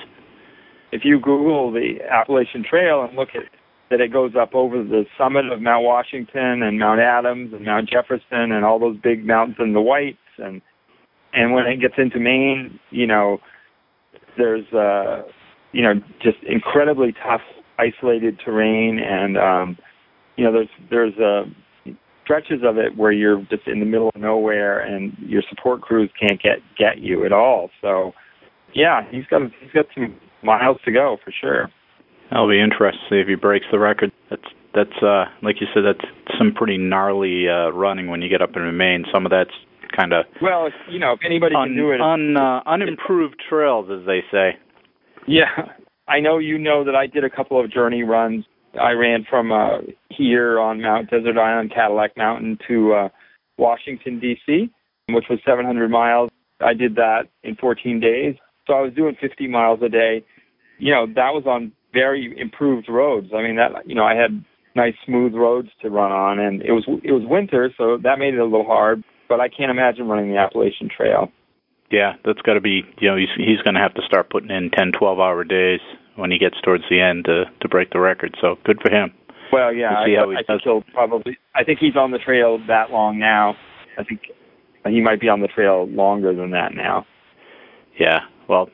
If 0.91 1.04
you 1.06 1.20
Google 1.20 1.72
the 1.72 2.02
Appalachian 2.08 2.64
Trail 2.64 3.02
and 3.04 3.16
look 3.18 3.30
at 3.36 3.44
that, 3.89 4.00
it 4.00 4.12
goes 4.14 4.36
up 4.36 4.54
over 4.54 4.84
the 4.84 5.06
summit 5.18 5.46
of 5.52 5.60
Mount 5.62 5.84
Washington 5.84 6.62
and 6.62 6.78
Mount 6.78 7.00
Adams 7.00 7.52
and 7.54 7.66
Mount 7.66 7.89
Jefferson 7.89 8.52
and 8.52 8.64
all 8.64 8.78
those 8.80 8.98
big 8.98 9.26
mountains 9.26 9.58
in 9.60 9.74
the 9.74 9.82
Whites 9.82 10.18
and 10.38 10.62
and 11.36 11.52
when 11.54 11.66
it 11.66 11.78
gets 11.82 11.96
into 11.98 12.20
Maine, 12.20 12.80
you 12.91 13.08
know, 13.08 13.39
there's 14.38 14.72
uh, 14.74 15.24
you 15.72 15.82
know 15.82 15.94
just 16.22 16.38
incredibly 16.44 17.12
tough 17.14 17.41
isolated 17.80 18.39
terrain 18.44 19.00
and 19.00 19.36
um, 19.38 19.78
you 20.36 20.44
know 20.44 20.52
there's 20.52 20.70
there's 20.90 21.18
uh, 21.18 21.44
stretches 22.24 22.62
of 22.64 22.78
it 22.78 22.98
where 22.98 23.12
you're 23.12 23.42
just 23.50 23.68
in 23.68 23.80
the 23.80 23.86
middle 23.86 24.10
of 24.10 24.22
nowhere 24.22 24.80
and 24.80 25.14
your 25.20 25.44
support 25.50 25.82
crews 25.82 26.10
can't 26.20 26.42
get 26.42 26.60
get 26.78 27.00
you 27.00 27.26
at 27.26 27.32
all. 27.34 27.70
So 27.82 28.14
yeah, 28.74 29.02
he's 29.12 29.26
got 29.26 29.42
he's 29.62 29.72
got 29.72 29.86
some 29.94 30.16
miles 30.44 30.78
to 30.86 30.92
go 30.92 31.18
for 31.24 31.32
sure. 31.32 31.70
That'll 32.30 32.50
be 32.50 32.60
interesting 32.60 33.02
to 33.10 33.16
see 33.16 33.20
if 33.22 33.28
he 33.28 33.36
breaks 33.36 33.66
the 33.72 33.80
record. 33.80 34.12
That's 34.30 34.42
that's 34.74 35.04
uh 35.04 35.26
like 35.42 35.58
you 35.62 35.68
said, 35.74 35.84
that's 35.86 36.38
some 36.38 36.54
pretty 36.54 36.78
gnarly 36.78 37.48
uh 37.48 37.70
running 37.70 38.08
when 38.08 38.22
you 38.22 38.30
get 38.30 38.42
up 38.42 38.56
into 38.56 38.72
Maine. 38.72 39.06
Some 39.14 39.26
of 39.26 39.32
that's 39.32 39.52
kind 39.96 40.14
of 40.14 40.26
Well, 40.42 40.66
if, 40.68 40.74
you 40.90 40.98
know, 41.00 41.14
if 41.14 41.20
anybody 41.26 41.56
un, 41.56 41.68
can 41.68 41.78
do 41.78 41.92
it, 41.92 42.02
un, 42.02 42.36
uh, 42.36 42.62
unimproved 42.66 43.36
trails, 43.48 43.90
as 43.92 44.06
they 44.08 44.22
say. 44.32 44.58
yeah. 45.28 45.46
I 46.08 46.20
know 46.20 46.38
you 46.38 46.58
know 46.58 46.84
that 46.84 46.96
I 46.96 47.08
did 47.08 47.24
a 47.24 47.30
couple 47.30 47.64
of 47.64 47.72
journey 47.72 48.04
runs. 48.04 48.44
I 48.80 48.92
ran 48.92 49.26
from 49.30 49.52
uh 49.52 49.80
here 50.10 50.60
on 50.60 50.82
Mount 50.82 51.10
Desert 51.10 51.38
Island, 51.38 51.72
Cadillac 51.74 52.18
Mountain 52.18 52.60
to 52.68 52.94
uh 52.94 53.10
Washington 53.58 54.20
D.C., 54.20 54.72
which 55.10 55.26
was 55.30 55.40
700 55.46 55.90
miles. 55.90 56.30
I 56.60 56.74
did 56.74 56.96
that 56.96 57.24
in 57.44 57.56
14 57.56 58.00
days. 58.00 58.36
So 58.66 58.74
I 58.74 58.82
was 58.82 58.94
doing 58.94 59.16
50 59.20 59.48
miles 59.48 59.80
a 59.84 59.90
day. 59.90 60.24
You 60.80 60.92
know, 60.92 61.06
that 61.08 61.34
was 61.34 61.44
on 61.46 61.72
very 61.94 62.36
improved 62.40 62.90
roads. 62.90 63.28
I 63.36 63.44
mean, 63.44 63.58
that 63.58 63.72
you 63.86 63.96
know, 63.96 64.06
I 64.06 64.16
had 64.16 64.44
nice 64.76 64.96
smooth 65.06 65.34
roads 65.34 65.70
to 65.82 65.90
run 65.90 66.12
on, 66.12 66.40
and 66.40 66.62
it 66.62 66.72
was 66.72 66.86
it 67.04 67.12
was 67.12 67.24
winter, 67.26 67.72
so 67.78 67.98
that 68.02 68.20
made 68.20 68.34
it 68.34 68.40
a 68.40 68.46
little 68.46 68.66
hard. 68.66 69.04
But 69.30 69.40
I 69.40 69.50
can't 69.50 69.72
imagine 69.72 70.08
running 70.08 70.32
the 70.32 70.38
Appalachian 70.38 70.90
Trail. 70.96 71.32
Yeah, 71.92 72.14
that's 72.26 72.42
got 72.42 72.54
to 72.54 72.62
be. 72.62 72.82
You 73.00 73.10
know, 73.10 73.18
he's 73.18 73.30
he's 73.38 73.62
going 73.62 73.76
to 73.76 73.82
have 73.82 73.94
to 73.96 74.02
start 74.06 74.30
putting 74.30 74.50
in 74.50 74.72
ten, 74.72 74.92
twelve 74.92 75.20
hour 75.20 75.44
days 75.44 75.80
when 76.16 76.32
he 76.32 76.38
gets 76.38 76.59
towards 76.61 76.84
the 76.89 76.99
end 76.99 77.26
to 77.26 77.45
to 77.61 77.68
break 77.68 77.91
the 77.91 77.99
record. 77.99 78.36
So 78.41 78.57
good 78.64 78.80
for 78.82 78.91
him. 78.91 79.14
Well, 79.51 79.74
yeah, 79.74 79.93
I, 79.93 80.05
I 80.05 80.36
does. 80.38 80.45
think 80.47 80.61
he'll 80.64 80.84
probably. 80.93 81.38
I 81.55 81.64
think 81.64 81.80
he's 81.80 81.95
on 81.95 82.11
the 82.11 82.18
trail 82.18 82.59
that 82.68 82.91
long 82.91 83.20
now. 83.20 83.55
I 83.97 84.03
think 84.03 84.22
he 84.86 85.01
might 85.01 85.22
be 85.22 85.30
on 85.30 85.41
the 85.41 85.47
trail 85.47 85.88
longer 85.88 86.34
than 86.34 86.51
that 86.51 86.74
now. 86.74 87.05
Yeah. 87.99 88.22
Well, 88.49 88.70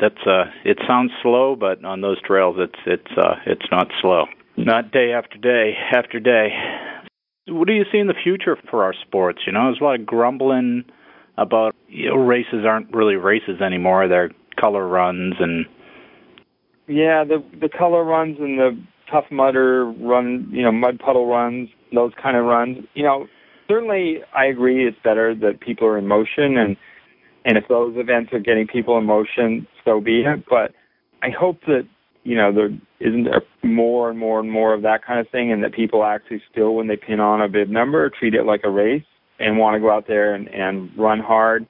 that's 0.00 0.26
uh 0.26 0.44
it 0.64 0.78
sounds 0.86 1.12
slow, 1.22 1.56
but 1.56 1.84
on 1.84 2.00
those 2.00 2.20
trails 2.22 2.56
it's 2.58 2.78
it's 2.86 3.18
uh 3.18 3.36
it's 3.46 3.66
not 3.70 3.88
slow. 4.00 4.24
Not 4.56 4.92
day 4.92 5.12
after 5.12 5.38
day 5.38 5.74
after 5.92 6.20
day. 6.20 6.48
What 7.48 7.68
do 7.68 7.74
you 7.74 7.84
see 7.92 7.98
in 7.98 8.06
the 8.06 8.14
future 8.22 8.56
for 8.70 8.84
our 8.84 8.94
sports? 9.02 9.40
You 9.46 9.52
know, 9.52 9.64
there's 9.64 9.80
a 9.80 9.84
lot 9.84 10.00
of 10.00 10.06
grumbling 10.06 10.84
about 11.36 11.74
you 11.88 12.08
know, 12.08 12.16
races 12.16 12.64
aren't 12.66 12.92
really 12.94 13.16
races 13.16 13.60
anymore. 13.60 14.08
They're 14.08 14.30
color 14.58 14.86
runs 14.86 15.34
and 15.40 15.66
Yeah, 16.86 17.24
the 17.24 17.42
the 17.60 17.68
color 17.68 18.04
runs 18.04 18.38
and 18.38 18.58
the 18.58 18.78
tough 19.10 19.24
mudder 19.30 19.86
run, 19.86 20.48
you 20.50 20.62
know, 20.62 20.72
mud 20.72 20.98
puddle 20.98 21.26
runs, 21.26 21.68
those 21.94 22.12
kind 22.22 22.36
of 22.36 22.44
runs. 22.44 22.84
You 22.94 23.04
know, 23.04 23.26
certainly 23.68 24.18
I 24.34 24.46
agree 24.46 24.86
it's 24.86 24.98
better 25.02 25.34
that 25.36 25.60
people 25.60 25.86
are 25.86 25.98
in 25.98 26.06
motion 26.06 26.58
and 26.58 26.76
and 27.44 27.58
if 27.58 27.68
those 27.68 27.94
events 27.96 28.32
are 28.32 28.38
getting 28.38 28.66
people 28.66 28.96
in 28.98 29.04
motion, 29.04 29.66
so 29.84 30.00
be 30.00 30.22
it. 30.22 30.44
But 30.48 30.72
I 31.22 31.30
hope 31.30 31.60
that 31.66 31.86
you 32.22 32.36
know 32.36 32.52
there 32.52 32.70
isn't 33.00 33.28
a 33.28 33.40
more 33.66 34.10
and 34.10 34.18
more 34.18 34.40
and 34.40 34.50
more 34.50 34.74
of 34.74 34.82
that 34.82 35.04
kind 35.04 35.20
of 35.20 35.28
thing, 35.30 35.52
and 35.52 35.62
that 35.62 35.72
people 35.74 36.04
actually 36.04 36.42
still, 36.50 36.74
when 36.74 36.86
they 36.86 36.96
pin 36.96 37.20
on 37.20 37.40
a 37.40 37.48
bib 37.48 37.68
number, 37.68 38.10
treat 38.10 38.34
it 38.34 38.44
like 38.44 38.62
a 38.64 38.70
race 38.70 39.04
and 39.38 39.58
want 39.58 39.74
to 39.74 39.80
go 39.80 39.90
out 39.90 40.06
there 40.06 40.34
and, 40.34 40.48
and 40.48 40.90
run 40.96 41.18
hard. 41.18 41.66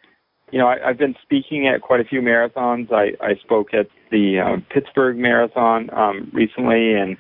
You 0.55 0.61
know, 0.61 0.69
I, 0.69 0.91
I've 0.91 0.99
been 0.99 1.17
speaking 1.21 1.67
at 1.67 1.81
quite 1.81 1.99
a 1.99 2.05
few 2.05 2.21
marathons. 2.21 2.93
I, 2.93 3.17
I 3.21 3.35
spoke 3.43 3.75
at 3.75 3.89
the 4.13 4.39
uh, 4.39 4.61
Pittsburgh 4.73 5.17
Marathon 5.17 5.91
um, 5.93 6.31
recently, 6.33 6.93
and 6.95 7.17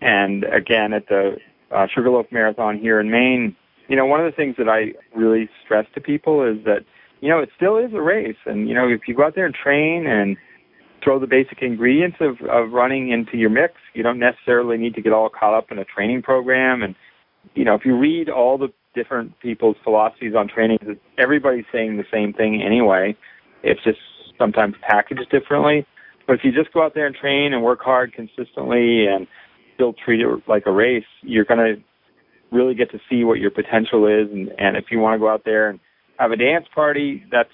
and 0.00 0.42
again 0.42 0.92
at 0.92 1.06
the 1.06 1.36
uh, 1.70 1.86
Sugarloaf 1.94 2.26
Marathon 2.32 2.76
here 2.76 2.98
in 2.98 3.12
Maine. 3.12 3.54
You 3.86 3.94
know, 3.94 4.06
one 4.06 4.18
of 4.18 4.26
the 4.26 4.34
things 4.34 4.56
that 4.58 4.68
I 4.68 4.94
really 5.16 5.48
stress 5.64 5.86
to 5.94 6.00
people 6.00 6.42
is 6.42 6.64
that 6.64 6.80
you 7.20 7.28
know 7.28 7.38
it 7.38 7.50
still 7.54 7.76
is 7.78 7.92
a 7.94 8.02
race, 8.02 8.42
and 8.44 8.68
you 8.68 8.74
know 8.74 8.88
if 8.88 9.02
you 9.06 9.14
go 9.14 9.26
out 9.26 9.36
there 9.36 9.46
and 9.46 9.54
train 9.54 10.08
and 10.08 10.36
throw 11.04 11.20
the 11.20 11.28
basic 11.28 11.62
ingredients 11.62 12.16
of, 12.18 12.40
of 12.48 12.72
running 12.72 13.10
into 13.10 13.36
your 13.36 13.50
mix, 13.50 13.74
you 13.94 14.02
don't 14.02 14.18
necessarily 14.18 14.76
need 14.76 14.96
to 14.96 15.00
get 15.00 15.12
all 15.12 15.28
caught 15.28 15.54
up 15.54 15.70
in 15.70 15.78
a 15.78 15.84
training 15.84 16.22
program. 16.22 16.82
And 16.82 16.96
you 17.54 17.64
know, 17.64 17.76
if 17.76 17.84
you 17.84 17.96
read 17.96 18.28
all 18.28 18.58
the 18.58 18.72
different 18.98 19.38
people's 19.40 19.76
philosophies 19.84 20.34
on 20.36 20.48
training, 20.48 20.78
everybody's 21.18 21.64
saying 21.72 21.96
the 21.96 22.04
same 22.12 22.32
thing 22.32 22.62
anyway. 22.62 23.16
It's 23.62 23.82
just 23.84 23.98
sometimes 24.38 24.74
packaged 24.82 25.30
differently. 25.30 25.86
But 26.26 26.34
if 26.34 26.40
you 26.44 26.52
just 26.52 26.72
go 26.74 26.82
out 26.82 26.94
there 26.94 27.06
and 27.06 27.14
train 27.14 27.52
and 27.52 27.62
work 27.62 27.80
hard 27.80 28.12
consistently 28.12 29.06
and 29.06 29.26
still 29.74 29.94
treat 30.04 30.20
it 30.20 30.28
like 30.46 30.64
a 30.66 30.72
race, 30.72 31.04
you're 31.22 31.44
going 31.44 31.60
to 31.60 31.82
really 32.50 32.74
get 32.74 32.90
to 32.90 32.98
see 33.08 33.24
what 33.24 33.38
your 33.38 33.50
potential 33.50 34.06
is. 34.06 34.30
And, 34.32 34.50
and 34.58 34.76
if 34.76 34.86
you 34.90 34.98
want 34.98 35.14
to 35.14 35.18
go 35.18 35.28
out 35.28 35.42
there 35.44 35.70
and 35.70 35.80
have 36.18 36.32
a 36.32 36.36
dance 36.36 36.66
party, 36.74 37.24
that's 37.30 37.50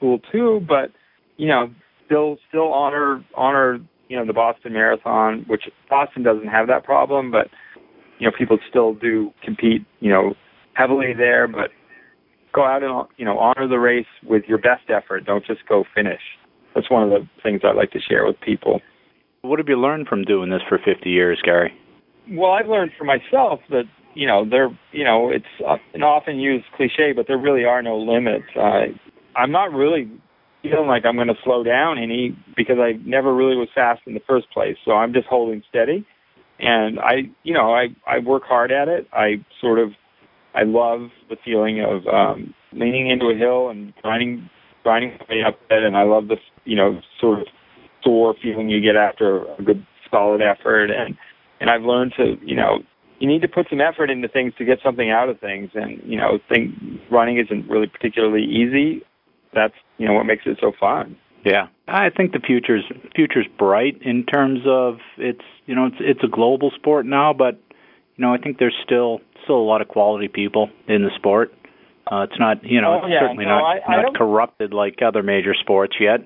cool 0.00 0.20
too. 0.32 0.60
But 0.66 0.90
you 1.36 1.48
know, 1.48 1.70
still 2.06 2.38
still 2.48 2.72
honor 2.72 3.24
honor 3.34 3.78
you 4.08 4.16
know 4.16 4.26
the 4.26 4.32
Boston 4.32 4.72
Marathon, 4.72 5.44
which 5.48 5.64
Boston 5.90 6.22
doesn't 6.22 6.48
have 6.48 6.66
that 6.68 6.84
problem, 6.84 7.30
but 7.30 7.48
you 8.18 8.26
know 8.26 8.32
people 8.36 8.58
still 8.68 8.94
do 8.94 9.32
compete 9.42 9.84
you 10.00 10.10
know 10.10 10.34
heavily 10.74 11.14
there. 11.16 11.46
But 11.48 11.70
go 12.54 12.64
out 12.64 12.82
and 12.82 13.06
you 13.16 13.24
know 13.24 13.38
honor 13.38 13.68
the 13.68 13.78
race 13.78 14.06
with 14.24 14.44
your 14.46 14.58
best 14.58 14.88
effort. 14.88 15.24
Don't 15.26 15.44
just 15.44 15.66
go 15.68 15.84
finish. 15.94 16.20
that's 16.74 16.90
one 16.90 17.02
of 17.02 17.10
the 17.10 17.28
things 17.42 17.60
I 17.64 17.72
like 17.72 17.90
to 17.92 18.00
share 18.00 18.24
with 18.24 18.40
people. 18.40 18.80
What 19.42 19.58
have 19.58 19.68
you 19.68 19.78
learned 19.78 20.08
from 20.08 20.24
doing 20.24 20.50
this 20.50 20.62
for 20.68 20.78
50 20.78 21.10
years, 21.10 21.38
Gary? 21.44 21.72
Well, 22.30 22.52
I've 22.52 22.68
learned 22.68 22.92
for 22.96 23.04
myself 23.04 23.60
that 23.68 23.84
you 24.14 24.26
know 24.26 24.48
there 24.48 24.68
you 24.92 25.04
know 25.04 25.30
it's 25.30 25.80
an 25.92 26.02
often 26.02 26.38
used 26.38 26.64
cliche, 26.76 27.12
but 27.14 27.26
there 27.26 27.38
really 27.38 27.64
are 27.64 27.82
no 27.82 27.98
limits. 27.98 28.46
Uh, 28.56 28.86
I'm 29.36 29.50
not 29.50 29.72
really 29.72 30.10
feeling 30.62 30.88
like 30.88 31.04
I'm 31.04 31.16
going 31.16 31.28
to 31.28 31.34
slow 31.44 31.62
down 31.62 31.98
any 31.98 32.36
because 32.56 32.76
I 32.78 32.92
never 33.04 33.34
really 33.34 33.56
was 33.56 33.68
fast 33.74 34.00
in 34.06 34.14
the 34.14 34.22
first 34.26 34.50
place. 34.50 34.76
So 34.84 34.92
I'm 34.92 35.12
just 35.12 35.26
holding 35.26 35.62
steady, 35.68 36.06
and 36.58 36.98
I 36.98 37.30
you 37.42 37.52
know 37.52 37.74
I 37.74 37.88
I 38.06 38.20
work 38.20 38.44
hard 38.44 38.72
at 38.72 38.88
it. 38.88 39.06
I 39.12 39.44
sort 39.60 39.78
of 39.78 39.90
I 40.54 40.62
love 40.62 41.10
the 41.28 41.36
feeling 41.44 41.80
of 41.80 42.06
um, 42.06 42.54
leaning 42.72 43.10
into 43.10 43.26
a 43.26 43.34
hill 43.34 43.68
and 43.68 43.92
grinding 44.02 44.48
grinding 44.82 45.18
my 45.18 45.34
way 45.34 45.42
up 45.42 45.58
it, 45.70 45.82
and 45.82 45.96
I 45.96 46.02
love 46.02 46.28
the 46.28 46.36
you 46.64 46.76
know 46.76 47.00
sort 47.20 47.40
of 47.40 47.46
sore 48.02 48.34
feeling 48.42 48.68
you 48.68 48.80
get 48.80 48.96
after 48.96 49.44
a 49.54 49.62
good 49.62 49.84
solid 50.10 50.40
effort. 50.42 50.90
And 50.90 51.16
and 51.60 51.70
I've 51.70 51.82
learned 51.82 52.14
to 52.16 52.36
you 52.42 52.56
know 52.56 52.78
you 53.18 53.28
need 53.28 53.42
to 53.42 53.48
put 53.48 53.66
some 53.70 53.80
effort 53.80 54.10
into 54.10 54.28
things 54.28 54.52
to 54.58 54.64
get 54.64 54.78
something 54.84 55.10
out 55.10 55.28
of 55.28 55.40
things. 55.40 55.70
And 55.74 56.00
you 56.04 56.16
know 56.16 56.38
think 56.48 56.74
running 57.10 57.38
isn't 57.38 57.68
really 57.68 57.88
particularly 57.88 58.44
easy. 58.44 59.02
That's 59.52 59.74
you 59.98 60.06
know 60.06 60.14
what 60.14 60.24
makes 60.24 60.44
it 60.46 60.58
so 60.60 60.72
fun. 60.78 61.16
Yeah. 61.44 61.66
I 61.86 62.08
think 62.08 62.32
the 62.32 62.40
future's 62.40 62.84
future's 63.14 63.46
bright 63.58 64.00
in 64.00 64.24
terms 64.24 64.60
of 64.66 64.98
it's 65.18 65.44
you 65.66 65.74
know 65.74 65.86
it's 65.86 65.96
it's 66.00 66.24
a 66.24 66.28
global 66.28 66.70
sport 66.74 67.04
now 67.04 67.34
but 67.34 67.60
you 68.16 68.24
know 68.24 68.32
i 68.32 68.38
think 68.38 68.58
there's 68.58 68.76
still 68.82 69.20
still 69.44 69.56
a 69.56 69.68
lot 69.68 69.80
of 69.80 69.88
quality 69.88 70.28
people 70.28 70.70
in 70.88 71.02
the 71.02 71.10
sport 71.16 71.52
uh 72.10 72.26
it's 72.28 72.38
not 72.38 72.62
you 72.64 72.80
know 72.80 73.00
oh, 73.02 73.06
it's 73.06 73.12
yeah, 73.12 73.20
certainly 73.20 73.44
no, 73.44 73.58
not 73.58 73.64
I, 73.64 73.92
I 73.92 74.02
not 74.02 74.14
corrupted 74.14 74.74
like 74.74 75.00
other 75.02 75.22
major 75.22 75.54
sports 75.54 75.96
yet 76.00 76.20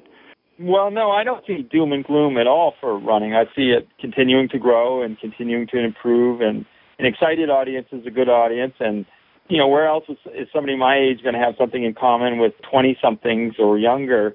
well, 0.61 0.91
no, 0.91 1.13
I 1.13 1.23
don't 1.23 1.47
see 1.47 1.63
doom 1.63 1.93
and 1.93 2.05
gloom 2.05 2.37
at 2.37 2.49
all 2.49 2.75
for 2.81 2.99
running. 2.99 3.33
I 3.33 3.45
see 3.55 3.71
it 3.71 3.87
continuing 4.01 4.49
to 4.49 4.59
grow 4.59 5.03
and 5.03 5.19
continuing 5.19 5.69
to 5.69 5.79
improve, 5.79 6.41
and 6.41 6.67
an 6.99 7.07
excited 7.07 7.49
audience 7.49 7.87
is 7.93 8.05
a 8.07 8.11
good 8.11 8.29
audience. 8.29 8.75
And 8.81 9.07
you 9.49 9.57
know, 9.57 9.69
where 9.69 9.87
else 9.87 10.05
is, 10.09 10.17
is 10.35 10.49
somebody 10.53 10.77
my 10.77 10.99
age 10.99 11.23
going 11.23 11.35
to 11.35 11.41
have 11.41 11.55
something 11.57 11.85
in 11.85 11.95
common 11.95 12.39
with 12.39 12.55
twenty 12.69 12.99
somethings 13.01 13.55
or 13.59 13.79
younger? 13.79 14.35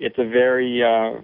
It's 0.00 0.18
a 0.18 0.28
very 0.28 0.82
uh, 0.82 1.20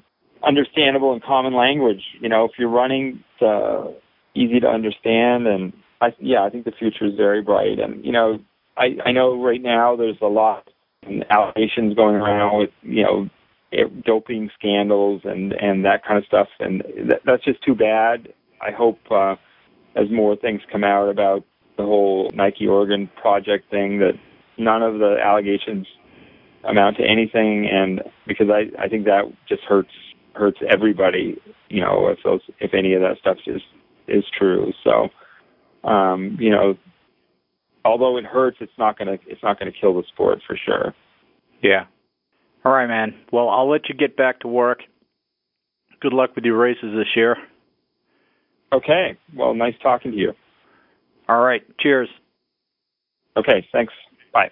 understandable 0.47 1.13
and 1.13 1.23
common 1.23 1.55
language. 1.55 2.03
You 2.21 2.29
know, 2.29 2.45
if 2.45 2.53
you're 2.59 2.71
running, 2.71 3.25
it's 3.35 3.43
uh, 3.43 3.91
easy 4.37 4.61
to 4.61 4.69
understand, 4.69 5.49
and 5.49 5.73
I, 6.03 6.15
yeah, 6.19 6.43
I 6.43 6.51
think 6.51 6.65
the 6.65 6.73
future 6.73 7.07
is 7.07 7.15
very 7.17 7.43
bright. 7.43 7.79
And 7.79 8.05
you 8.05 8.13
know, 8.13 8.41
I, 8.77 8.97
I 9.07 9.13
know 9.13 9.43
right 9.43 9.63
now 9.63 9.97
there's 9.97 10.19
a 10.21 10.27
lot 10.27 10.69
of 11.07 11.13
allegations 11.31 11.95
going 11.95 12.17
around 12.17 12.59
with 12.59 12.71
you 12.83 13.05
know 13.05 13.29
doping 14.05 14.51
scandals 14.59 15.23
and 15.25 15.53
and 15.53 15.85
that 15.85 16.05
kind 16.05 16.19
of 16.19 16.25
stuff, 16.27 16.49
and 16.59 16.83
that, 17.09 17.21
that's 17.25 17.45
just 17.45 17.63
too 17.63 17.75
bad. 17.75 18.33
I 18.61 18.73
hope 18.73 18.99
uh, 19.11 19.37
as 19.97 20.11
more 20.11 20.37
things 20.37 20.61
come 20.71 20.85
out 20.85 21.09
about 21.09 21.45
the 21.77 21.85
whole 21.85 22.31
Nike 22.35 22.67
Oregon 22.67 23.09
project 23.21 23.71
thing 23.71 23.99
that 24.01 24.15
none 24.59 24.83
of 24.83 24.99
the 24.99 25.17
allegations 25.25 25.87
amount 26.65 26.97
to 26.97 27.05
anything, 27.05 27.69
and 27.71 28.03
because 28.27 28.49
I 28.51 28.71
I 28.83 28.89
think 28.89 29.05
that 29.05 29.33
just 29.49 29.63
hurts 29.63 29.93
hurts 30.35 30.59
everybody. 30.69 31.37
You 31.69 31.81
know, 31.81 32.09
if 32.09 32.19
those 32.25 32.41
if 32.59 32.75
any 32.75 32.95
of 32.95 33.03
that 33.03 33.19
stuff 33.21 33.39
is 33.47 33.63
is 34.09 34.25
true. 34.37 34.73
So, 34.85 35.09
um, 35.85 36.37
you 36.41 36.51
know, 36.51 36.77
although 37.85 38.17
it 38.17 38.25
hurts, 38.25 38.59
it's 38.61 38.73
not 38.79 38.99
gonna 38.99 39.19
it's 39.27 39.43
not 39.43 39.59
gonna 39.59 39.73
kill 39.73 39.95
the 39.95 40.05
sport 40.13 40.41
for 40.47 40.59
sure. 40.65 40.95
Yeah, 41.63 41.87
all 42.65 42.73
right, 42.73 42.87
man. 42.87 43.15
Well, 43.33 43.49
I'll 43.49 43.69
let 43.69 43.89
you 43.89 43.95
get 43.95 44.17
back 44.17 44.41
to 44.41 44.49
work. 44.49 44.81
Good 46.01 46.13
luck 46.13 46.35
with 46.35 46.45
your 46.45 46.57
races 46.59 46.95
this 46.97 47.09
year. 47.17 47.37
Okay. 48.73 49.19
Well, 49.37 49.55
nice 49.55 49.75
talking 49.83 50.13
to 50.13 50.17
you. 50.17 50.33
All 51.29 51.41
right. 51.41 51.63
Cheers. 51.81 52.09
Okay. 53.37 53.67
Thanks. 53.73 53.93
Bye. 54.33 54.51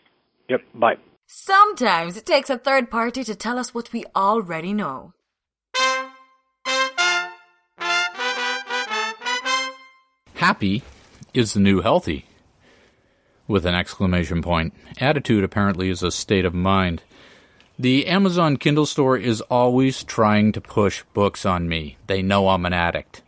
Yep. 0.48 0.60
Bye. 0.74 0.96
Sometimes 1.26 2.16
it 2.16 2.26
takes 2.26 2.50
a 2.50 2.58
third 2.58 2.90
party 2.90 3.22
to 3.24 3.34
tell 3.34 3.58
us 3.58 3.72
what 3.72 3.92
we 3.92 4.04
already 4.16 4.72
know. 4.72 5.12
Happy 10.34 10.82
is 11.34 11.54
the 11.54 11.60
new 11.60 11.80
healthy. 11.80 12.26
With 13.46 13.66
an 13.66 13.74
exclamation 13.74 14.42
point. 14.42 14.74
Attitude 15.00 15.44
apparently 15.44 15.90
is 15.90 16.02
a 16.02 16.10
state 16.10 16.44
of 16.44 16.54
mind. 16.54 17.02
The 17.78 18.06
Amazon 18.06 18.56
Kindle 18.56 18.86
store 18.86 19.16
is 19.16 19.40
always 19.42 20.04
trying 20.04 20.52
to 20.52 20.60
push 20.60 21.02
books 21.14 21.46
on 21.46 21.68
me. 21.68 21.96
They 22.06 22.22
know 22.22 22.48
I'm 22.48 22.66
an 22.66 22.72
addict. 22.72 23.22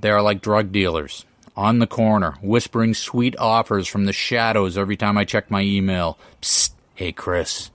They 0.00 0.10
are 0.10 0.22
like 0.22 0.42
drug 0.42 0.72
dealers, 0.72 1.24
on 1.56 1.80
the 1.80 1.86
corner, 1.86 2.36
whispering 2.40 2.94
sweet 2.94 3.36
offers 3.38 3.88
from 3.88 4.06
the 4.06 4.12
shadows 4.12 4.78
every 4.78 4.96
time 4.96 5.18
I 5.18 5.24
check 5.24 5.50
my 5.50 5.62
email. 5.62 6.18
Psst, 6.40 6.70
hey 6.94 7.12
Chris, 7.12 7.70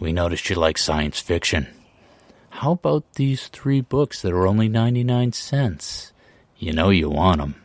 we 0.00 0.12
noticed 0.12 0.48
you 0.48 0.56
like 0.56 0.78
science 0.78 1.20
fiction. 1.20 1.68
How 2.50 2.72
about 2.72 3.14
these 3.14 3.48
three 3.48 3.80
books 3.80 4.22
that 4.22 4.32
are 4.32 4.46
only 4.46 4.68
99 4.68 5.32
cents? 5.32 6.12
You 6.58 6.72
know 6.72 6.90
you 6.90 7.10
want 7.10 7.40
them. 7.40 7.61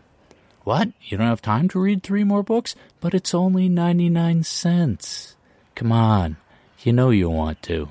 What? 0.68 0.90
You 1.00 1.18
don't 1.18 1.28
have 1.28 1.42
time 1.42 1.70
to 1.70 1.80
read 1.80 2.04
three 2.04 2.26
more 2.26 2.44
books? 2.44 2.76
But 3.00 3.14
it's 3.14 3.34
only 3.34 3.70
99 3.70 4.44
cents. 4.44 5.38
Come 5.76 5.94
on. 5.94 6.36
You 6.82 6.92
know 6.92 7.10
you 7.10 7.30
want 7.30 7.62
to. 7.64 7.88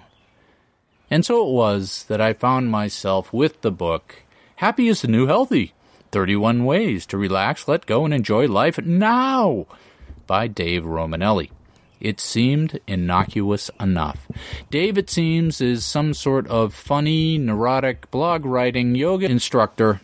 And 1.10 1.24
so 1.24 1.48
it 1.48 1.52
was 1.54 2.04
that 2.08 2.20
I 2.20 2.34
found 2.34 2.70
myself 2.70 3.32
with 3.32 3.62
the 3.62 3.70
book, 3.70 4.16
Happy 4.56 4.88
is 4.88 5.00
the 5.00 5.08
New 5.08 5.26
Healthy 5.26 5.72
31 6.12 6.66
Ways 6.66 7.06
to 7.06 7.16
Relax, 7.16 7.66
Let 7.66 7.86
Go, 7.86 8.04
and 8.04 8.12
Enjoy 8.12 8.46
Life 8.46 8.78
Now 8.84 9.64
by 10.26 10.46
Dave 10.46 10.84
Romanelli. 10.84 11.48
It 11.98 12.20
seemed 12.20 12.78
innocuous 12.86 13.70
enough. 13.80 14.28
Dave, 14.70 14.98
it 14.98 15.08
seems, 15.08 15.62
is 15.62 15.82
some 15.82 16.12
sort 16.12 16.46
of 16.48 16.74
funny, 16.74 17.38
neurotic, 17.38 18.10
blog 18.10 18.44
writing 18.44 18.94
yoga 18.94 19.30
instructor 19.30 20.02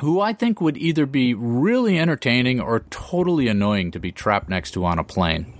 who 0.00 0.20
I 0.20 0.32
think 0.32 0.60
would 0.60 0.76
either 0.78 1.04
be 1.06 1.34
really 1.34 1.98
entertaining 1.98 2.60
or 2.60 2.80
totally 2.90 3.48
annoying 3.48 3.90
to 3.90 4.00
be 4.00 4.10
trapped 4.10 4.48
next 4.48 4.72
to 4.72 4.84
on 4.84 4.98
a 4.98 5.04
plane. 5.04 5.52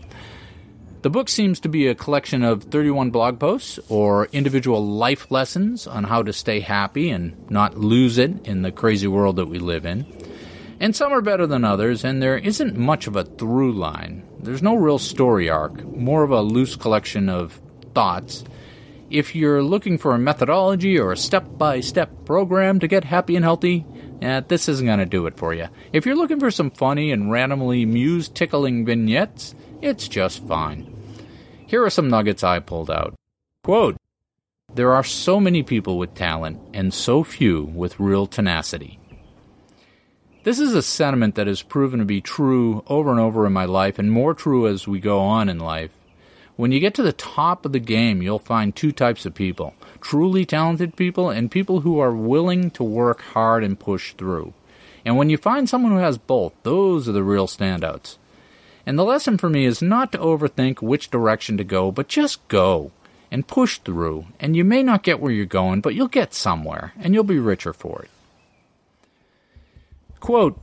The 1.03 1.11
book 1.11 1.29
seems 1.29 1.61
to 1.61 1.69
be 1.69 1.89
a 1.89 1.95
collection 1.95 2.43
of 2.43 2.65
31 2.65 3.11
blog 3.11 3.39
posts 3.39 3.79
or 3.89 4.27
individual 4.27 4.87
life 4.87 5.31
lessons 5.31 5.87
on 5.87 6.05
how 6.05 6.23
to 6.23 6.33
stay 6.33 6.61
happy 6.61 7.11
and 7.11 7.51
not 7.51 7.77
lose 7.77 8.19
it 8.19 8.47
in 8.47 8.63
the 8.63 8.73
crazy 8.73 9.09
world 9.09 9.37
that 9.37 9.49
we 9.49 9.59
live 9.59 9.85
in. 9.85 10.07
And 10.81 10.97
some 10.97 11.13
are 11.13 11.21
better 11.21 11.47
than 11.47 11.65
others, 11.65 12.05
and 12.05 12.23
there 12.23 12.39
isn't 12.39 12.77
much 12.77 13.07
of 13.07 13.17
a 13.17 13.25
through 13.25 13.73
line. 13.73 14.27
There's 14.41 14.63
no 14.63 14.77
real 14.77 14.99
story 14.99 15.51
arc, 15.51 15.85
more 15.85 16.23
of 16.23 16.31
a 16.31 16.41
loose 16.41 16.75
collection 16.77 17.29
of 17.29 17.61
thoughts. 17.95 18.45
If 19.11 19.35
you're 19.35 19.63
looking 19.63 19.99
for 19.99 20.15
a 20.15 20.19
methodology 20.19 20.99
or 20.99 21.13
a 21.13 21.17
step 21.17 21.47
by 21.59 21.81
step 21.81 22.25
program 22.25 22.81
to 22.81 22.89
get 22.89 23.05
happy 23.05 23.37
and 23.37 23.45
healthy, 23.45 23.85
eh, 24.25 24.43
this 24.47 24.69
isn't 24.69 24.87
going 24.87 24.99
to 24.99 25.07
do 25.07 25.27
it 25.27 25.37
for 25.37 25.55
you. 25.55 25.69
If 25.93 26.07
you're 26.07 26.17
looking 26.17 26.41
for 26.41 26.51
some 26.51 26.71
funny 26.71 27.13
and 27.13 27.31
randomly 27.31 27.85
muse 27.85 28.29
tickling 28.29 28.85
vignettes, 28.85 29.55
it's 29.81 30.09
just 30.09 30.47
fine. 30.47 30.95
Here 31.67 31.85
are 31.85 31.91
some 31.91 32.09
nuggets 32.09 32.45
I 32.45 32.61
pulled 32.61 32.91
out. 32.91 33.15
Quote 33.65 33.97
There 34.75 34.93
are 34.93 35.05
so 35.05 35.41
many 35.41 35.63
people 35.63 35.99
with 35.99 36.15
talent 36.15 36.61
and 36.75 36.93
so 36.93 37.25
few 37.25 37.63
with 37.63 38.01
real 38.01 38.27
tenacity. 38.27 38.99
This 40.45 40.59
is 40.59 40.75
a 40.75 40.83
sentiment 40.83 41.37
that 41.37 41.47
has 41.47 41.63
proven 41.63 42.01
to 42.01 42.05
be 42.05 42.21
true 42.21 42.83
over 42.89 43.11
and 43.13 43.21
over 43.21 43.47
in 43.47 43.53
my 43.53 43.65
life, 43.65 44.01
and 44.01 44.11
more 44.11 44.35
true 44.35 44.67
as 44.67 44.89
we 44.89 44.99
go 44.99 45.21
on 45.21 45.49
in 45.49 45.61
life. 45.61 45.93
When 46.57 46.73
you 46.73 46.81
get 46.81 46.95
to 46.95 47.03
the 47.03 47.13
top 47.13 47.65
of 47.65 47.73
the 47.73 47.79
game, 47.79 48.23
you'll 48.23 48.41
find 48.41 48.75
two 48.75 48.91
types 48.91 49.25
of 49.25 49.35
people 49.35 49.75
truly 50.03 50.45
talented 50.45 50.97
people 50.97 51.31
and 51.31 51.51
people 51.51 51.81
who 51.81 51.99
are 51.99 52.13
willing 52.13 52.71
to 52.73 52.83
work 52.83 53.23
hard 53.23 53.65
and 53.65 53.79
push 53.79 54.13
through. 54.15 54.53
And 55.05 55.17
when 55.17 55.31
you 55.31 55.39
find 55.39 55.69
someone 55.69 55.93
who 55.93 55.99
has 55.99 56.19
both, 56.19 56.53
those 56.65 57.09
are 57.09 57.13
the 57.13 57.23
real 57.23 57.47
standouts. 57.47 58.19
And 58.85 58.99
the 58.99 59.05
lesson 59.05 59.39
for 59.39 59.49
me 59.49 59.65
is 59.65 59.81
not 59.81 60.13
to 60.13 60.19
overthink 60.19 60.83
which 60.83 61.11
direction 61.11 61.57
to 61.57 61.65
go, 61.65 61.91
but 61.91 62.09
just 62.09 62.47
go 62.49 62.91
and 63.31 63.47
push 63.47 63.79
through. 63.79 64.27
And 64.39 64.57
you 64.57 64.65
may 64.65 64.83
not 64.83 65.05
get 65.05 65.21
where 65.21 65.33
you're 65.33 65.47
going, 65.47 65.81
but 65.81 65.95
you'll 65.95 66.09
get 66.09 66.35
somewhere, 66.35 66.93
and 67.01 67.15
you'll 67.15 67.25
be 67.25 67.39
richer 67.39 67.73
for 67.73 68.03
it. 68.03 68.11
Quote 70.21 70.61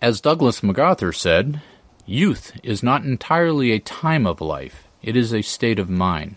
As 0.00 0.20
Douglas 0.20 0.62
MacArthur 0.62 1.12
said, 1.12 1.60
youth 2.06 2.52
is 2.62 2.82
not 2.82 3.04
entirely 3.04 3.72
a 3.72 3.80
time 3.80 4.26
of 4.26 4.40
life, 4.40 4.86
it 5.02 5.16
is 5.16 5.34
a 5.34 5.42
state 5.42 5.78
of 5.78 5.90
mind. 5.90 6.36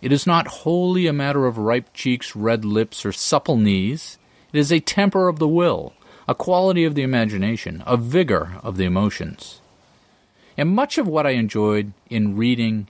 It 0.00 0.12
is 0.12 0.26
not 0.26 0.46
wholly 0.48 1.06
a 1.06 1.12
matter 1.12 1.46
of 1.46 1.58
ripe 1.58 1.92
cheeks, 1.92 2.36
red 2.36 2.64
lips, 2.64 3.04
or 3.04 3.12
supple 3.12 3.56
knees. 3.56 4.18
It 4.52 4.58
is 4.58 4.72
a 4.72 4.80
temper 4.80 5.28
of 5.28 5.38
the 5.38 5.48
will, 5.48 5.92
a 6.28 6.34
quality 6.34 6.84
of 6.84 6.94
the 6.94 7.02
imagination, 7.02 7.82
a 7.86 7.96
vigor 7.96 8.58
of 8.62 8.76
the 8.76 8.84
emotions. 8.84 9.60
And 10.56 10.70
much 10.70 10.98
of 10.98 11.08
what 11.08 11.26
I 11.26 11.30
enjoyed 11.30 11.92
in 12.08 12.36
reading 12.36 12.88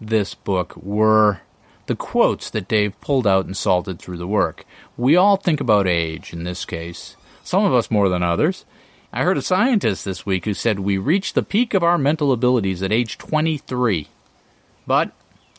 this 0.00 0.34
book 0.34 0.76
were 0.76 1.40
the 1.86 1.96
quotes 1.96 2.50
that 2.50 2.68
Dave 2.68 2.98
pulled 3.00 3.26
out 3.26 3.46
and 3.46 3.56
salted 3.56 3.98
through 3.98 4.18
the 4.18 4.26
work. 4.26 4.64
We 4.96 5.16
all 5.16 5.36
think 5.36 5.60
about 5.60 5.86
age 5.86 6.32
in 6.32 6.44
this 6.44 6.64
case, 6.64 7.16
some 7.42 7.64
of 7.64 7.74
us 7.74 7.90
more 7.90 8.08
than 8.08 8.22
others. 8.22 8.64
I 9.12 9.24
heard 9.24 9.36
a 9.36 9.42
scientist 9.42 10.04
this 10.04 10.24
week 10.24 10.44
who 10.44 10.54
said 10.54 10.78
we 10.78 10.98
reach 10.98 11.32
the 11.32 11.42
peak 11.42 11.74
of 11.74 11.82
our 11.82 11.98
mental 11.98 12.32
abilities 12.32 12.82
at 12.82 12.92
age 12.92 13.18
23. 13.18 14.08
But 14.86 15.10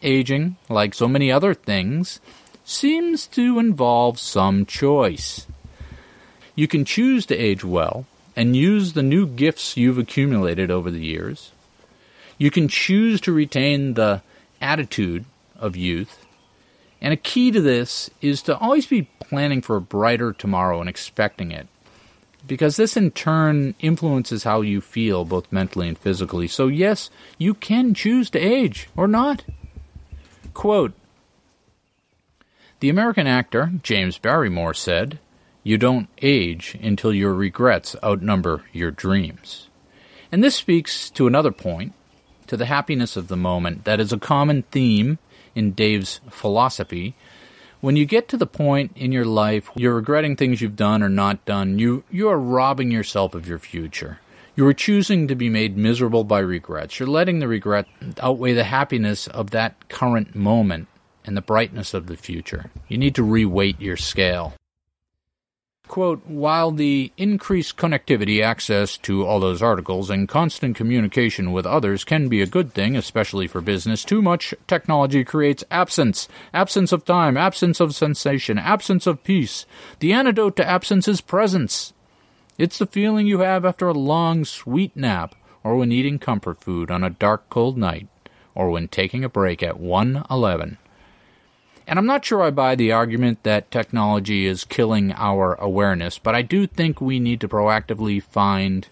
aging, 0.02 0.58
like 0.70 0.94
so 0.94 1.08
many 1.08 1.32
other 1.32 1.54
things, 1.54 2.20
seems 2.64 3.28
to 3.28 3.60
involve 3.60 4.20
some 4.20 4.66
choice. 4.66 5.48
You 6.56 6.68
can 6.68 6.86
choose 6.86 7.26
to 7.28 7.38
age 7.38 7.64
well 7.64 8.06
and 8.36 8.56
use 8.56 8.94
the 8.94 9.04
new 9.04 9.26
gifts 9.28 9.78
you've 9.78 9.98
accumulated 9.98 10.72
over 10.72 10.92
the 10.92 11.04
years. 11.04 11.52
You 12.38 12.52
can 12.52 12.68
choose 12.68 13.22
to 13.22 13.32
retain 13.32 13.94
the 13.94 14.22
attitude 14.62 15.26
of 15.58 15.76
youth. 15.76 16.26
And 17.02 17.14
a 17.14 17.18
key 17.18 17.52
to 17.52 17.62
this 17.62 18.10
is 18.22 18.42
to 18.44 18.58
always 18.58 18.86
be 18.86 19.10
planning 19.20 19.62
for 19.62 19.76
a 19.76 19.82
brighter 19.82 20.34
tomorrow 20.34 20.80
and 20.80 20.90
expecting 20.90 21.52
it 21.52 21.68
because 22.48 22.76
this 22.76 22.98
in 22.98 23.12
turn 23.12 23.76
influences 23.80 24.44
how 24.44 24.62
you 24.62 24.82
feel 24.82 25.26
both 25.26 25.52
mentally 25.52 25.88
and 25.88 25.98
physically. 25.98 26.48
So, 26.48 26.68
yes, 26.68 27.10
you 27.38 27.54
can 27.54 27.94
choose 27.94 28.30
to 28.32 28.40
age 28.40 28.90
or 28.96 29.08
not. 29.08 29.44
Quote 30.54 30.94
The 32.80 32.90
American 32.90 33.28
actor 33.28 33.72
James 33.84 34.18
Barrymore 34.18 34.74
said, 34.74 35.20
You 35.64 35.78
don't 35.78 36.10
age 36.22 36.78
until 36.82 37.14
your 37.14 37.34
regrets 37.34 37.96
outnumber 38.04 38.64
your 38.72 38.92
dreams. 38.92 39.70
And 40.32 40.44
this 40.44 40.56
speaks 40.56 41.10
to 41.12 41.28
another 41.28 41.52
point, 41.52 41.94
to 42.48 42.58
the 42.58 42.66
happiness 42.66 43.18
of 43.18 43.28
the 43.28 43.38
moment 43.38 43.86
that 43.86 44.00
is 44.00 44.14
a 44.14 44.20
common 44.20 44.64
theme 44.72 45.20
in 45.56 45.72
Dave's 45.72 46.22
philosophy 46.30 47.16
when 47.82 47.96
you 47.96 48.06
get 48.06 48.28
to 48.30 48.38
the 48.38 48.46
point 48.46 48.92
in 48.96 49.12
your 49.12 49.26
life 49.26 49.70
you're 49.76 49.96
regretting 49.96 50.36
things 50.36 50.62
you've 50.62 50.76
done 50.76 51.02
or 51.02 51.10
not 51.10 51.44
done, 51.46 51.80
you, 51.80 52.04
you 52.12 52.30
are 52.30 52.38
robbing 52.38 52.92
yourself 52.92 53.34
of 53.34 53.48
your 53.48 53.58
future. 53.58 54.20
You 54.56 54.68
are 54.68 54.74
choosing 54.74 55.28
to 55.30 55.36
be 55.36 55.50
made 55.50 55.78
miserable 55.78 56.26
by 56.26 56.40
regrets. 56.40 57.00
You're 57.00 57.08
letting 57.08 57.40
the 57.40 57.48
regret 57.48 57.86
outweigh 58.22 58.54
the 58.54 58.66
happiness 58.66 59.28
of 59.28 59.52
that 59.52 59.88
current 59.88 60.36
moment 60.36 60.88
and 61.24 61.38
the 61.38 61.42
brightness 61.42 61.94
of 61.94 62.08
the 62.08 62.18
future. 62.18 62.70
You 62.90 62.98
need 62.98 63.16
to 63.16 63.24
reweight 63.24 63.80
your 63.80 63.96
scale. 63.96 64.54
Quote, 65.88 66.26
while 66.26 66.72
the 66.72 67.12
increased 67.18 67.76
connectivity, 67.76 68.42
access 68.42 68.98
to 69.00 69.26
all 69.26 69.42
those 69.42 69.62
articles, 69.62 70.10
and 70.10 70.28
constant 70.28 70.76
communication 70.76 71.52
with 71.52 71.66
others 71.66 72.06
can 72.06 72.30
be 72.30 72.42
a 72.42 72.46
good 72.46 72.74
thing, 72.74 72.96
especially 72.96 73.48
for 73.48 73.60
business, 73.60 74.06
too 74.06 74.22
much 74.22 74.54
technology 74.68 75.26
creates 75.26 75.66
absence. 75.70 76.30
Absence 76.54 76.92
of 76.92 77.04
time, 77.04 77.36
absence 77.36 77.82
of 77.82 77.94
sensation, 77.94 78.58
absence 78.58 79.06
of 79.06 79.24
peace. 79.24 79.66
The 80.00 80.14
antidote 80.14 80.56
to 80.58 80.68
absence 80.68 81.10
is 81.10 81.20
presence. 81.20 81.94
It's 82.58 82.78
the 82.78 82.86
feeling 82.86 83.28
you 83.28 83.40
have 83.40 83.66
after 83.66 83.88
a 83.88 83.94
long, 83.94 84.46
sweet 84.46 84.96
nap, 84.96 85.36
or 85.64 85.78
when 85.78 85.92
eating 85.92 86.20
comfort 86.20 86.62
food 86.62 86.92
on 86.92 87.04
a 87.04 87.10
dark, 87.10 87.50
cold 87.50 87.78
night, 87.78 88.08
or 88.54 88.70
when 88.70 88.88
taking 88.88 89.24
a 89.24 89.30
break 89.30 89.64
at 89.64 89.80
111. 89.80 90.78
And 91.88 92.00
I'm 92.00 92.06
not 92.06 92.24
sure 92.24 92.42
I 92.42 92.52
buy 92.52 92.76
the 92.76 92.92
argument 92.92 93.44
that 93.44 93.72
technology 93.72 94.46
is 94.46 94.64
killing 94.64 95.12
our 95.14 95.56
awareness, 95.56 96.20
but 96.20 96.36
I 96.36 96.42
do 96.42 96.68
think 96.68 97.02
we 97.02 97.20
need 97.20 97.42
to 97.42 97.48
proactively 97.48 98.22
find 98.22 98.88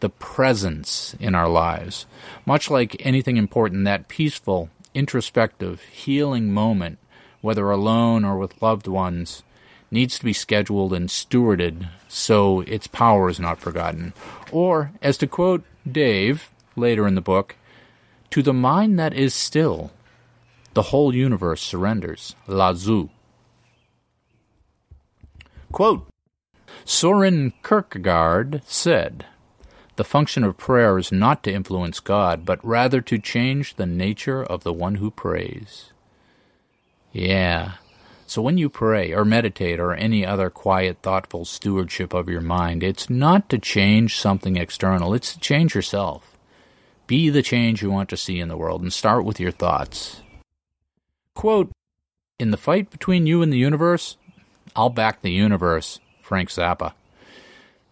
the 0.00 0.08
presence 0.08 1.14
in 1.20 1.34
our 1.34 1.48
lives. 1.48 2.06
Much 2.44 2.70
like 2.70 2.96
anything 3.06 3.36
important, 3.36 3.84
that 3.84 4.08
peaceful, 4.08 4.70
introspective, 4.94 5.82
healing 5.82 6.52
moment, 6.52 6.98
whether 7.40 7.70
alone 7.70 8.24
or 8.24 8.36
with 8.38 8.60
loved 8.62 8.88
ones, 8.88 9.42
needs 9.92 10.18
to 10.18 10.24
be 10.24 10.32
scheduled 10.32 10.92
and 10.92 11.08
stewarded 11.08 11.88
so 12.08 12.62
its 12.62 12.86
power 12.86 13.28
is 13.28 13.38
not 13.38 13.60
forgotten. 13.60 14.14
Or, 14.50 14.92
as 15.02 15.18
to 15.18 15.26
quote 15.26 15.64
Dave 15.90 16.50
later 16.74 17.06
in 17.06 17.14
the 17.14 17.20
book, 17.20 17.56
to 18.30 18.42
the 18.42 18.54
mind 18.54 18.98
that 18.98 19.12
is 19.12 19.34
still, 19.34 19.92
the 20.74 20.82
whole 20.82 21.14
universe 21.14 21.62
surrenders. 21.62 22.34
Lao 22.46 22.72
Tzu. 22.72 23.10
Quote 25.70 26.06
Soren 26.84 27.52
Kierkegaard 27.62 28.62
said, 28.66 29.26
The 29.96 30.04
function 30.04 30.44
of 30.44 30.56
prayer 30.56 30.98
is 30.98 31.12
not 31.12 31.42
to 31.44 31.52
influence 31.52 32.00
God, 32.00 32.44
but 32.46 32.64
rather 32.64 33.00
to 33.02 33.18
change 33.18 33.76
the 33.76 33.86
nature 33.86 34.42
of 34.42 34.64
the 34.64 34.72
one 34.72 34.96
who 34.96 35.10
prays. 35.10 35.92
Yeah. 37.12 37.72
So 38.32 38.40
when 38.40 38.56
you 38.56 38.70
pray 38.70 39.12
or 39.12 39.26
meditate 39.26 39.78
or 39.78 39.92
any 39.92 40.24
other 40.24 40.48
quiet, 40.48 41.02
thoughtful 41.02 41.44
stewardship 41.44 42.14
of 42.14 42.30
your 42.30 42.40
mind, 42.40 42.82
it's 42.82 43.10
not 43.10 43.50
to 43.50 43.58
change 43.58 44.16
something 44.18 44.56
external, 44.56 45.12
it's 45.12 45.34
to 45.34 45.38
change 45.38 45.74
yourself. 45.74 46.34
Be 47.06 47.28
the 47.28 47.42
change 47.42 47.82
you 47.82 47.90
want 47.90 48.08
to 48.08 48.16
see 48.16 48.40
in 48.40 48.48
the 48.48 48.56
world 48.56 48.80
and 48.80 48.90
start 48.90 49.26
with 49.26 49.38
your 49.38 49.50
thoughts. 49.50 50.22
Quote, 51.34 51.72
In 52.38 52.52
the 52.52 52.56
fight 52.56 52.88
between 52.88 53.26
you 53.26 53.42
and 53.42 53.52
the 53.52 53.58
universe, 53.58 54.16
I'll 54.74 54.88
back 54.88 55.20
the 55.20 55.30
universe, 55.30 56.00
Frank 56.22 56.48
Zappa. 56.48 56.94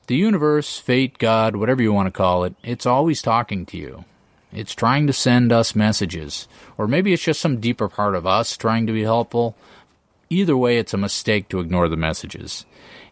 The 0.07 0.17
universe, 0.17 0.79
fate, 0.79 1.19
God, 1.19 1.55
whatever 1.55 1.83
you 1.83 1.93
want 1.93 2.07
to 2.07 2.19
call 2.19 2.45
it, 2.45 2.55
it's 2.63 2.87
always 2.87 3.21
talking 3.21 3.67
to 3.67 3.77
you. 3.77 4.07
It's 4.53 4.75
trying 4.75 5.07
to 5.07 5.13
send 5.13 5.53
us 5.53 5.77
messages. 5.77 6.49
Or 6.77 6.89
maybe 6.89 7.13
it's 7.13 7.23
just 7.23 7.41
some 7.41 7.61
deeper 7.61 7.89
part 7.89 8.15
of 8.15 8.27
us 8.27 8.57
trying 8.57 8.87
to 8.87 8.93
be 8.93 9.03
helpful. 9.03 9.55
Either 10.31 10.57
way, 10.57 10.79
it's 10.79 10.95
a 10.95 10.99
mistake 10.99 11.49
to 11.49 11.59
ignore 11.59 11.89
the 11.89 11.97
messages. 11.97 12.65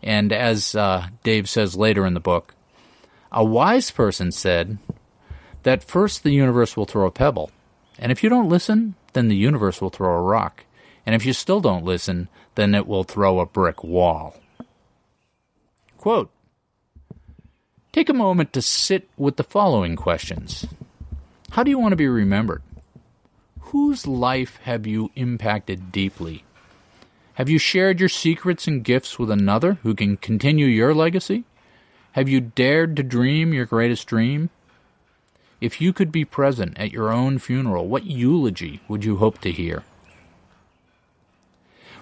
And 0.03 0.33
as 0.33 0.77
uh, 0.77 1.09
Dave 1.25 1.49
says 1.49 1.75
later 1.75 2.07
in 2.07 2.14
the 2.14 2.21
book, 2.21 2.55
a 3.33 3.45
wise 3.45 3.91
person 3.91 4.31
said 4.31 4.79
that 5.64 5.83
first 5.83 6.23
the 6.23 6.31
universe 6.31 6.77
will 6.77 6.87
throw 6.87 7.07
a 7.07 7.11
pebble. 7.11 7.51
And 7.99 8.12
if 8.12 8.23
you 8.23 8.29
don't 8.29 8.49
listen, 8.49 8.95
then 9.12 9.27
the 9.27 9.37
universe 9.37 9.81
will 9.81 9.91
throw 9.91 10.14
a 10.14 10.23
rock. 10.23 10.64
And 11.05 11.16
if 11.16 11.27
you 11.27 11.33
still 11.33 11.61
don't 11.61 11.85
listen, 11.85 12.29
then 12.55 12.75
it 12.75 12.87
will 12.87 13.03
throw 13.03 13.41
a 13.41 13.47
brick 13.47 13.83
wall. 13.83 14.37
Quote 15.97 16.31
Take 17.93 18.09
a 18.09 18.14
moment 18.14 18.53
to 18.53 18.62
sit 18.62 19.09
with 19.16 19.37
the 19.37 19.43
following 19.43 19.97
questions 19.97 20.66
How 21.51 21.64
do 21.64 21.71
you 21.71 21.79
want 21.81 21.93
to 21.93 21.97
be 21.97 22.07
remembered? 22.07 22.62
Whose 23.61 24.07
life 24.07 24.59
have 24.62 24.87
you 24.87 25.11
impacted 25.16 25.91
deeply? 25.91 26.45
Have 27.39 27.49
you 27.49 27.61
shared 27.61 28.01
your 28.01 28.09
secrets 28.09 28.66
and 28.66 28.82
gifts 28.82 29.16
with 29.16 29.30
another 29.30 29.74
who 29.84 29.95
can 29.95 30.16
continue 30.16 30.66
your 30.66 30.93
legacy? 30.93 31.45
Have 32.14 32.28
you 32.28 32.41
dared 32.41 32.97
to 32.97 33.05
dream 33.05 33.55
your 33.55 33.64
greatest 33.64 34.09
dream? 34.09 34.51
If 35.61 35.80
you 35.80 35.93
could 35.93 36.11
be 36.11 36.24
present 36.24 36.76
at 36.76 36.91
your 36.91 37.12
own 37.12 37.39
funeral, 37.39 37.86
what 37.86 38.07
eulogy 38.07 38.80
would 38.89 39.05
you 39.05 39.18
hope 39.18 39.39
to 39.43 39.53
hear? 39.53 39.84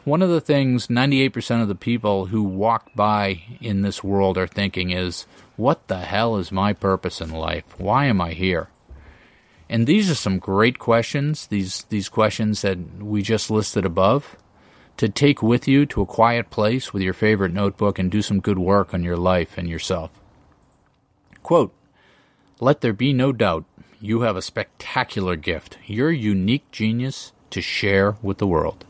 One 0.04 0.22
of 0.22 0.30
the 0.30 0.40
things 0.40 0.86
98% 0.86 1.60
of 1.60 1.68
the 1.68 1.74
people 1.74 2.26
who 2.26 2.42
walk 2.42 2.94
by 2.94 3.42
in 3.60 3.82
this 3.82 4.02
world 4.02 4.38
are 4.38 4.46
thinking 4.46 4.88
is, 4.88 5.26
what 5.56 5.86
the 5.88 5.98
hell 5.98 6.38
is 6.38 6.50
my 6.50 6.72
purpose 6.72 7.20
in 7.20 7.28
life? 7.28 7.78
Why 7.78 8.06
am 8.06 8.22
I 8.22 8.32
here? 8.32 8.68
And 9.68 9.86
these 9.86 10.10
are 10.10 10.14
some 10.14 10.38
great 10.38 10.78
questions, 10.78 11.48
these, 11.48 11.84
these 11.90 12.08
questions 12.08 12.62
that 12.62 12.78
we 13.02 13.20
just 13.20 13.50
listed 13.50 13.84
above, 13.84 14.34
to 14.96 15.08
take 15.08 15.42
with 15.42 15.68
you 15.68 15.86
to 15.86 16.02
a 16.02 16.06
quiet 16.06 16.50
place 16.50 16.92
with 16.92 17.02
your 17.02 17.12
favorite 17.12 17.52
notebook 17.52 17.98
and 17.98 18.10
do 18.10 18.22
some 18.22 18.40
good 18.40 18.58
work 18.58 18.94
on 18.94 19.02
your 19.02 19.16
life 19.16 19.58
and 19.58 19.68
yourself. 19.68 20.10
Quote, 21.42 21.72
let 22.60 22.80
there 22.80 22.94
be 22.94 23.12
no 23.12 23.32
doubt 23.32 23.64
you 24.00 24.22
have 24.22 24.36
a 24.36 24.42
spectacular 24.42 25.36
gift, 25.36 25.78
your 25.86 26.10
unique 26.10 26.70
genius 26.70 27.32
to 27.50 27.60
share 27.60 28.16
with 28.22 28.38
the 28.38 28.46
world. 28.46 28.84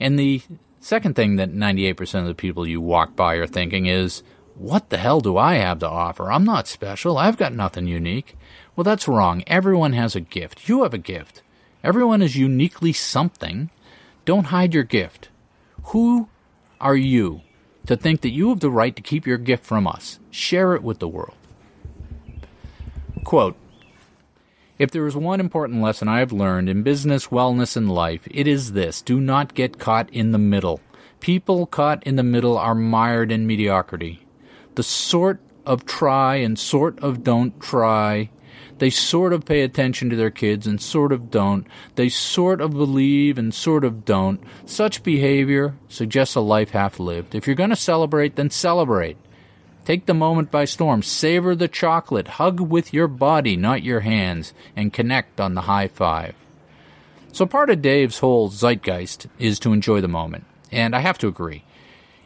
And 0.00 0.18
the 0.18 0.42
second 0.80 1.16
thing 1.16 1.36
that 1.36 1.52
98% 1.52 2.20
of 2.20 2.26
the 2.26 2.34
people 2.34 2.66
you 2.66 2.80
walk 2.80 3.16
by 3.16 3.34
are 3.34 3.46
thinking 3.46 3.86
is, 3.86 4.22
what 4.54 4.90
the 4.90 4.98
hell 4.98 5.20
do 5.20 5.36
I 5.36 5.54
have 5.54 5.80
to 5.80 5.88
offer? 5.88 6.30
I'm 6.30 6.44
not 6.44 6.68
special. 6.68 7.18
I've 7.18 7.36
got 7.36 7.52
nothing 7.52 7.88
unique. 7.88 8.36
Well, 8.76 8.84
that's 8.84 9.08
wrong. 9.08 9.42
Everyone 9.46 9.92
has 9.94 10.14
a 10.14 10.20
gift. 10.20 10.68
You 10.68 10.84
have 10.84 10.94
a 10.94 10.98
gift. 10.98 11.42
Everyone 11.82 12.22
is 12.22 12.36
uniquely 12.36 12.92
something. 12.92 13.70
Don't 14.24 14.46
hide 14.46 14.72
your 14.72 14.84
gift. 14.84 15.28
Who 15.88 16.28
are 16.80 16.96
you 16.96 17.42
to 17.86 17.96
think 17.96 18.22
that 18.22 18.30
you 18.30 18.48
have 18.48 18.60
the 18.60 18.70
right 18.70 18.96
to 18.96 19.02
keep 19.02 19.26
your 19.26 19.38
gift 19.38 19.64
from 19.64 19.86
us? 19.86 20.18
Share 20.30 20.74
it 20.74 20.82
with 20.82 20.98
the 20.98 21.08
world. 21.08 21.36
Quote 23.24 23.56
If 24.78 24.90
there 24.90 25.06
is 25.06 25.16
one 25.16 25.40
important 25.40 25.82
lesson 25.82 26.08
I 26.08 26.20
have 26.20 26.32
learned 26.32 26.68
in 26.68 26.82
business, 26.82 27.28
wellness, 27.28 27.76
and 27.76 27.90
life, 27.90 28.26
it 28.30 28.46
is 28.46 28.72
this 28.72 29.02
do 29.02 29.20
not 29.20 29.54
get 29.54 29.78
caught 29.78 30.08
in 30.10 30.32
the 30.32 30.38
middle. 30.38 30.80
People 31.20 31.66
caught 31.66 32.02
in 32.04 32.16
the 32.16 32.22
middle 32.22 32.56
are 32.56 32.74
mired 32.74 33.30
in 33.30 33.46
mediocrity. 33.46 34.26
The 34.74 34.82
sort 34.82 35.40
of 35.66 35.86
try 35.86 36.36
and 36.36 36.58
sort 36.58 36.98
of 37.00 37.24
don't 37.24 37.58
try 37.60 38.30
They 38.78 38.90
sort 38.90 39.32
of 39.32 39.44
pay 39.44 39.62
attention 39.62 40.10
to 40.10 40.16
their 40.16 40.30
kids 40.30 40.66
and 40.66 40.80
sort 40.80 41.12
of 41.12 41.30
don't. 41.30 41.66
They 41.94 42.08
sort 42.08 42.60
of 42.60 42.72
believe 42.72 43.38
and 43.38 43.54
sort 43.54 43.84
of 43.84 44.04
don't. 44.04 44.42
Such 44.66 45.02
behavior 45.02 45.74
suggests 45.88 46.34
a 46.34 46.40
life 46.40 46.70
half 46.70 46.98
lived. 46.98 47.34
If 47.34 47.46
you're 47.46 47.56
going 47.56 47.70
to 47.70 47.76
celebrate, 47.76 48.36
then 48.36 48.50
celebrate. 48.50 49.16
Take 49.84 50.06
the 50.06 50.14
moment 50.14 50.50
by 50.50 50.64
storm. 50.64 51.02
Savor 51.02 51.54
the 51.54 51.68
chocolate. 51.68 52.26
Hug 52.26 52.60
with 52.60 52.94
your 52.94 53.06
body, 53.06 53.56
not 53.56 53.82
your 53.82 54.00
hands, 54.00 54.54
and 54.74 54.92
connect 54.92 55.40
on 55.40 55.54
the 55.54 55.62
high 55.62 55.88
five. 55.88 56.34
So, 57.32 57.46
part 57.46 57.68
of 57.68 57.82
Dave's 57.82 58.20
whole 58.20 58.48
zeitgeist 58.48 59.26
is 59.38 59.58
to 59.60 59.72
enjoy 59.72 60.00
the 60.00 60.08
moment. 60.08 60.44
And 60.72 60.94
I 60.96 61.00
have 61.00 61.18
to 61.18 61.28
agree. 61.28 61.64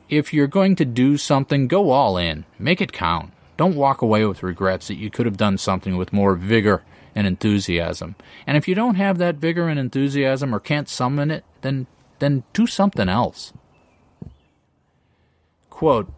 If 0.09 0.33
you're 0.33 0.47
going 0.47 0.77
to 0.77 0.85
do 0.85 1.17
something, 1.17 1.67
go 1.67 1.91
all 1.91 2.17
in. 2.17 2.45
Make 2.59 2.81
it 2.81 2.93
count. 2.93 3.33
Don't 3.59 3.75
walk 3.75 4.01
away 4.01 4.25
with 4.25 4.43
regrets 4.43 4.89
that 4.89 4.97
you 4.97 5.11
could 5.11 5.27
have 5.27 5.37
done 5.37 5.59
something 5.59 5.99
with 5.99 6.13
more 6.13 6.35
vigor 6.35 6.85
and 7.15 7.27
enthusiasm. 7.27 8.15
And 8.47 8.57
if 8.57 8.69
you 8.69 8.75
don't 8.77 8.95
have 8.95 9.19
that 9.19 9.35
vigor 9.35 9.69
and 9.69 9.79
enthusiasm 9.79 10.55
or 10.55 10.61
can't 10.61 10.89
summon 10.89 11.31
it, 11.31 11.45
then 11.61 11.89
then 12.21 12.45
do 12.53 12.67
something 12.67 13.09
else. 13.09 13.53
Quote 15.71 16.13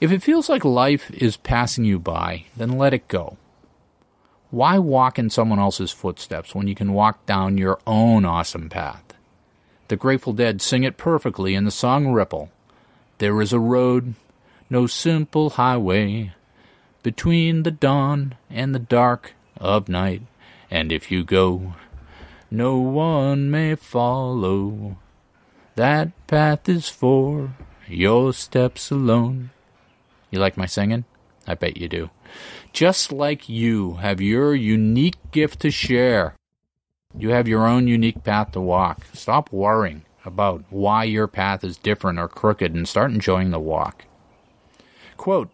If 0.00 0.10
it 0.10 0.22
feels 0.22 0.48
like 0.48 0.64
life 0.64 1.10
is 1.10 1.36
passing 1.36 1.84
you 1.84 1.98
by, 1.98 2.46
then 2.56 2.78
let 2.78 2.94
it 2.94 3.08
go. 3.08 3.36
Why 4.50 4.78
walk 4.78 5.18
in 5.18 5.28
someone 5.28 5.58
else's 5.58 5.90
footsteps 5.90 6.54
when 6.54 6.66
you 6.66 6.74
can 6.74 6.94
walk 6.94 7.26
down 7.26 7.58
your 7.58 7.78
own 7.86 8.24
awesome 8.24 8.70
path? 8.70 9.04
The 9.88 9.96
Grateful 9.96 10.32
Dead 10.32 10.62
sing 10.62 10.84
it 10.84 10.96
perfectly 10.96 11.54
in 11.54 11.66
the 11.66 11.70
song 11.70 12.08
Ripple. 12.08 12.50
There 13.18 13.42
is 13.42 13.52
a 13.52 13.58
road, 13.58 14.14
no 14.70 14.86
simple 14.86 15.50
highway, 15.50 16.32
between 17.02 17.62
the 17.62 17.70
dawn 17.70 18.34
and 18.50 18.74
the 18.74 18.78
dark 18.78 19.34
of 19.58 19.88
night, 19.88 20.22
and 20.70 20.92
if 20.92 21.10
you 21.10 21.24
go, 21.24 21.74
no 22.50 22.78
one 22.78 23.50
may 23.50 23.74
follow. 23.74 24.96
That 25.74 26.10
path 26.26 26.68
is 26.68 26.88
for 26.88 27.54
your 27.86 28.32
steps 28.32 28.90
alone. 28.90 29.50
You 30.30 30.38
like 30.38 30.56
my 30.56 30.66
singing? 30.66 31.04
I 31.46 31.54
bet 31.54 31.76
you 31.76 31.88
do. 31.88 32.10
Just 32.72 33.12
like 33.12 33.48
you 33.48 33.94
have 33.94 34.20
your 34.20 34.54
unique 34.54 35.16
gift 35.30 35.60
to 35.60 35.70
share, 35.70 36.34
you 37.16 37.30
have 37.30 37.48
your 37.48 37.66
own 37.66 37.88
unique 37.88 38.22
path 38.22 38.52
to 38.52 38.60
walk. 38.60 39.06
Stop 39.14 39.50
worrying 39.50 40.04
about 40.24 40.64
why 40.68 41.04
your 41.04 41.26
path 41.26 41.64
is 41.64 41.78
different 41.78 42.18
or 42.18 42.28
crooked 42.28 42.74
and 42.74 42.86
start 42.86 43.10
enjoying 43.10 43.50
the 43.50 43.58
walk. 43.58 44.04
Quote, 45.16 45.50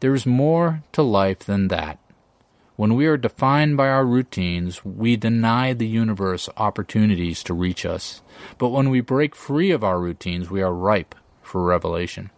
there 0.00 0.14
is 0.14 0.26
more 0.26 0.82
to 0.92 1.02
life 1.02 1.40
than 1.40 1.68
that. 1.68 1.98
When 2.76 2.94
we 2.94 3.06
are 3.06 3.16
defined 3.16 3.76
by 3.76 3.88
our 3.88 4.06
routines, 4.06 4.84
we 4.84 5.16
deny 5.16 5.72
the 5.72 5.88
universe 5.88 6.48
opportunities 6.56 7.42
to 7.44 7.54
reach 7.54 7.84
us. 7.84 8.22
But 8.56 8.68
when 8.68 8.90
we 8.90 9.00
break 9.00 9.34
free 9.34 9.72
of 9.72 9.82
our 9.82 9.98
routines, 9.98 10.48
we 10.48 10.62
are 10.62 10.72
ripe 10.72 11.16
for 11.42 11.64
revelation. 11.64 12.30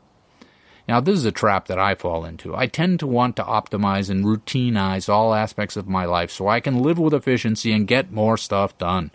Now, 0.89 0.99
this 0.99 1.19
is 1.19 1.27
a 1.27 1.31
trap 1.31 1.67
that 1.67 1.79
I 1.79 1.95
fall 1.95 2.25
into. 2.25 2.57
I 2.57 2.67
tend 2.67 3.01
to 3.01 3.07
want 3.07 3.37
to 3.37 3.45
optimize 3.45 4.09
and 4.09 4.25
routinize 4.25 5.11
all 5.11 5.35
aspects 5.35 5.77
of 5.77 5.87
my 5.87 6.07
life 6.07 6.31
so 6.31 6.49
I 6.49 6.61
can 6.61 6.83
live 6.83 6.99
with 6.99 7.13
efficiency 7.13 7.71
and 7.73 7.87
get 7.87 8.11
more 8.11 8.39
stuff 8.39 8.77
done. 8.79 9.11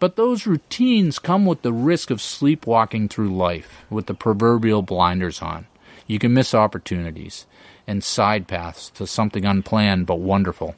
But 0.00 0.16
those 0.16 0.46
routines 0.46 1.20
come 1.20 1.46
with 1.46 1.62
the 1.62 1.72
risk 1.72 2.10
of 2.10 2.20
sleepwalking 2.20 3.08
through 3.08 3.34
life 3.34 3.86
with 3.88 4.06
the 4.06 4.14
proverbial 4.14 4.82
blinders 4.82 5.40
on. 5.40 5.68
You 6.08 6.18
can 6.18 6.34
miss 6.34 6.54
opportunities 6.54 7.46
and 7.86 8.02
side 8.02 8.48
paths 8.48 8.90
to 8.90 9.06
something 9.06 9.44
unplanned 9.44 10.06
but 10.06 10.20
wonderful. 10.20 10.74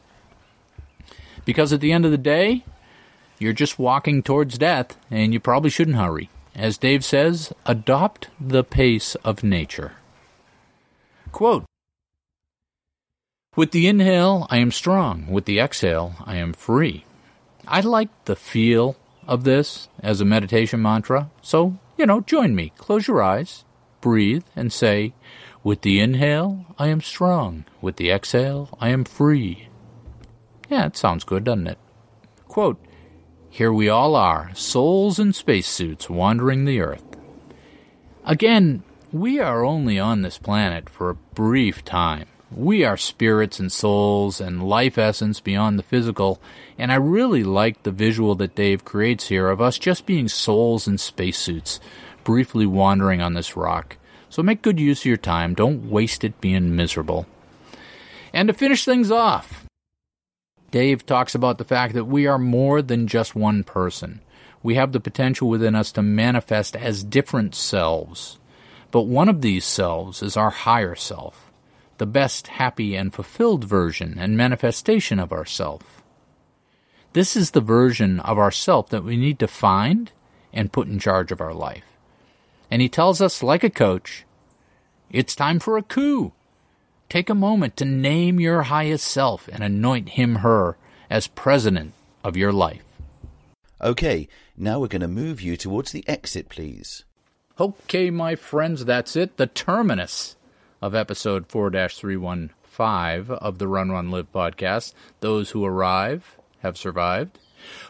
Because 1.44 1.72
at 1.72 1.80
the 1.80 1.92
end 1.92 2.04
of 2.04 2.10
the 2.10 2.18
day, 2.18 2.64
you're 3.38 3.52
just 3.52 3.78
walking 3.78 4.22
towards 4.22 4.58
death, 4.58 4.96
and 5.10 5.32
you 5.32 5.40
probably 5.40 5.70
shouldn't 5.70 5.96
hurry. 5.96 6.28
As 6.54 6.76
Dave 6.76 7.04
says, 7.04 7.52
adopt 7.66 8.28
the 8.40 8.64
pace 8.64 9.14
of 9.16 9.44
nature. 9.44 9.92
Quote 11.30 11.64
With 13.54 13.70
the 13.70 13.86
inhale, 13.86 14.46
I 14.50 14.58
am 14.58 14.72
strong. 14.72 15.28
With 15.28 15.44
the 15.44 15.60
exhale, 15.60 16.14
I 16.26 16.36
am 16.36 16.52
free. 16.52 17.04
I 17.66 17.80
like 17.80 18.08
the 18.24 18.34
feel 18.36 18.96
of 19.26 19.44
this 19.44 19.88
as 20.02 20.20
a 20.20 20.24
meditation 20.24 20.82
mantra, 20.82 21.30
so, 21.42 21.78
you 21.96 22.06
know, 22.06 22.22
join 22.22 22.56
me. 22.56 22.72
Close 22.78 23.06
your 23.06 23.22
eyes, 23.22 23.64
breathe, 24.00 24.44
and 24.56 24.72
say, 24.72 25.12
with 25.68 25.82
the 25.82 26.00
inhale, 26.00 26.64
I 26.78 26.86
am 26.86 27.02
strong. 27.02 27.66
With 27.82 27.96
the 27.96 28.10
exhale, 28.10 28.70
I 28.80 28.88
am 28.88 29.04
free. 29.04 29.68
Yeah, 30.70 30.86
it 30.86 30.96
sounds 30.96 31.24
good, 31.24 31.44
doesn't 31.44 31.66
it? 31.66 31.76
Quote, 32.46 32.82
Here 33.50 33.70
we 33.70 33.86
all 33.86 34.16
are, 34.16 34.50
souls 34.54 35.18
in 35.18 35.34
spacesuits 35.34 36.08
wandering 36.08 36.64
the 36.64 36.80
earth. 36.80 37.04
Again, 38.24 38.82
we 39.12 39.40
are 39.40 39.62
only 39.62 39.98
on 39.98 40.22
this 40.22 40.38
planet 40.38 40.88
for 40.88 41.10
a 41.10 41.14
brief 41.14 41.84
time. 41.84 42.28
We 42.50 42.82
are 42.82 42.96
spirits 42.96 43.60
and 43.60 43.70
souls 43.70 44.40
and 44.40 44.66
life 44.66 44.96
essence 44.96 45.38
beyond 45.38 45.78
the 45.78 45.82
physical, 45.82 46.40
and 46.78 46.90
I 46.90 46.94
really 46.94 47.44
like 47.44 47.82
the 47.82 47.90
visual 47.90 48.34
that 48.36 48.54
Dave 48.54 48.86
creates 48.86 49.28
here 49.28 49.50
of 49.50 49.60
us 49.60 49.78
just 49.78 50.06
being 50.06 50.28
souls 50.28 50.88
in 50.88 50.96
spacesuits, 50.96 51.78
briefly 52.24 52.64
wandering 52.64 53.20
on 53.20 53.34
this 53.34 53.54
rock. 53.54 53.97
So 54.30 54.42
make 54.42 54.62
good 54.62 54.78
use 54.78 55.00
of 55.00 55.06
your 55.06 55.16
time. 55.16 55.54
Don't 55.54 55.90
waste 55.90 56.24
it 56.24 56.40
being 56.40 56.76
miserable. 56.76 57.26
And 58.32 58.48
to 58.48 58.54
finish 58.54 58.84
things 58.84 59.10
off, 59.10 59.66
Dave 60.70 61.06
talks 61.06 61.34
about 61.34 61.58
the 61.58 61.64
fact 61.64 61.94
that 61.94 62.04
we 62.04 62.26
are 62.26 62.38
more 62.38 62.82
than 62.82 63.06
just 63.06 63.34
one 63.34 63.64
person. 63.64 64.20
We 64.62 64.74
have 64.74 64.92
the 64.92 65.00
potential 65.00 65.48
within 65.48 65.74
us 65.74 65.92
to 65.92 66.02
manifest 66.02 66.76
as 66.76 67.04
different 67.04 67.54
selves. 67.54 68.38
But 68.90 69.02
one 69.02 69.28
of 69.28 69.40
these 69.40 69.64
selves 69.64 70.22
is 70.22 70.36
our 70.36 70.50
higher 70.50 70.94
self, 70.94 71.50
the 71.96 72.06
best, 72.06 72.48
happy, 72.48 72.94
and 72.96 73.14
fulfilled 73.14 73.64
version 73.64 74.16
and 74.18 74.36
manifestation 74.36 75.18
of 75.18 75.32
ourself. 75.32 76.02
This 77.14 77.34
is 77.34 77.52
the 77.52 77.60
version 77.60 78.20
of 78.20 78.38
ourself 78.38 78.90
that 78.90 79.04
we 79.04 79.16
need 79.16 79.38
to 79.38 79.48
find 79.48 80.12
and 80.52 80.72
put 80.72 80.88
in 80.88 80.98
charge 80.98 81.32
of 81.32 81.40
our 81.40 81.54
life. 81.54 81.87
And 82.70 82.82
he 82.82 82.88
tells 82.88 83.20
us, 83.20 83.42
like 83.42 83.64
a 83.64 83.70
coach, 83.70 84.24
it's 85.10 85.34
time 85.34 85.58
for 85.58 85.76
a 85.76 85.82
coup. 85.82 86.32
Take 87.08 87.30
a 87.30 87.34
moment 87.34 87.76
to 87.78 87.84
name 87.86 88.38
your 88.38 88.64
highest 88.64 89.06
self 89.06 89.48
and 89.50 89.64
anoint 89.64 90.10
him, 90.10 90.36
her, 90.36 90.76
as 91.08 91.26
president 91.26 91.94
of 92.22 92.36
your 92.36 92.52
life. 92.52 92.84
Okay, 93.80 94.28
now 94.56 94.80
we're 94.80 94.88
going 94.88 95.00
to 95.00 95.08
move 95.08 95.40
you 95.40 95.56
towards 95.56 95.92
the 95.92 96.06
exit, 96.08 96.48
please. 96.48 97.04
Okay, 97.58 98.10
my 98.10 98.36
friends, 98.36 98.84
that's 98.84 99.16
it. 99.16 99.36
The 99.36 99.46
terminus 99.46 100.36
of 100.82 100.94
episode 100.94 101.46
4 101.46 101.70
315 101.70 103.36
of 103.36 103.58
the 103.58 103.68
Run 103.68 103.90
Run 103.90 104.10
Live 104.10 104.32
podcast. 104.32 104.92
Those 105.20 105.50
who 105.50 105.64
arrive 105.64 106.36
have 106.60 106.76
survived. 106.76 107.38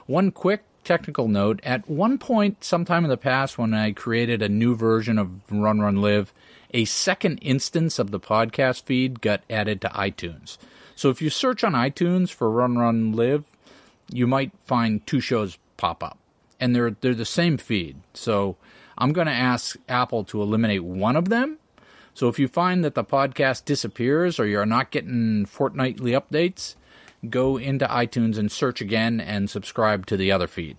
One 0.06 0.30
quick 0.30 0.62
technical 0.89 1.28
note 1.28 1.61
at 1.62 1.86
one 1.86 2.16
point, 2.16 2.64
sometime 2.64 3.05
in 3.05 3.11
the 3.11 3.18
past, 3.18 3.59
when 3.59 3.74
I 3.74 3.93
created 3.93 4.41
a 4.41 4.49
new 4.49 4.74
version 4.74 5.18
of 5.18 5.30
Run 5.51 5.80
Run 5.80 6.01
Live, 6.01 6.32
a 6.72 6.86
second 6.86 7.39
instance 7.43 7.99
of 7.99 8.11
the 8.11 8.18
podcast 8.18 8.84
feed 8.84 9.20
got 9.20 9.43
added 9.51 9.82
to 9.82 9.89
iTunes. 9.89 10.57
So 10.97 11.11
if 11.11 11.20
you 11.20 11.28
search 11.28 11.62
on 11.62 11.74
iTunes 11.74 12.30
for 12.30 12.51
Run 12.51 12.78
Run 12.78 13.12
Live, 13.12 13.45
you 14.11 14.26
might 14.26 14.51
find 14.64 15.07
two 15.07 15.20
shows 15.20 15.59
pop 15.76 16.03
up, 16.03 16.18
and 16.59 16.74
they're 16.74 16.97
they're 17.03 17.14
the 17.14 17.26
same 17.26 17.59
feed. 17.59 17.99
So 18.14 18.57
I'm 18.97 19.12
going 19.12 19.26
to 19.26 19.32
ask 19.32 19.76
Apple 19.91 20.24
to 20.24 20.41
eliminate 20.41 20.84
one 20.84 21.16
of 21.16 21.28
them. 21.28 21.59
So 22.14 22.28
if 22.28 22.39
you 22.39 22.49
find 22.49 22.82
that 22.82 22.95
the 22.95 23.05
podcast 23.05 23.66
disappears 23.66 24.41
or 24.41 24.47
you're 24.47 24.64
not 24.64 24.91
getting 24.91 25.45
fortnightly 25.45 26.12
updates, 26.12 26.76
go 27.28 27.56
into 27.56 27.86
iTunes 27.86 28.38
and 28.38 28.50
search 28.50 28.80
again 28.80 29.20
and 29.20 29.50
subscribe 29.50 30.06
to 30.06 30.16
the 30.16 30.30
other 30.30 30.46
feed. 30.46 30.76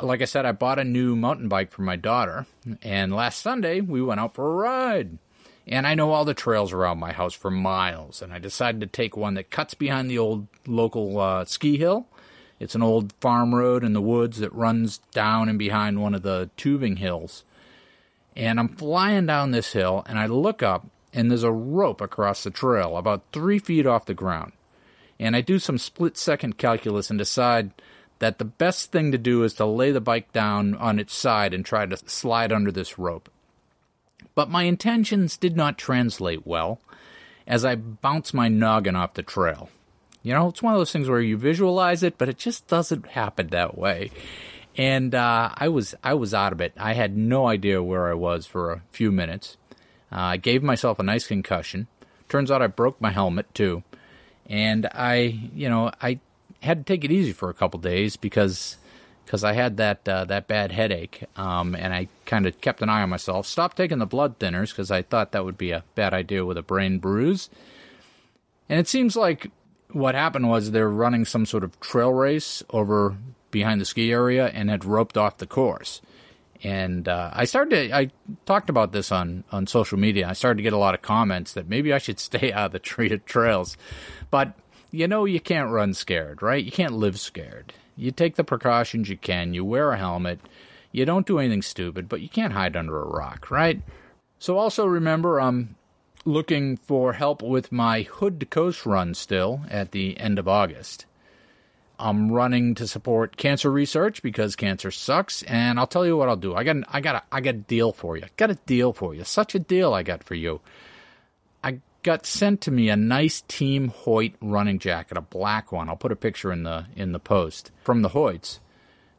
Like 0.00 0.22
I 0.22 0.26
said, 0.26 0.44
I 0.44 0.52
bought 0.52 0.78
a 0.78 0.84
new 0.84 1.16
mountain 1.16 1.48
bike 1.48 1.70
for 1.70 1.82
my 1.82 1.96
daughter, 1.96 2.46
and 2.82 3.14
last 3.14 3.40
Sunday 3.40 3.80
we 3.80 4.02
went 4.02 4.20
out 4.20 4.34
for 4.34 4.50
a 4.50 4.54
ride. 4.54 5.18
And 5.66 5.86
I 5.86 5.94
know 5.94 6.12
all 6.12 6.24
the 6.24 6.34
trails 6.34 6.72
around 6.72 6.98
my 6.98 7.12
house 7.12 7.32
for 7.32 7.50
miles, 7.50 8.20
and 8.20 8.32
I 8.32 8.38
decided 8.38 8.80
to 8.80 8.86
take 8.86 9.16
one 9.16 9.34
that 9.34 9.50
cuts 9.50 9.74
behind 9.74 10.10
the 10.10 10.18
old 10.18 10.46
local 10.66 11.18
uh, 11.18 11.44
ski 11.44 11.78
hill. 11.78 12.06
It's 12.60 12.74
an 12.74 12.82
old 12.82 13.12
farm 13.20 13.54
road 13.54 13.82
in 13.82 13.92
the 13.92 14.02
woods 14.02 14.38
that 14.40 14.52
runs 14.52 14.98
down 15.12 15.48
and 15.48 15.58
behind 15.58 16.02
one 16.02 16.14
of 16.14 16.22
the 16.22 16.50
tubing 16.56 16.96
hills. 16.96 17.44
And 18.36 18.58
I'm 18.58 18.68
flying 18.68 19.26
down 19.26 19.52
this 19.52 19.72
hill, 19.72 20.04
and 20.06 20.18
I 20.18 20.26
look 20.26 20.62
up, 20.62 20.86
and 21.12 21.30
there's 21.30 21.44
a 21.44 21.52
rope 21.52 22.00
across 22.00 22.44
the 22.44 22.50
trail 22.50 22.96
about 22.96 23.22
three 23.32 23.58
feet 23.58 23.86
off 23.86 24.06
the 24.06 24.14
ground 24.14 24.52
and 25.18 25.36
I 25.36 25.40
do 25.40 25.58
some 25.58 25.78
split 25.78 26.16
second 26.16 26.58
calculus 26.58 27.10
and 27.10 27.18
decide 27.18 27.70
that 28.18 28.38
the 28.38 28.44
best 28.44 28.92
thing 28.92 29.12
to 29.12 29.18
do 29.18 29.42
is 29.42 29.54
to 29.54 29.66
lay 29.66 29.90
the 29.90 30.00
bike 30.00 30.32
down 30.32 30.74
on 30.74 30.98
its 30.98 31.14
side 31.14 31.52
and 31.52 31.64
try 31.64 31.86
to 31.86 31.96
slide 32.08 32.52
under 32.52 32.72
this 32.72 32.98
rope. 32.98 33.28
But 34.34 34.50
my 34.50 34.64
intentions 34.64 35.36
did 35.36 35.56
not 35.56 35.78
translate 35.78 36.46
well 36.46 36.80
as 37.46 37.64
I 37.64 37.74
bounce 37.74 38.32
my 38.32 38.48
noggin 38.48 38.96
off 38.96 39.14
the 39.14 39.22
trail. 39.22 39.68
You 40.22 40.32
know, 40.32 40.48
it's 40.48 40.62
one 40.62 40.72
of 40.72 40.80
those 40.80 40.92
things 40.92 41.08
where 41.08 41.20
you 41.20 41.36
visualize 41.36 42.02
it, 42.02 42.16
but 42.16 42.28
it 42.28 42.38
just 42.38 42.66
doesn't 42.66 43.08
happen 43.08 43.48
that 43.48 43.76
way. 43.76 44.10
And 44.76 45.14
uh, 45.14 45.50
I 45.54 45.68
was 45.68 45.94
I 46.02 46.14
was 46.14 46.34
out 46.34 46.52
of 46.52 46.60
it. 46.60 46.72
I 46.76 46.94
had 46.94 47.16
no 47.16 47.46
idea 47.46 47.82
where 47.82 48.08
I 48.08 48.14
was 48.14 48.46
for 48.46 48.72
a 48.72 48.82
few 48.90 49.12
minutes. 49.12 49.56
Uh, 50.10 50.20
I 50.20 50.36
gave 50.36 50.62
myself 50.62 50.98
a 50.98 51.04
nice 51.04 51.26
concussion. 51.26 51.86
Turns 52.28 52.50
out 52.50 52.62
I 52.62 52.68
broke 52.68 53.00
my 53.00 53.10
helmet 53.10 53.54
too, 53.54 53.82
and 54.48 54.86
I 54.92 55.38
you 55.54 55.68
know 55.68 55.90
I 56.00 56.20
had 56.62 56.86
to 56.86 56.92
take 56.92 57.04
it 57.04 57.12
easy 57.12 57.32
for 57.32 57.50
a 57.50 57.54
couple 57.54 57.78
days 57.80 58.16
because 58.16 58.76
because 59.24 59.44
I 59.44 59.52
had 59.52 59.76
that 59.78 60.08
uh, 60.08 60.24
that 60.26 60.46
bad 60.48 60.72
headache, 60.72 61.24
um, 61.36 61.74
and 61.74 61.94
I 61.94 62.08
kind 62.26 62.46
of 62.46 62.60
kept 62.60 62.82
an 62.82 62.88
eye 62.88 63.02
on 63.02 63.10
myself. 63.10 63.46
Stopped 63.46 63.76
taking 63.76 63.98
the 63.98 64.06
blood 64.06 64.38
thinners 64.38 64.70
because 64.70 64.90
I 64.90 65.02
thought 65.02 65.32
that 65.32 65.44
would 65.44 65.58
be 65.58 65.70
a 65.70 65.84
bad 65.94 66.12
idea 66.12 66.44
with 66.44 66.58
a 66.58 66.62
brain 66.62 66.98
bruise. 66.98 67.48
And 68.68 68.80
it 68.80 68.88
seems 68.88 69.16
like 69.16 69.50
what 69.90 70.14
happened 70.14 70.48
was 70.48 70.70
they're 70.70 70.88
running 70.88 71.24
some 71.24 71.46
sort 71.46 71.64
of 71.64 71.78
trail 71.80 72.12
race 72.12 72.62
over 72.70 73.16
behind 73.50 73.80
the 73.80 73.84
ski 73.84 74.10
area 74.10 74.46
and 74.48 74.70
had 74.70 74.84
roped 74.84 75.16
off 75.16 75.38
the 75.38 75.46
course. 75.46 76.00
And 76.62 77.08
uh, 77.08 77.30
I 77.32 77.44
started 77.44 77.88
to, 77.90 77.96
I 77.96 78.10
talked 78.46 78.70
about 78.70 78.92
this 78.92 79.12
on, 79.12 79.44
on 79.52 79.66
social 79.66 79.98
media. 79.98 80.26
I 80.28 80.32
started 80.32 80.56
to 80.56 80.62
get 80.62 80.72
a 80.72 80.78
lot 80.78 80.94
of 80.94 81.02
comments 81.02 81.52
that 81.52 81.68
maybe 81.68 81.92
I 81.92 81.98
should 81.98 82.18
stay 82.30 82.52
out 82.52 82.66
of 82.66 82.72
the 82.72 82.78
treated 82.94 83.26
trails. 83.26 83.76
But 84.34 84.54
you 84.90 85.06
know, 85.06 85.26
you 85.26 85.38
can't 85.38 85.70
run 85.70 85.94
scared, 85.94 86.42
right? 86.42 86.64
You 86.64 86.72
can't 86.72 86.94
live 86.94 87.20
scared. 87.20 87.72
You 87.96 88.10
take 88.10 88.34
the 88.34 88.42
precautions 88.42 89.08
you 89.08 89.16
can, 89.16 89.54
you 89.54 89.64
wear 89.64 89.92
a 89.92 89.96
helmet, 89.96 90.40
you 90.90 91.04
don't 91.04 91.24
do 91.24 91.38
anything 91.38 91.62
stupid, 91.62 92.08
but 92.08 92.20
you 92.20 92.28
can't 92.28 92.52
hide 92.52 92.74
under 92.74 93.00
a 93.00 93.06
rock, 93.06 93.48
right? 93.48 93.80
So 94.40 94.58
also 94.58 94.86
remember, 94.86 95.40
I'm 95.40 95.76
looking 96.24 96.76
for 96.76 97.12
help 97.12 97.42
with 97.42 97.70
my 97.70 98.02
Hood 98.02 98.40
to 98.40 98.46
Coast 98.46 98.84
run 98.84 99.14
still 99.14 99.60
at 99.70 99.92
the 99.92 100.18
end 100.18 100.40
of 100.40 100.48
August. 100.48 101.06
I'm 102.00 102.32
running 102.32 102.74
to 102.74 102.88
support 102.88 103.36
cancer 103.36 103.70
research 103.70 104.20
because 104.20 104.56
cancer 104.56 104.90
sucks, 104.90 105.44
and 105.44 105.78
I'll 105.78 105.86
tell 105.86 106.04
you 106.04 106.16
what 106.16 106.28
I'll 106.28 106.34
do. 106.34 106.56
I 106.56 106.64
got 106.64 106.78
I 106.88 107.00
got 107.00 107.14
a, 107.14 107.22
I 107.30 107.40
got 107.40 107.54
a 107.54 107.58
deal 107.58 107.92
for 107.92 108.16
you. 108.16 108.24
I 108.24 108.30
Got 108.36 108.50
a 108.50 108.58
deal 108.66 108.92
for 108.92 109.14
you. 109.14 109.22
Such 109.22 109.54
a 109.54 109.60
deal 109.60 109.94
I 109.94 110.02
got 110.02 110.24
for 110.24 110.34
you. 110.34 110.60
Got 112.04 112.26
sent 112.26 112.60
to 112.60 112.70
me 112.70 112.90
a 112.90 112.96
nice 112.96 113.40
Team 113.48 113.88
Hoyt 113.88 114.34
running 114.42 114.78
jacket, 114.78 115.16
a 115.16 115.22
black 115.22 115.72
one. 115.72 115.88
I'll 115.88 115.96
put 115.96 116.12
a 116.12 116.16
picture 116.16 116.52
in 116.52 116.62
the 116.62 116.84
in 116.94 117.12
the 117.12 117.18
post 117.18 117.70
from 117.82 118.02
the 118.02 118.10
Hoyts 118.10 118.58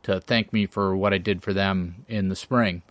to 0.03 0.21
thank 0.21 0.53
me 0.53 0.67
for 0.67 0.95
what 0.95 1.11
I 1.11 1.17
did 1.17 1.41
for 1.41 1.51
them 1.51 2.05
in 2.07 2.29
the 2.29 2.35
spring. 2.35 2.83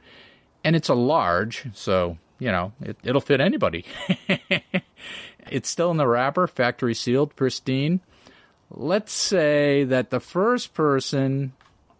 And 0.64 0.74
it's 0.74 0.88
a 0.88 0.94
large, 0.94 1.66
so 1.74 2.18
you 2.40 2.50
know 2.50 2.72
it, 2.80 2.96
it'll 3.04 3.20
fit 3.20 3.40
anybody. 3.40 3.84
it's 5.48 5.68
still 5.68 5.92
in 5.92 5.96
the 5.96 6.08
wrapper, 6.08 6.48
factory 6.48 6.94
sealed, 6.94 7.36
pristine. 7.36 8.00
Let's 8.72 9.12
say 9.12 9.84
that 9.84 10.10
the 10.10 10.18
first 10.18 10.74
person, 10.74 11.52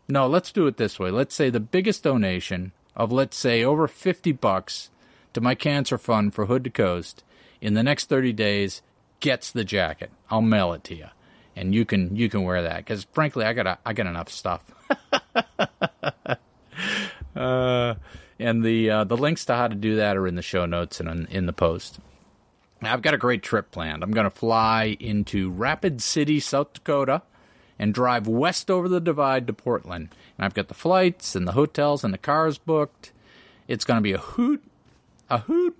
no, 0.09 0.27
let's 0.27 0.51
do 0.51 0.67
it 0.67 0.79
this 0.79 0.99
way. 0.99 1.13
Let's 1.13 1.37
say 1.37 1.49
the 1.49 1.61
biggest 1.61 2.03
donation 2.03 2.73
of 2.97 3.13
let's 3.13 3.37
say 3.37 3.63
over 3.63 3.87
50 3.87 4.33
bucks 4.33 4.91
to 5.33 5.41
my 5.41 5.55
cancer 5.55 5.97
fund 5.97 6.35
for 6.35 6.47
Hood 6.47 6.65
to 6.65 6.71
Coast 6.71 7.23
in 7.65 7.73
the 7.73 7.83
next 7.83 8.11
30 8.11 8.33
days 8.35 8.83
gets 9.21 9.51
the 9.51 9.65
jacket. 9.65 10.11
I'll 10.31 10.43
mail 10.43 10.75
it 10.75 10.85
to 10.85 10.95
you. 10.95 11.07
And 11.57 11.75
you 11.75 11.85
can 11.85 12.15
you 12.15 12.29
can 12.29 12.43
wear 12.43 12.63
that 12.63 12.85
cuz 12.85 13.07
frankly 13.13 13.45
I 13.45 13.55
got 13.55 13.67
a, 13.67 13.79
I 13.87 13.95
got 13.95 14.07
enough 14.07 14.29
stuff. 14.29 14.63
uh, 17.37 17.95
and 18.39 18.63
the 18.63 18.91
uh, 18.91 19.05
the 19.05 19.17
links 19.17 19.47
to 19.47 19.55
how 19.55 19.69
to 19.69 19.75
do 19.75 19.97
that 19.97 20.17
are 20.17 20.27
in 20.27 20.35
the 20.35 20.43
show 20.43 20.67
notes 20.67 21.01
and 21.01 21.09
in, 21.09 21.27
in 21.27 21.47
the 21.47 21.53
post. 21.53 22.01
I've 22.83 23.01
got 23.01 23.15
a 23.15 23.19
great 23.19 23.43
trip 23.43 23.71
planned. 23.71 24.03
I'm 24.03 24.11
going 24.11 24.25
to 24.25 24.31
fly 24.31 24.99
into 25.01 25.51
Rapid 25.51 26.03
City, 26.03 26.39
South 26.39 26.75
Dakota, 26.75 27.23
and 27.79 27.95
drive 27.95 28.27
west 28.27 28.71
over 28.71 28.91
the 28.91 29.01
divide 29.01 29.47
to 29.47 29.55
Portland. 29.55 30.11
And 30.37 30.45
I've 30.45 30.53
got 30.53 30.69
the 30.69 30.75
flights 30.75 31.35
and 31.35 31.49
the 31.49 31.53
hotels 31.53 32.05
and 32.05 32.13
the 32.13 32.19
cars 32.19 32.59
booked. 32.59 33.13
It's 33.69 33.87
going 33.87 33.97
to 33.97 34.03
be 34.03 34.13
a 34.13 34.19
hoot, 34.19 34.63
a 35.31 35.39
hoot. 35.39 35.79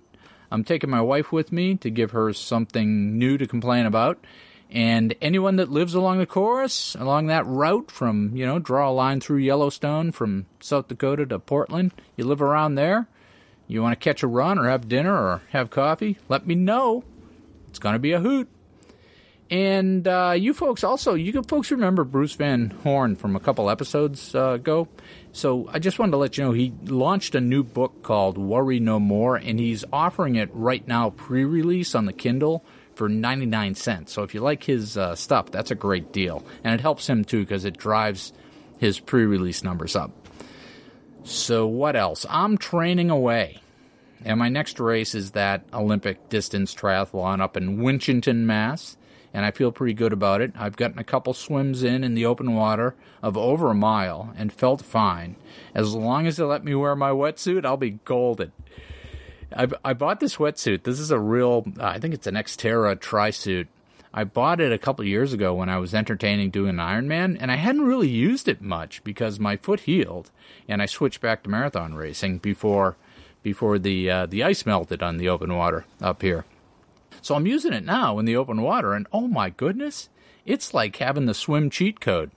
I'm 0.51 0.63
taking 0.63 0.89
my 0.89 1.01
wife 1.01 1.31
with 1.31 1.51
me 1.51 1.75
to 1.75 1.89
give 1.89 2.11
her 2.11 2.33
something 2.33 3.17
new 3.17 3.37
to 3.37 3.47
complain 3.47 3.85
about. 3.85 4.23
And 4.71 5.15
anyone 5.21 5.57
that 5.57 5.69
lives 5.69 5.93
along 5.93 6.17
the 6.17 6.25
course, 6.25 6.95
along 6.95 7.27
that 7.27 7.45
route 7.45 7.91
from, 7.91 8.35
you 8.35 8.45
know, 8.45 8.59
draw 8.59 8.89
a 8.89 8.91
line 8.91 9.21
through 9.21 9.37
Yellowstone 9.37 10.11
from 10.11 10.47
South 10.59 10.87
Dakota 10.87 11.25
to 11.27 11.39
Portland, 11.39 11.93
you 12.15 12.25
live 12.25 12.41
around 12.41 12.75
there, 12.75 13.07
you 13.67 13.81
want 13.81 13.99
to 13.99 14.03
catch 14.03 14.23
a 14.23 14.27
run 14.27 14.57
or 14.57 14.69
have 14.69 14.89
dinner 14.89 15.13
or 15.13 15.41
have 15.51 15.69
coffee, 15.69 16.17
let 16.29 16.47
me 16.47 16.55
know. 16.55 17.03
It's 17.69 17.79
going 17.79 17.93
to 17.93 17.99
be 17.99 18.13
a 18.13 18.19
hoot. 18.19 18.49
And 19.51 20.07
uh, 20.07 20.33
you 20.35 20.53
folks 20.53 20.83
also, 20.83 21.13
you 21.13 21.43
folks 21.43 21.69
remember 21.69 22.03
Bruce 22.03 22.33
Van 22.33 22.71
Horn 22.83 23.15
from 23.15 23.35
a 23.35 23.39
couple 23.39 23.69
episodes 23.69 24.33
uh, 24.33 24.53
ago. 24.53 24.87
So 25.35 25.67
I 25.69 25.79
just 25.79 25.99
wanted 25.99 26.11
to 26.11 26.17
let 26.17 26.37
you 26.37 26.45
know 26.45 26.53
he 26.53 26.71
launched 26.85 27.35
a 27.35 27.41
new 27.41 27.61
book 27.61 28.03
called 28.03 28.37
Worry 28.37 28.79
No 28.79 29.01
More, 29.01 29.35
and 29.35 29.59
he's 29.59 29.83
offering 29.91 30.37
it 30.37 30.49
right 30.53 30.87
now 30.87 31.09
pre-release 31.09 31.93
on 31.93 32.05
the 32.05 32.13
Kindle 32.13 32.63
for 32.93 33.09
99 33.09 33.75
cents. 33.75 34.13
So 34.13 34.23
if 34.23 34.33
you 34.33 34.39
like 34.39 34.63
his 34.63 34.95
uh, 34.95 35.13
stuff, 35.15 35.51
that's 35.51 35.71
a 35.71 35.75
great 35.75 36.13
deal. 36.13 36.41
And 36.63 36.73
it 36.73 36.79
helps 36.79 37.09
him 37.09 37.25
too 37.25 37.41
because 37.41 37.65
it 37.65 37.77
drives 37.77 38.31
his 38.77 38.97
pre 38.97 39.25
release 39.25 39.61
numbers 39.61 39.93
up. 39.93 40.11
So 41.25 41.67
what 41.67 41.97
else? 41.97 42.25
I'm 42.29 42.57
training 42.57 43.09
away. 43.09 43.59
And 44.23 44.39
my 44.39 44.47
next 44.47 44.79
race 44.79 45.13
is 45.13 45.31
that 45.31 45.65
Olympic 45.73 46.29
distance 46.29 46.73
triathlon 46.73 47.41
up 47.41 47.57
in 47.57 47.79
Winchendon, 47.79 48.45
Mass. 48.45 48.95
And 49.35 49.45
I 49.45 49.51
feel 49.51 49.73
pretty 49.73 49.93
good 49.93 50.13
about 50.13 50.39
it. 50.39 50.53
I've 50.55 50.77
gotten 50.77 50.97
a 50.97 51.03
couple 51.03 51.33
swims 51.33 51.83
in 51.83 52.05
in 52.05 52.13
the 52.15 52.25
open 52.25 52.55
water 52.55 52.95
of 53.21 53.35
over 53.35 53.69
a 53.69 53.75
mile 53.75 54.33
and 54.37 54.53
felt 54.53 54.81
fine. 54.81 55.35
As 55.73 55.93
long 55.93 56.25
as 56.25 56.37
they 56.37 56.45
let 56.45 56.63
me 56.63 56.73
wear 56.73 56.95
my 56.95 57.09
wetsuit, 57.09 57.65
I'll 57.65 57.75
be 57.75 57.99
golden. 58.05 58.53
I, 59.53 59.67
I 59.83 59.91
bought 59.91 60.21
this 60.21 60.37
wetsuit. 60.37 60.83
This 60.83 61.01
is 61.01 61.11
a 61.11 61.19
real, 61.19 61.65
I 61.81 61.99
think 61.99 62.13
it's 62.13 62.27
an 62.27 62.35
Xterra 62.35 62.97
tri 62.97 63.29
suit. 63.29 63.67
I 64.13 64.23
bought 64.23 64.61
it 64.61 64.71
a 64.71 64.77
couple 64.77 65.03
years 65.03 65.33
ago 65.33 65.53
when 65.53 65.67
I 65.67 65.79
was 65.79 65.93
entertaining 65.93 66.49
doing 66.49 66.69
an 66.69 66.77
Ironman, 66.77 67.35
and 67.37 67.51
I 67.51 67.57
hadn't 67.57 67.81
really 67.85 68.07
used 68.07 68.47
it 68.47 68.61
much 68.61 69.03
because 69.03 69.37
my 69.37 69.57
foot 69.57 69.81
healed, 69.81 70.31
and 70.69 70.81
I 70.81 70.85
switched 70.85 71.19
back 71.19 71.43
to 71.43 71.49
marathon 71.49 71.93
racing 71.95 72.37
before 72.37 72.95
before 73.43 73.79
the 73.79 74.09
uh, 74.09 74.25
the 74.27 74.43
ice 74.43 74.65
melted 74.65 75.03
on 75.03 75.17
the 75.17 75.27
open 75.27 75.53
water 75.53 75.83
up 76.01 76.21
here. 76.21 76.45
So 77.25 77.33
I'm 77.33 77.47
using 77.47 77.73
it 77.73 77.83
now 77.83 78.19
in 78.19 78.25
the 78.25 78.35
open 78.35 78.61
water, 78.61 78.93
and 78.93 79.07
oh 79.11 79.27
my 79.27 79.49
goodness, 79.49 80.09
it's 80.45 80.75
like 80.75 80.97
having 80.97 81.25
the 81.25 81.33
swim 81.33 81.71
cheat 81.71 81.99
code. 81.99 82.29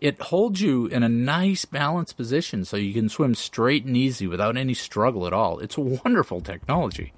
It 0.00 0.22
holds 0.22 0.60
you 0.60 0.86
in 0.86 1.02
a 1.02 1.08
nice 1.08 1.64
balanced 1.64 2.16
position 2.16 2.64
so 2.64 2.76
you 2.76 2.94
can 2.94 3.08
swim 3.08 3.34
straight 3.34 3.84
and 3.84 3.96
easy 3.96 4.28
without 4.28 4.56
any 4.56 4.74
struggle 4.74 5.26
at 5.26 5.32
all. 5.32 5.58
It's 5.58 5.76
a 5.76 5.80
wonderful 5.80 6.40
technology. 6.40 7.12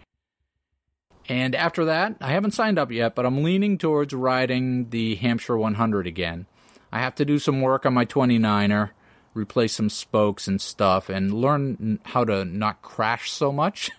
And 1.29 1.55
after 1.55 1.85
that, 1.85 2.17
I 2.23 2.33
haven't 2.33 2.53
signed 2.53 2.79
up 2.79 2.91
yet, 2.91 3.15
but 3.15 3.27
I'm 3.27 3.43
leaning 3.43 3.77
towards 3.77 4.15
riding 4.15 4.89
the 4.89 5.17
Hampshire 5.17 5.59
100 5.59 6.07
again. 6.07 6.47
I 6.91 7.01
have 7.01 7.17
to 7.17 7.27
do 7.27 7.39
some 7.39 7.61
work 7.61 7.85
on 7.85 7.93
my 7.93 8.07
29er, 8.07 8.93
replace 9.35 9.75
some 9.75 9.91
spokes 9.91 10.49
and 10.49 10.59
stuff, 10.59 11.11
and 11.11 11.35
learn 11.35 12.01
how 12.05 12.25
to 12.25 12.47
not 12.47 12.81
crash 12.81 13.31
so 13.31 13.53
much. 13.53 13.91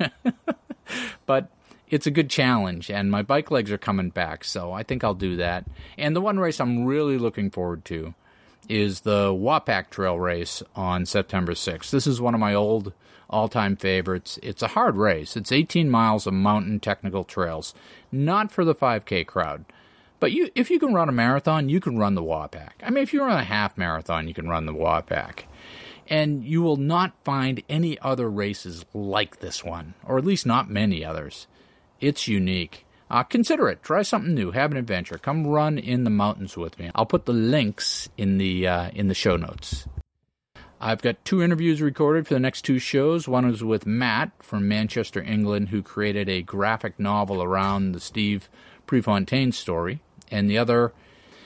but 1.27 1.51
it's 1.89 2.07
a 2.07 2.11
good 2.11 2.29
challenge, 2.29 2.89
and 2.89 3.11
my 3.11 3.21
bike 3.21 3.51
legs 3.51 3.71
are 3.71 3.77
coming 3.77 4.09
back, 4.09 4.43
so 4.43 4.71
I 4.71 4.83
think 4.83 5.03
I'll 5.03 5.13
do 5.13 5.35
that. 5.37 5.65
And 5.97 6.15
the 6.15 6.21
one 6.21 6.39
race 6.39 6.59
I'm 6.59 6.85
really 6.85 7.17
looking 7.17 7.49
forward 7.51 7.85
to 7.85 8.13
is 8.67 9.01
the 9.01 9.31
Wapack 9.31 9.89
Trail 9.89 10.19
race 10.19 10.63
on 10.75 11.05
September 11.05 11.53
6th. 11.53 11.91
This 11.91 12.07
is 12.07 12.19
one 12.19 12.33
of 12.33 12.39
my 12.39 12.53
old 12.53 12.93
all 13.29 13.47
time 13.47 13.75
favorites. 13.75 14.39
It's 14.41 14.63
a 14.63 14.69
hard 14.69 14.97
race. 14.97 15.35
It's 15.35 15.51
18 15.51 15.89
miles 15.89 16.27
of 16.27 16.33
mountain 16.33 16.79
technical 16.79 17.23
trails, 17.23 17.73
not 18.11 18.51
for 18.51 18.65
the 18.65 18.75
5K 18.75 19.25
crowd. 19.25 19.65
But 20.19 20.31
you, 20.31 20.49
if 20.55 20.71
you 20.71 20.79
can 20.79 20.93
run 20.93 21.09
a 21.09 21.11
marathon, 21.11 21.69
you 21.69 21.79
can 21.79 21.97
run 21.97 22.15
the 22.15 22.23
Wapack. 22.23 22.71
I 22.81 22.89
mean, 22.89 23.03
if 23.03 23.13
you 23.13 23.21
run 23.21 23.37
a 23.37 23.43
half 23.43 23.77
marathon, 23.77 24.27
you 24.27 24.33
can 24.33 24.47
run 24.47 24.65
the 24.65 24.73
Wapack. 24.73 25.43
And 26.07 26.43
you 26.43 26.61
will 26.61 26.77
not 26.77 27.13
find 27.23 27.63
any 27.67 27.99
other 27.99 28.29
races 28.29 28.85
like 28.93 29.39
this 29.39 29.63
one, 29.63 29.95
or 30.03 30.17
at 30.17 30.25
least 30.25 30.45
not 30.45 30.69
many 30.69 31.03
others. 31.03 31.47
It's 32.05 32.27
unique. 32.27 32.85
Uh, 33.09 33.23
consider 33.23 33.67
it. 33.67 33.81
Try 33.81 34.03
something 34.03 34.35
new. 34.35 34.51
Have 34.51 34.69
an 34.69 34.77
adventure. 34.77 35.17
Come 35.17 35.47
run 35.47 35.79
in 35.79 36.03
the 36.03 36.11
mountains 36.11 36.55
with 36.55 36.77
me. 36.77 36.91
I'll 36.93 37.07
put 37.07 37.25
the 37.25 37.33
links 37.33 38.09
in 38.15 38.37
the 38.37 38.67
uh, 38.67 38.89
in 38.93 39.07
the 39.07 39.15
show 39.15 39.37
notes. 39.37 39.87
I've 40.79 41.01
got 41.01 41.25
two 41.25 41.41
interviews 41.41 41.81
recorded 41.81 42.27
for 42.27 42.35
the 42.35 42.39
next 42.39 42.61
two 42.61 42.77
shows. 42.77 43.27
One 43.27 43.49
is 43.49 43.63
with 43.63 43.87
Matt 43.87 44.31
from 44.39 44.67
Manchester, 44.67 45.19
England, 45.19 45.69
who 45.69 45.81
created 45.81 46.29
a 46.29 46.43
graphic 46.43 46.99
novel 46.99 47.41
around 47.41 47.93
the 47.93 47.99
Steve 47.99 48.49
Prefontaine 48.85 49.51
story, 49.51 49.99
and 50.29 50.47
the 50.47 50.59
other 50.59 50.93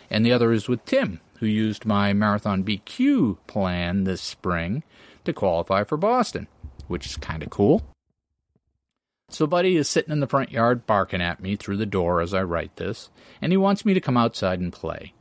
and 0.09 0.25
the 0.25 0.33
other 0.33 0.51
is 0.51 0.67
with 0.67 0.83
Tim, 0.83 1.21
who 1.37 1.45
used 1.45 1.85
my 1.85 2.11
Marathon 2.11 2.65
BQ 2.65 3.37
plan 3.47 4.03
this 4.03 4.21
spring 4.21 4.83
to 5.23 5.31
qualify 5.31 5.85
for 5.85 5.95
Boston, 5.95 6.47
which 6.89 7.05
is 7.05 7.15
kind 7.15 7.43
of 7.43 7.49
cool. 7.49 7.81
So 9.29 9.45
Buddy 9.45 9.77
is 9.77 9.87
sitting 9.87 10.11
in 10.11 10.19
the 10.19 10.27
front 10.27 10.51
yard 10.51 10.87
barking 10.87 11.21
at 11.21 11.39
me 11.39 11.55
through 11.55 11.77
the 11.77 11.85
door 11.85 12.19
as 12.19 12.33
I 12.33 12.41
write 12.43 12.75
this, 12.75 13.09
and 13.41 13.51
he 13.53 13.57
wants 13.57 13.85
me 13.85 13.93
to 13.93 14.01
come 14.01 14.17
outside 14.17 14.59
and 14.59 14.73
play. 14.73 15.13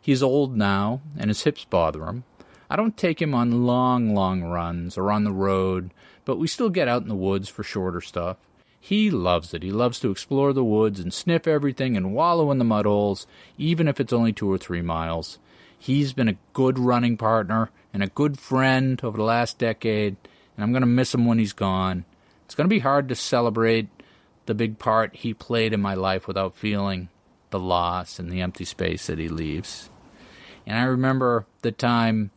He's 0.00 0.22
old 0.22 0.56
now, 0.56 1.00
and 1.18 1.30
his 1.30 1.42
hips 1.42 1.64
bother 1.64 2.04
him. 2.04 2.24
I 2.68 2.76
don't 2.76 2.96
take 2.96 3.20
him 3.20 3.34
on 3.34 3.66
long, 3.66 4.14
long 4.14 4.42
runs 4.42 4.98
or 4.98 5.10
on 5.10 5.24
the 5.24 5.32
road, 5.32 5.90
but 6.24 6.36
we 6.36 6.46
still 6.46 6.68
get 6.68 6.86
out 6.86 7.02
in 7.02 7.08
the 7.08 7.14
woods 7.14 7.48
for 7.48 7.62
shorter 7.62 8.00
stuff. 8.00 8.36
He 8.78 9.10
loves 9.10 9.54
it. 9.54 9.62
He 9.62 9.72
loves 9.72 9.98
to 10.00 10.10
explore 10.10 10.52
the 10.52 10.62
woods 10.62 11.00
and 11.00 11.12
sniff 11.12 11.48
everything 11.48 11.96
and 11.96 12.14
wallow 12.14 12.50
in 12.50 12.58
the 12.58 12.64
mud 12.64 12.84
holes, 12.84 13.26
even 13.56 13.88
if 13.88 13.98
it's 13.98 14.12
only 14.12 14.32
two 14.32 14.52
or 14.52 14.58
three 14.58 14.82
miles. 14.82 15.38
He's 15.78 16.12
been 16.12 16.28
a 16.28 16.36
good 16.52 16.78
running 16.78 17.16
partner 17.16 17.70
and 17.92 18.02
a 18.02 18.08
good 18.08 18.38
friend 18.38 19.00
over 19.02 19.16
the 19.16 19.24
last 19.24 19.58
decade, 19.58 20.16
and 20.56 20.62
I'm 20.62 20.72
going 20.72 20.82
to 20.82 20.86
miss 20.86 21.14
him 21.14 21.26
when 21.26 21.38
he's 21.38 21.52
gone. 21.52 22.04
It's 22.46 22.54
going 22.54 22.66
to 22.66 22.74
be 22.74 22.78
hard 22.78 23.08
to 23.08 23.16
celebrate 23.16 23.88
the 24.46 24.54
big 24.54 24.78
part 24.78 25.16
he 25.16 25.34
played 25.34 25.72
in 25.72 25.82
my 25.82 25.94
life 25.94 26.28
without 26.28 26.54
feeling 26.54 27.08
the 27.50 27.58
loss 27.58 28.20
and 28.20 28.30
the 28.30 28.40
empty 28.40 28.64
space 28.64 29.08
that 29.08 29.18
he 29.18 29.28
leaves. 29.28 29.90
And 30.64 30.78
I 30.78 30.84
remember 30.84 31.44
the 31.62 31.72
time 31.72 32.30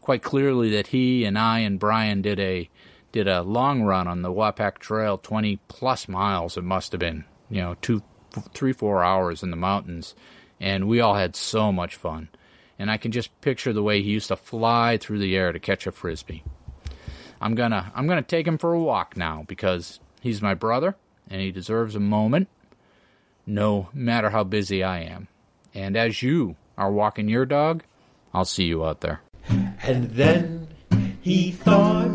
quite 0.00 0.22
clearly 0.22 0.70
that 0.70 0.86
he 0.88 1.24
and 1.24 1.36
I 1.36 1.58
and 1.60 1.80
Brian 1.80 2.22
did 2.22 2.38
a 2.38 2.70
did 3.10 3.26
a 3.26 3.42
long 3.42 3.82
run 3.82 4.06
on 4.06 4.22
the 4.22 4.32
Wapack 4.32 4.78
Trail, 4.78 5.18
20 5.18 5.58
plus 5.66 6.06
miles 6.06 6.56
it 6.56 6.62
must 6.62 6.92
have 6.92 7.00
been, 7.00 7.24
you 7.48 7.60
know, 7.60 7.74
two, 7.82 8.04
three, 8.54 8.72
four 8.72 9.02
hours 9.02 9.42
in 9.42 9.50
the 9.50 9.56
mountains. 9.56 10.14
And 10.60 10.86
we 10.86 11.00
all 11.00 11.14
had 11.14 11.34
so 11.34 11.72
much 11.72 11.96
fun. 11.96 12.28
And 12.78 12.88
I 12.88 12.98
can 12.98 13.10
just 13.10 13.40
picture 13.40 13.72
the 13.72 13.82
way 13.82 14.00
he 14.00 14.10
used 14.10 14.28
to 14.28 14.36
fly 14.36 14.96
through 14.96 15.18
the 15.18 15.36
air 15.36 15.50
to 15.50 15.58
catch 15.58 15.88
a 15.88 15.92
frisbee. 15.92 16.44
I'm 17.40 17.54
gonna 17.54 17.90
I'm 17.94 18.06
gonna 18.06 18.22
take 18.22 18.46
him 18.46 18.58
for 18.58 18.74
a 18.74 18.80
walk 18.80 19.16
now 19.16 19.44
because 19.48 20.00
he's 20.20 20.42
my 20.42 20.54
brother 20.54 20.96
and 21.28 21.40
he 21.40 21.50
deserves 21.50 21.94
a 21.94 22.00
moment, 22.00 22.48
no 23.46 23.88
matter 23.94 24.30
how 24.30 24.44
busy 24.44 24.82
I 24.82 25.00
am. 25.00 25.28
And 25.74 25.96
as 25.96 26.22
you 26.22 26.56
are 26.76 26.90
walking 26.90 27.28
your 27.28 27.46
dog, 27.46 27.84
I'll 28.34 28.44
see 28.44 28.64
you 28.64 28.84
out 28.84 29.00
there. 29.00 29.22
And 29.82 30.10
then 30.10 30.68
he 31.20 31.52
thought 31.52 32.14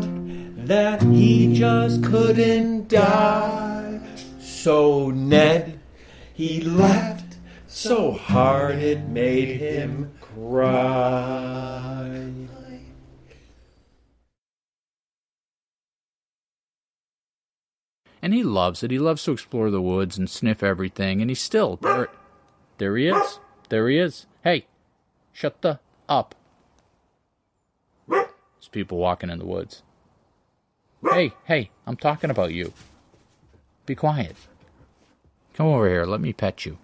that 0.66 1.02
he 1.02 1.54
just 1.54 2.04
couldn't 2.04 2.88
die. 2.88 4.00
So 4.38 5.10
Ned, 5.10 5.80
he 6.34 6.60
laughed 6.60 7.36
so 7.66 8.12
hard 8.12 8.76
it 8.76 9.08
made 9.08 9.60
him 9.60 10.12
cry. 10.20 12.10
And 18.22 18.32
he 18.32 18.42
loves 18.42 18.82
it. 18.82 18.90
He 18.90 18.98
loves 18.98 19.22
to 19.24 19.32
explore 19.32 19.70
the 19.70 19.82
woods 19.82 20.18
and 20.18 20.28
sniff 20.28 20.62
everything. 20.62 21.20
And 21.20 21.30
he's 21.30 21.40
still 21.40 21.76
there. 21.76 22.08
There 22.78 22.96
he 22.96 23.08
is. 23.08 23.40
There 23.68 23.88
he 23.88 23.98
is. 23.98 24.26
Hey, 24.42 24.66
shut 25.32 25.62
the 25.62 25.80
up. 26.08 26.34
There's 28.08 28.68
people 28.70 28.98
walking 28.98 29.30
in 29.30 29.38
the 29.38 29.46
woods. 29.46 29.82
Hey, 31.08 31.32
hey, 31.44 31.70
I'm 31.86 31.96
talking 31.96 32.30
about 32.30 32.52
you. 32.52 32.72
Be 33.84 33.94
quiet. 33.94 34.36
Come 35.54 35.66
over 35.66 35.88
here. 35.88 36.04
Let 36.04 36.20
me 36.20 36.32
pet 36.32 36.66
you. 36.66 36.78